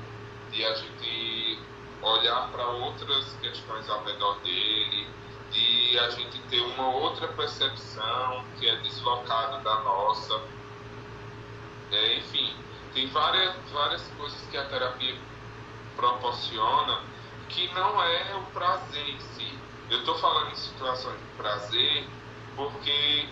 de 0.51 0.65
a 0.65 0.75
gente 0.75 1.59
olhar 2.01 2.49
para 2.51 2.67
outras 2.67 3.33
questões 3.41 3.89
ao 3.89 4.03
redor 4.03 4.35
dele, 4.39 5.07
de 5.55 5.97
a 5.99 6.09
gente 6.09 6.37
ter 6.49 6.59
uma 6.59 6.89
outra 6.89 7.29
percepção 7.29 8.43
que 8.59 8.67
é 8.67 8.75
deslocada 8.77 9.59
da 9.59 9.79
nossa. 9.81 10.41
É, 11.91 12.17
enfim, 12.17 12.53
tem 12.93 13.07
várias, 13.07 13.55
várias 13.71 14.05
coisas 14.17 14.39
que 14.51 14.57
a 14.57 14.65
terapia 14.65 15.15
proporciona 15.95 17.01
que 17.47 17.73
não 17.73 18.03
é 18.03 18.35
o 18.35 18.43
prazer 18.51 19.09
em 19.09 19.19
si. 19.19 19.57
Eu 19.89 19.99
estou 19.99 20.15
falando 20.17 20.51
em 20.51 20.55
situações 20.55 21.17
de 21.17 21.37
prazer 21.37 22.07
porque 22.55 23.29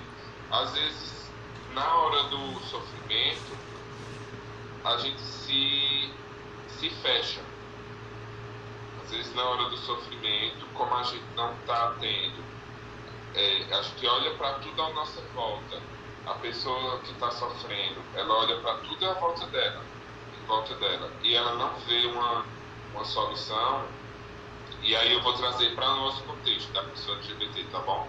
às 0.49 0.73
vezes 0.73 1.29
na 1.73 1.95
hora 1.95 2.23
do 2.23 2.59
sofrimento 2.61 3.57
a 4.85 4.97
gente 4.97 5.19
se, 5.19 6.09
se 6.79 6.89
fecha. 6.89 7.41
Vezes 9.15 9.33
na 9.35 9.43
hora 9.43 9.69
do 9.69 9.77
sofrimento, 9.77 10.65
como 10.73 10.93
a 10.95 11.03
gente 11.03 11.25
não 11.35 11.53
está 11.53 11.89
atento, 11.89 12.43
é, 13.35 13.73
a 13.73 13.81
gente 13.81 14.07
olha 14.07 14.35
para 14.35 14.53
tudo 14.59 14.81
à 14.81 14.89
nossa 14.91 15.21
volta. 15.33 15.81
A 16.25 16.33
pessoa 16.35 16.99
que 16.99 17.11
está 17.11 17.29
sofrendo, 17.31 18.01
ela 18.15 18.33
olha 18.35 18.59
para 18.61 18.75
tudo 18.77 19.09
à 19.09 19.13
volta 19.13 19.45
dela 19.47 19.83
volta 20.47 20.75
dela 20.75 21.11
e 21.23 21.35
ela 21.35 21.55
não 21.55 21.73
vê 21.87 22.05
uma, 22.07 22.45
uma 22.93 23.05
solução, 23.05 23.85
e 24.81 24.95
aí 24.95 25.13
eu 25.13 25.21
vou 25.21 25.33
trazer 25.33 25.73
para 25.75 25.87
nosso 25.87 26.21
contexto 26.23 26.71
da 26.73 26.83
pessoa 26.83 27.17
LGBT, 27.17 27.63
tá 27.71 27.79
bom? 27.79 28.07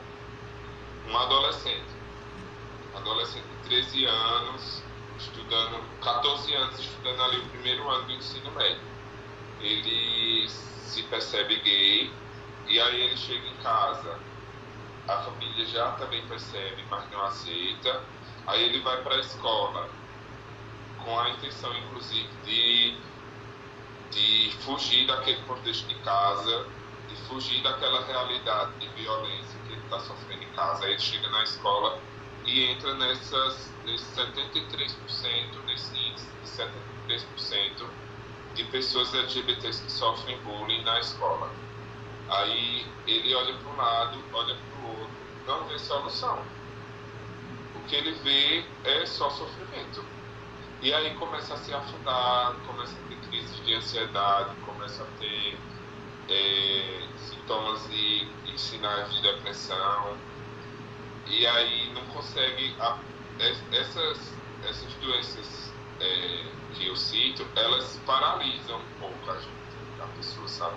Um 1.08 1.16
adolescente, 1.16 1.90
adolescente 2.96 3.44
de 3.44 3.68
13 3.68 4.04
anos, 4.06 4.82
estudando, 5.18 5.80
14 6.02 6.54
anos, 6.54 6.78
estudando 6.80 7.22
ali 7.22 7.38
o 7.38 7.48
primeiro 7.50 7.88
ano 7.88 8.06
do 8.06 8.12
ensino 8.12 8.50
médio. 8.52 8.93
Ele 9.64 10.48
se 10.48 11.02
percebe 11.04 11.60
gay, 11.60 12.12
e 12.66 12.80
aí 12.80 13.00
ele 13.00 13.16
chega 13.16 13.46
em 13.46 13.56
casa, 13.56 14.20
a 15.08 15.22
família 15.22 15.66
já 15.66 15.92
também 15.92 16.26
percebe, 16.28 16.84
mas 16.90 17.10
não 17.10 17.22
aceita. 17.24 18.08
Aí 18.46 18.62
ele 18.62 18.80
vai 18.82 19.02
para 19.02 19.16
a 19.16 19.20
escola, 19.20 19.88
com 20.98 21.18
a 21.18 21.30
intenção, 21.30 21.74
inclusive, 21.78 22.28
de, 22.44 22.98
de 24.10 24.56
fugir 24.62 25.06
daquele 25.06 25.42
contexto 25.44 25.86
de 25.88 25.94
casa, 26.00 26.72
de 27.08 27.16
fugir 27.26 27.62
daquela 27.62 28.04
realidade 28.06 28.78
de 28.78 28.88
violência 28.94 29.60
que 29.60 29.72
ele 29.72 29.82
está 29.82 29.98
sofrendo 30.00 30.42
em 30.42 30.52
casa. 30.52 30.84
Aí 30.84 30.92
ele 30.92 31.00
chega 31.00 31.28
na 31.30 31.42
escola 31.42 32.02
e 32.44 32.64
entra 32.64 32.94
nessas, 32.94 33.78
nesse 33.84 34.14
73%, 34.14 35.64
nesse 35.64 35.96
índice 35.96 36.38
de 36.38 36.46
73% 36.46 38.03
de 38.54 38.64
pessoas 38.64 39.12
LGBTs 39.14 39.82
que 39.82 39.92
sofrem 39.92 40.38
bullying 40.42 40.82
na 40.82 41.00
escola. 41.00 41.50
Aí 42.28 42.86
ele 43.06 43.34
olha 43.34 43.54
para 43.54 43.70
um 43.70 43.76
lado, 43.76 44.24
olha 44.32 44.56
para 44.56 44.80
o 44.80 44.88
outro, 44.90 45.10
não 45.46 45.68
vê 45.68 45.78
solução. 45.78 46.42
O 47.74 47.80
que 47.86 47.96
ele 47.96 48.12
vê 48.22 48.64
é 48.84 49.06
só 49.06 49.28
sofrimento. 49.30 50.04
E 50.80 50.92
aí 50.92 51.14
começa 51.14 51.54
a 51.54 51.56
se 51.56 51.72
afundar, 51.72 52.54
começa 52.66 52.92
a 52.92 53.08
ter 53.08 53.16
crises 53.28 53.64
de 53.64 53.74
ansiedade, 53.74 54.54
começa 54.66 55.02
a 55.02 55.06
ter 55.18 55.58
é, 56.28 57.08
sintomas 57.16 57.86
e, 57.90 58.28
e, 58.46 58.58
sinais 58.58 59.12
de 59.12 59.22
depressão. 59.22 60.16
E 61.26 61.46
aí 61.46 61.92
não 61.92 62.04
consegue. 62.06 62.74
A, 62.80 62.98
essas, 63.72 64.32
essas 64.62 64.94
doenças 64.94 65.72
é, 66.04 66.52
que 66.74 66.86
eu 66.86 66.96
cito, 66.96 67.46
elas 67.56 68.00
paralisam 68.04 68.78
um 68.78 68.98
pouco 69.00 69.30
a 69.30 69.38
gente, 69.38 69.76
a 70.00 70.06
pessoa, 70.08 70.46
sabe? 70.48 70.76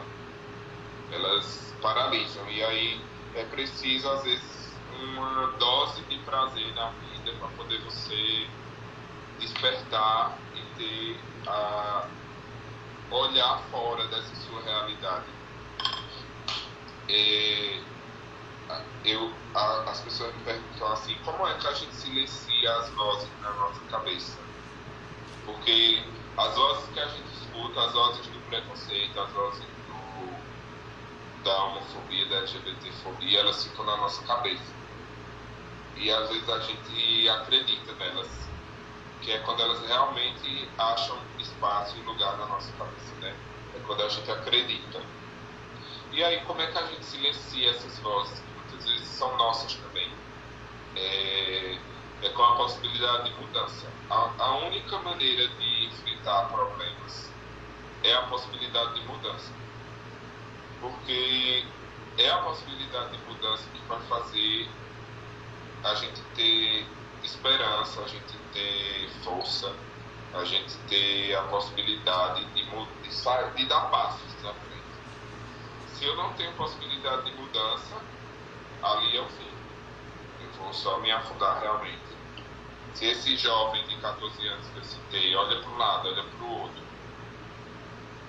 Elas 1.12 1.76
paralisam. 1.82 2.50
E 2.50 2.64
aí 2.64 3.02
é 3.36 3.44
preciso, 3.46 4.10
às 4.10 4.24
vezes, 4.24 4.80
uma 4.90 5.48
dose 5.58 6.02
de 6.06 6.18
prazer 6.20 6.74
na 6.74 6.90
vida 6.92 7.34
para 7.40 7.48
poder 7.50 7.82
você 7.84 8.48
despertar 9.40 10.38
e 10.56 10.62
ter 10.78 11.20
a, 11.48 12.08
olhar 13.12 13.62
fora 13.70 14.08
dessa 14.08 14.36
sua 14.36 14.62
realidade. 14.62 15.26
É, 17.10 17.84
eu, 19.06 19.34
a, 19.54 19.90
as 19.90 20.02
pessoas 20.02 20.36
me 20.36 20.44
perguntam 20.44 20.92
assim, 20.92 21.16
como 21.24 21.48
é 21.48 21.58
que 21.58 21.68
a 21.68 21.74
gente 21.74 21.96
silencia 21.96 22.78
as 22.78 22.90
vozes 22.92 23.30
na 23.42 23.54
nossa 23.54 23.82
cabeça? 23.86 24.47
Porque 25.48 26.04
as 26.38 26.56
vozes 26.56 26.90
que 26.94 27.00
a 27.00 27.08
gente 27.08 27.30
escuta, 27.42 27.82
as 27.82 27.94
vozes 27.94 28.28
do 28.28 28.40
preconceito, 28.50 29.18
as 29.18 29.32
vozes 29.32 29.64
do, 29.64 31.44
da 31.44 31.64
homofobia, 31.64 32.26
da 32.28 32.36
LGBTfobia, 32.40 33.40
elas 33.40 33.64
ficam 33.64 33.86
na 33.86 33.96
nossa 33.96 34.22
cabeça. 34.26 34.76
E 35.96 36.12
às 36.12 36.30
vezes 36.30 36.50
a 36.50 36.60
gente 36.60 37.30
acredita 37.30 37.94
nelas, 37.94 38.50
que 39.22 39.32
é 39.32 39.40
quando 39.40 39.62
elas 39.62 39.88
realmente 39.88 40.70
acham 40.78 41.18
espaço 41.40 41.98
e 41.98 42.02
lugar 42.02 42.38
na 42.38 42.46
nossa 42.46 42.72
cabeça, 42.74 43.16
né? 43.22 43.34
É 43.74 43.80
quando 43.80 44.04
a 44.04 44.10
gente 44.10 44.30
acredita. 44.30 45.02
E 46.12 46.24
aí, 46.24 46.42
como 46.42 46.62
é 46.62 46.68
que 46.68 46.78
a 46.78 46.88
gente 46.88 47.06
silencia 47.06 47.70
essas 47.72 47.98
vozes 48.00 48.40
que 48.40 48.52
muitas 48.52 48.84
vezes 48.84 49.08
são 49.08 49.38
nossas 49.38 49.76
também? 49.76 50.12
É, 50.94 51.80
é 52.22 52.30
com 52.30 52.44
a 52.44 52.56
possibilidade 52.56 53.30
de 53.30 53.40
mudança. 53.40 53.88
A, 54.10 54.32
a 54.38 54.58
única 54.58 54.98
maneira 55.00 55.48
de 55.48 55.86
enfrentar 55.86 56.50
problemas 56.50 57.32
é 58.04 58.14
a 58.14 58.22
possibilidade 58.24 59.00
de 59.00 59.08
mudança. 59.08 59.52
Porque 60.82 61.66
é 62.18 62.30
a 62.30 62.38
possibilidade 62.40 63.18
de 63.18 63.24
mudança 63.26 63.64
que 63.74 63.80
vai 63.88 64.00
fazer 64.02 64.70
a 65.84 65.96
gente 65.96 66.22
ter 66.36 66.86
esperança, 67.24 68.02
a 68.02 68.08
gente 68.08 68.38
ter 68.54 69.10
força, 69.24 69.74
a 70.34 70.44
gente 70.44 70.76
ter 70.90 71.36
a 71.36 71.44
possibilidade 71.44 72.46
de, 72.46 72.64
de, 72.64 73.56
de 73.56 73.66
dar 73.66 73.82
passos 73.90 74.46
à 74.46 74.54
frente. 74.54 74.68
Se 75.94 76.06
eu 76.06 76.16
não 76.16 76.34
tenho 76.34 76.52
possibilidade 76.54 77.26
de 77.26 77.38
mudança, 77.38 77.96
ali 78.82 79.18
é 79.18 79.22
o 79.22 79.26
fim. 79.30 79.52
Eu 80.42 80.52
vou 80.64 80.74
só 80.74 81.00
me 81.00 81.12
afundar 81.12 81.60
realmente. 81.62 82.07
Se 82.98 83.06
esse 83.06 83.38
jovem 83.38 83.86
de 83.88 83.96
14 83.98 84.48
anos 84.48 84.68
que 84.70 84.80
eu 84.80 84.84
citei 84.84 85.36
olha 85.36 85.62
para 85.62 85.70
um 85.70 85.78
lado, 85.78 86.08
olha 86.08 86.24
para 86.24 86.44
o 86.44 86.50
outro, 86.50 86.82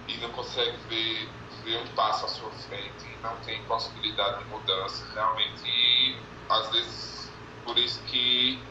e 0.06 0.14
não 0.18 0.30
consegue 0.32 0.76
ver, 0.88 1.26
ver 1.64 1.78
um 1.78 1.94
passo 1.94 2.26
à 2.26 2.28
sua 2.28 2.50
frente, 2.50 3.06
e 3.06 3.16
não 3.22 3.34
tem 3.46 3.64
possibilidade 3.64 4.44
de 4.44 4.50
mudança, 4.50 5.10
realmente, 5.14 6.22
às 6.50 6.70
vezes, 6.70 7.32
por 7.64 7.78
isso 7.78 8.04
que 8.04 8.62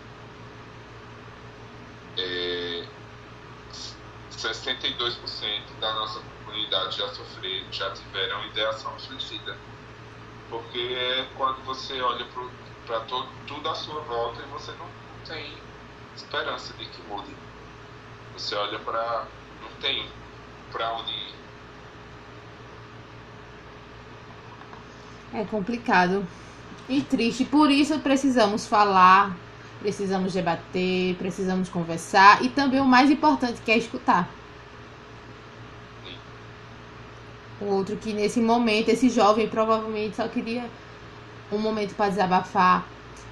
é, 2.15 2.85
62% 4.29 5.79
da 5.79 5.93
nossa 5.95 6.19
comunidade 6.19 6.95
já 6.95 7.07
sofreram, 7.15 7.73
já 7.73 7.91
tiveram 7.95 8.45
ideação 8.45 8.99
suicida. 8.99 9.57
Porque 10.47 10.77
é 10.77 11.25
quando 11.35 11.63
você 11.65 11.99
olha 11.99 12.23
para 12.85 12.99
tudo 13.47 13.67
à 13.67 13.73
sua 13.73 13.99
volta 14.03 14.43
e 14.43 14.45
você 14.45 14.71
não, 14.73 14.85
não 14.85 15.23
tem 15.25 15.57
esperança 16.17 16.73
de 16.73 16.85
que 16.85 17.01
mude. 17.03 17.35
Você 18.33 18.55
olha 18.55 18.79
para. 18.79 19.25
não 19.61 19.69
tem 19.79 20.05
para 20.71 20.93
onde 20.93 21.11
ir. 21.11 21.35
É 25.33 25.45
complicado 25.45 26.25
e 26.89 27.01
triste. 27.01 27.45
Por 27.45 27.69
isso 27.69 27.99
precisamos 27.99 28.65
falar, 28.65 29.35
precisamos 29.79 30.33
debater, 30.33 31.15
precisamos 31.15 31.69
conversar 31.69 32.43
e 32.43 32.49
também 32.49 32.79
o 32.79 32.85
mais 32.85 33.09
importante 33.09 33.61
que 33.61 33.71
é 33.71 33.77
escutar. 33.77 34.29
O 37.59 37.65
outro 37.65 37.97
que 37.97 38.13
nesse 38.13 38.39
momento, 38.39 38.89
esse 38.89 39.09
jovem 39.09 39.49
provavelmente 39.49 40.15
só 40.15 40.27
queria 40.27 40.69
um 41.51 41.57
momento 41.57 41.95
para 41.95 42.09
desabafar, 42.09 42.85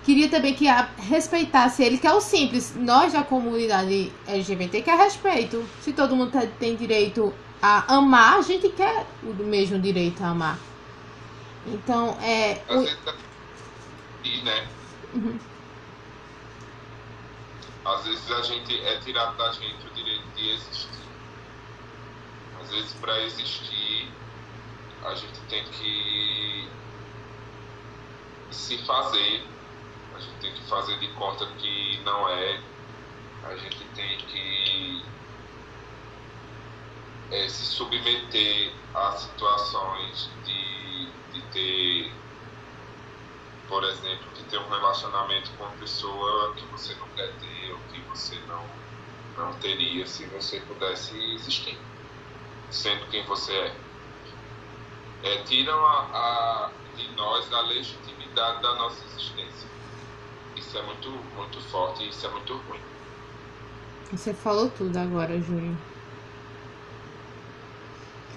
Queria 0.05 0.29
também 0.29 0.53
que 0.53 0.67
a, 0.67 0.87
respeitasse 0.97 1.83
ele, 1.83 1.97
que 1.97 2.05
é 2.05 2.13
o 2.13 2.21
simples. 2.21 2.75
Nós 2.75 3.13
da 3.13 3.23
comunidade 3.23 4.13
LGBT 4.27 4.83
quer 4.83 4.97
respeito. 4.97 5.67
Se 5.81 5.93
todo 5.93 6.15
mundo 6.15 6.31
tá, 6.31 6.45
tem 6.59 6.75
direito 6.75 7.33
a 7.59 7.95
amar, 7.95 8.37
a 8.37 8.41
gente 8.43 8.69
quer 8.69 9.07
o 9.23 9.33
mesmo 9.33 9.79
direito 9.79 10.23
a 10.23 10.29
amar. 10.29 10.59
Então, 11.65 12.15
é. 12.21 12.61
O... 12.69 12.83
E, 14.23 14.41
né? 14.43 14.67
Uhum. 15.15 15.39
Às 17.83 18.05
vezes 18.05 18.31
a 18.31 18.41
gente 18.43 18.79
é 18.81 18.99
tirado 18.99 19.35
da 19.37 19.51
gente 19.51 19.87
o 19.87 19.93
direito 19.95 20.27
de 20.35 20.49
existir. 20.51 20.89
Às 22.61 22.69
vezes, 22.69 22.93
para 22.93 23.21
existir, 23.23 24.11
a 25.03 25.15
gente 25.15 25.39
tem 25.49 25.63
que 25.65 26.67
se 28.51 28.77
fazer 28.85 29.43
a 30.15 30.19
gente 30.19 30.35
tem 30.39 30.53
que 30.53 30.63
fazer 30.63 30.97
de 30.99 31.07
conta 31.09 31.45
que 31.57 31.99
não 32.05 32.29
é, 32.29 32.61
a 33.43 33.55
gente 33.57 33.83
tem 33.93 34.17
que 34.17 35.03
é, 37.31 37.49
se 37.49 37.65
submeter 37.65 38.71
a 38.93 39.11
situações 39.11 40.29
de, 40.45 41.05
de 41.33 41.41
ter, 41.51 42.13
por 43.67 43.83
exemplo, 43.83 44.25
de 44.35 44.43
ter 44.43 44.57
um 44.57 44.69
relacionamento 44.69 45.51
com 45.57 45.65
uma 45.65 45.75
pessoa 45.77 46.53
que 46.53 46.65
você 46.67 46.95
não 46.95 47.07
quer 47.09 47.33
ter 47.33 47.71
ou 47.71 47.79
que 47.91 47.99
você 48.01 48.39
não, 48.47 48.65
não 49.37 49.53
teria 49.59 50.07
se 50.07 50.25
você 50.27 50.61
pudesse 50.61 51.17
existir, 51.33 51.77
sendo 52.71 53.05
quem 53.09 53.25
você 53.25 53.51
é. 53.51 53.75
é 55.23 55.43
tiram 55.43 55.85
a, 55.85 55.99
a, 56.13 56.71
de 56.95 57.11
nós 57.15 57.51
a 57.51 57.61
legitimidade 57.61 58.61
da 58.61 58.75
nossa 58.75 59.03
existência 59.03 59.74
isso 60.65 60.77
é 60.77 60.81
muito, 60.81 61.09
muito 61.35 61.61
forte 61.61 62.03
e 62.03 62.09
isso 62.09 62.25
é 62.25 62.29
muito 62.29 62.53
ruim. 62.53 62.79
Você 64.11 64.33
falou 64.33 64.69
tudo 64.69 64.97
agora, 64.97 65.39
Júnior. 65.39 65.75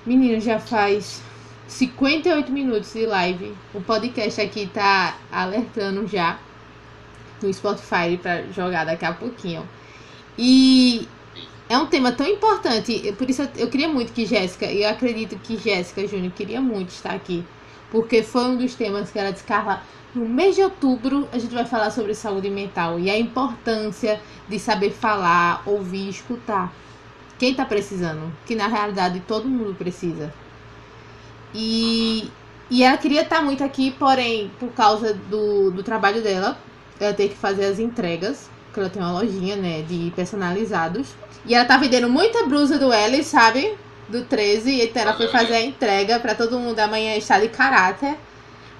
Menino, 0.04 0.40
já 0.40 0.58
faz 0.58 1.22
58 1.66 2.50
minutos 2.50 2.92
de 2.92 3.06
live. 3.06 3.54
O 3.74 3.80
podcast 3.80 4.40
aqui 4.40 4.66
tá 4.66 5.16
alertando 5.30 6.06
já 6.06 6.38
no 7.42 7.52
Spotify 7.52 8.18
para 8.20 8.42
jogar 8.52 8.84
daqui 8.84 9.04
a 9.04 9.12
pouquinho. 9.12 9.68
E 10.36 11.06
é 11.68 11.76
um 11.76 11.86
tema 11.86 12.12
tão 12.12 12.26
importante, 12.26 13.12
por 13.18 13.28
isso 13.28 13.42
eu 13.56 13.68
queria 13.68 13.88
muito 13.88 14.12
que 14.12 14.24
Jéssica, 14.24 14.66
eu 14.66 14.88
acredito 14.88 15.38
que 15.40 15.58
Jéssica 15.58 16.06
Júnior 16.06 16.32
queria 16.32 16.60
muito 16.60 16.90
estar 16.90 17.12
aqui, 17.12 17.44
porque 17.90 18.22
foi 18.22 18.44
um 18.44 18.56
dos 18.56 18.74
temas 18.74 19.10
que 19.10 19.18
ela 19.18 19.30
disse, 19.30 19.44
no 20.14 20.26
mês 20.26 20.54
de 20.54 20.62
outubro, 20.62 21.28
a 21.32 21.38
gente 21.38 21.54
vai 21.54 21.64
falar 21.64 21.90
sobre 21.90 22.14
saúde 22.14 22.48
mental 22.48 22.98
e 22.98 23.10
a 23.10 23.18
importância 23.18 24.20
de 24.48 24.58
saber 24.58 24.90
falar, 24.90 25.62
ouvir, 25.66 26.08
escutar. 26.08 26.72
Quem 27.38 27.52
está 27.52 27.64
precisando? 27.64 28.32
Que 28.46 28.54
na 28.54 28.66
realidade 28.66 29.20
todo 29.20 29.48
mundo 29.48 29.74
precisa. 29.74 30.32
E, 31.54 32.30
e 32.70 32.82
ela 32.82 32.96
queria 32.96 33.22
estar 33.22 33.36
tá 33.36 33.42
muito 33.42 33.62
aqui, 33.62 33.90
porém, 33.92 34.50
por 34.58 34.70
causa 34.70 35.14
do, 35.14 35.70
do 35.70 35.82
trabalho 35.82 36.22
dela, 36.22 36.58
ela 36.98 37.14
tem 37.14 37.28
que 37.28 37.36
fazer 37.36 37.66
as 37.66 37.78
entregas. 37.78 38.50
Porque 38.66 38.80
ela 38.80 38.90
tem 38.90 39.00
uma 39.00 39.12
lojinha, 39.12 39.56
né, 39.56 39.82
de 39.82 40.12
personalizados. 40.16 41.14
E 41.46 41.54
ela 41.54 41.64
tá 41.64 41.76
vendendo 41.76 42.08
muita 42.08 42.46
blusa 42.46 42.78
do 42.78 42.92
Ellie, 42.92 43.22
sabe? 43.22 43.76
Do 44.08 44.24
13. 44.24 44.82
Então 44.82 45.02
ela 45.02 45.14
foi 45.14 45.28
fazer 45.28 45.54
a 45.54 45.62
entrega 45.62 46.18
para 46.18 46.34
todo 46.34 46.58
mundo 46.58 46.78
amanhã 46.78 47.16
estar 47.16 47.40
de 47.40 47.48
caráter 47.48 48.16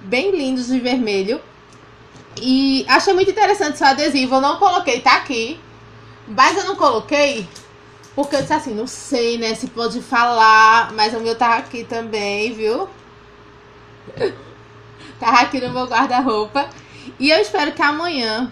bem 0.01 0.31
lindos 0.31 0.67
de 0.67 0.79
vermelho. 0.79 1.41
E 2.41 2.85
achei 2.87 3.13
muito 3.13 3.31
interessante 3.31 3.77
seu 3.77 3.87
adesivo. 3.87 4.35
Eu 4.35 4.41
não 4.41 4.57
coloquei, 4.57 5.01
tá 5.01 5.17
aqui. 5.17 5.59
Mas 6.27 6.57
eu 6.57 6.65
não 6.65 6.75
coloquei 6.75 7.47
porque 8.19 8.35
eu 8.35 8.41
disse 8.41 8.51
assim, 8.51 8.73
não 8.73 8.85
sei, 8.85 9.37
né, 9.37 9.55
se 9.55 9.67
pode 9.67 10.01
falar, 10.01 10.91
mas 10.91 11.13
o 11.13 11.21
meu 11.21 11.35
tá 11.35 11.55
aqui 11.55 11.85
também, 11.85 12.51
viu? 12.51 12.89
tá 15.17 15.39
aqui 15.39 15.61
no 15.61 15.69
meu 15.69 15.85
guarda-roupa. 15.85 16.69
E 17.17 17.29
eu 17.29 17.39
espero 17.39 17.71
que 17.71 17.81
amanhã, 17.81 18.51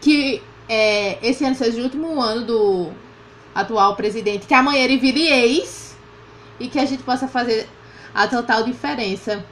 que 0.00 0.42
é, 0.68 1.18
esse 1.22 1.44
ano 1.44 1.54
seja 1.54 1.80
o 1.80 1.84
último 1.84 2.20
ano 2.20 2.44
do 2.44 2.90
atual 3.54 3.94
presidente, 3.94 4.44
que 4.44 4.54
amanhã 4.54 4.82
ele 4.82 4.98
vire 4.98 5.28
ex 5.28 5.85
e 6.58 6.68
que 6.68 6.78
a 6.78 6.84
gente 6.84 7.02
possa 7.02 7.28
fazer 7.28 7.68
a 8.14 8.26
total 8.26 8.62
diferença 8.62 9.44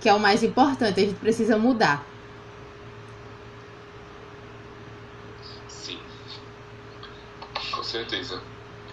que 0.00 0.08
é 0.08 0.14
o 0.14 0.20
mais 0.20 0.42
importante, 0.42 1.00
a 1.00 1.04
gente 1.04 1.18
precisa 1.18 1.58
mudar. 1.58 2.06
Sim, 5.68 5.98
com 7.72 7.82
certeza. 7.82 8.40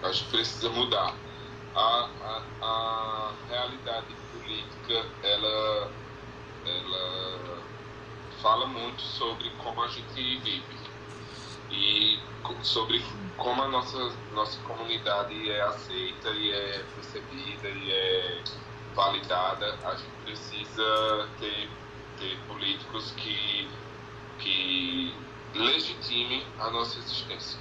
A 0.02 0.12
gente 0.12 0.30
precisa 0.32 0.70
mudar. 0.70 1.16
A, 1.76 2.10
a, 2.22 2.42
a 2.66 3.32
realidade 3.50 4.08
política, 4.32 5.06
ela, 5.24 5.92
ela 6.66 7.64
fala 8.42 8.68
muito 8.68 9.02
sobre 9.02 9.50
como 9.64 9.84
a 9.84 9.88
gente 9.88 10.40
vive. 10.40 10.83
E 11.74 12.20
sobre 12.62 13.04
como 13.38 13.62
a 13.62 13.68
nossa, 13.68 13.98
nossa 14.34 14.60
comunidade 14.62 15.50
é 15.50 15.62
aceita 15.62 16.30
e 16.30 16.52
é 16.52 16.84
percebida 16.96 17.68
e 17.70 17.92
é 17.92 18.44
validada, 18.96 19.78
a 19.84 19.96
gente 19.96 20.12
precisa 20.24 21.30
ter, 21.40 21.70
ter 22.20 22.38
políticos 22.48 23.12
que, 23.18 23.68
que 24.40 25.14
legitimem 25.56 26.46
a 26.60 26.70
nossa 26.70 27.00
existência. 27.00 27.60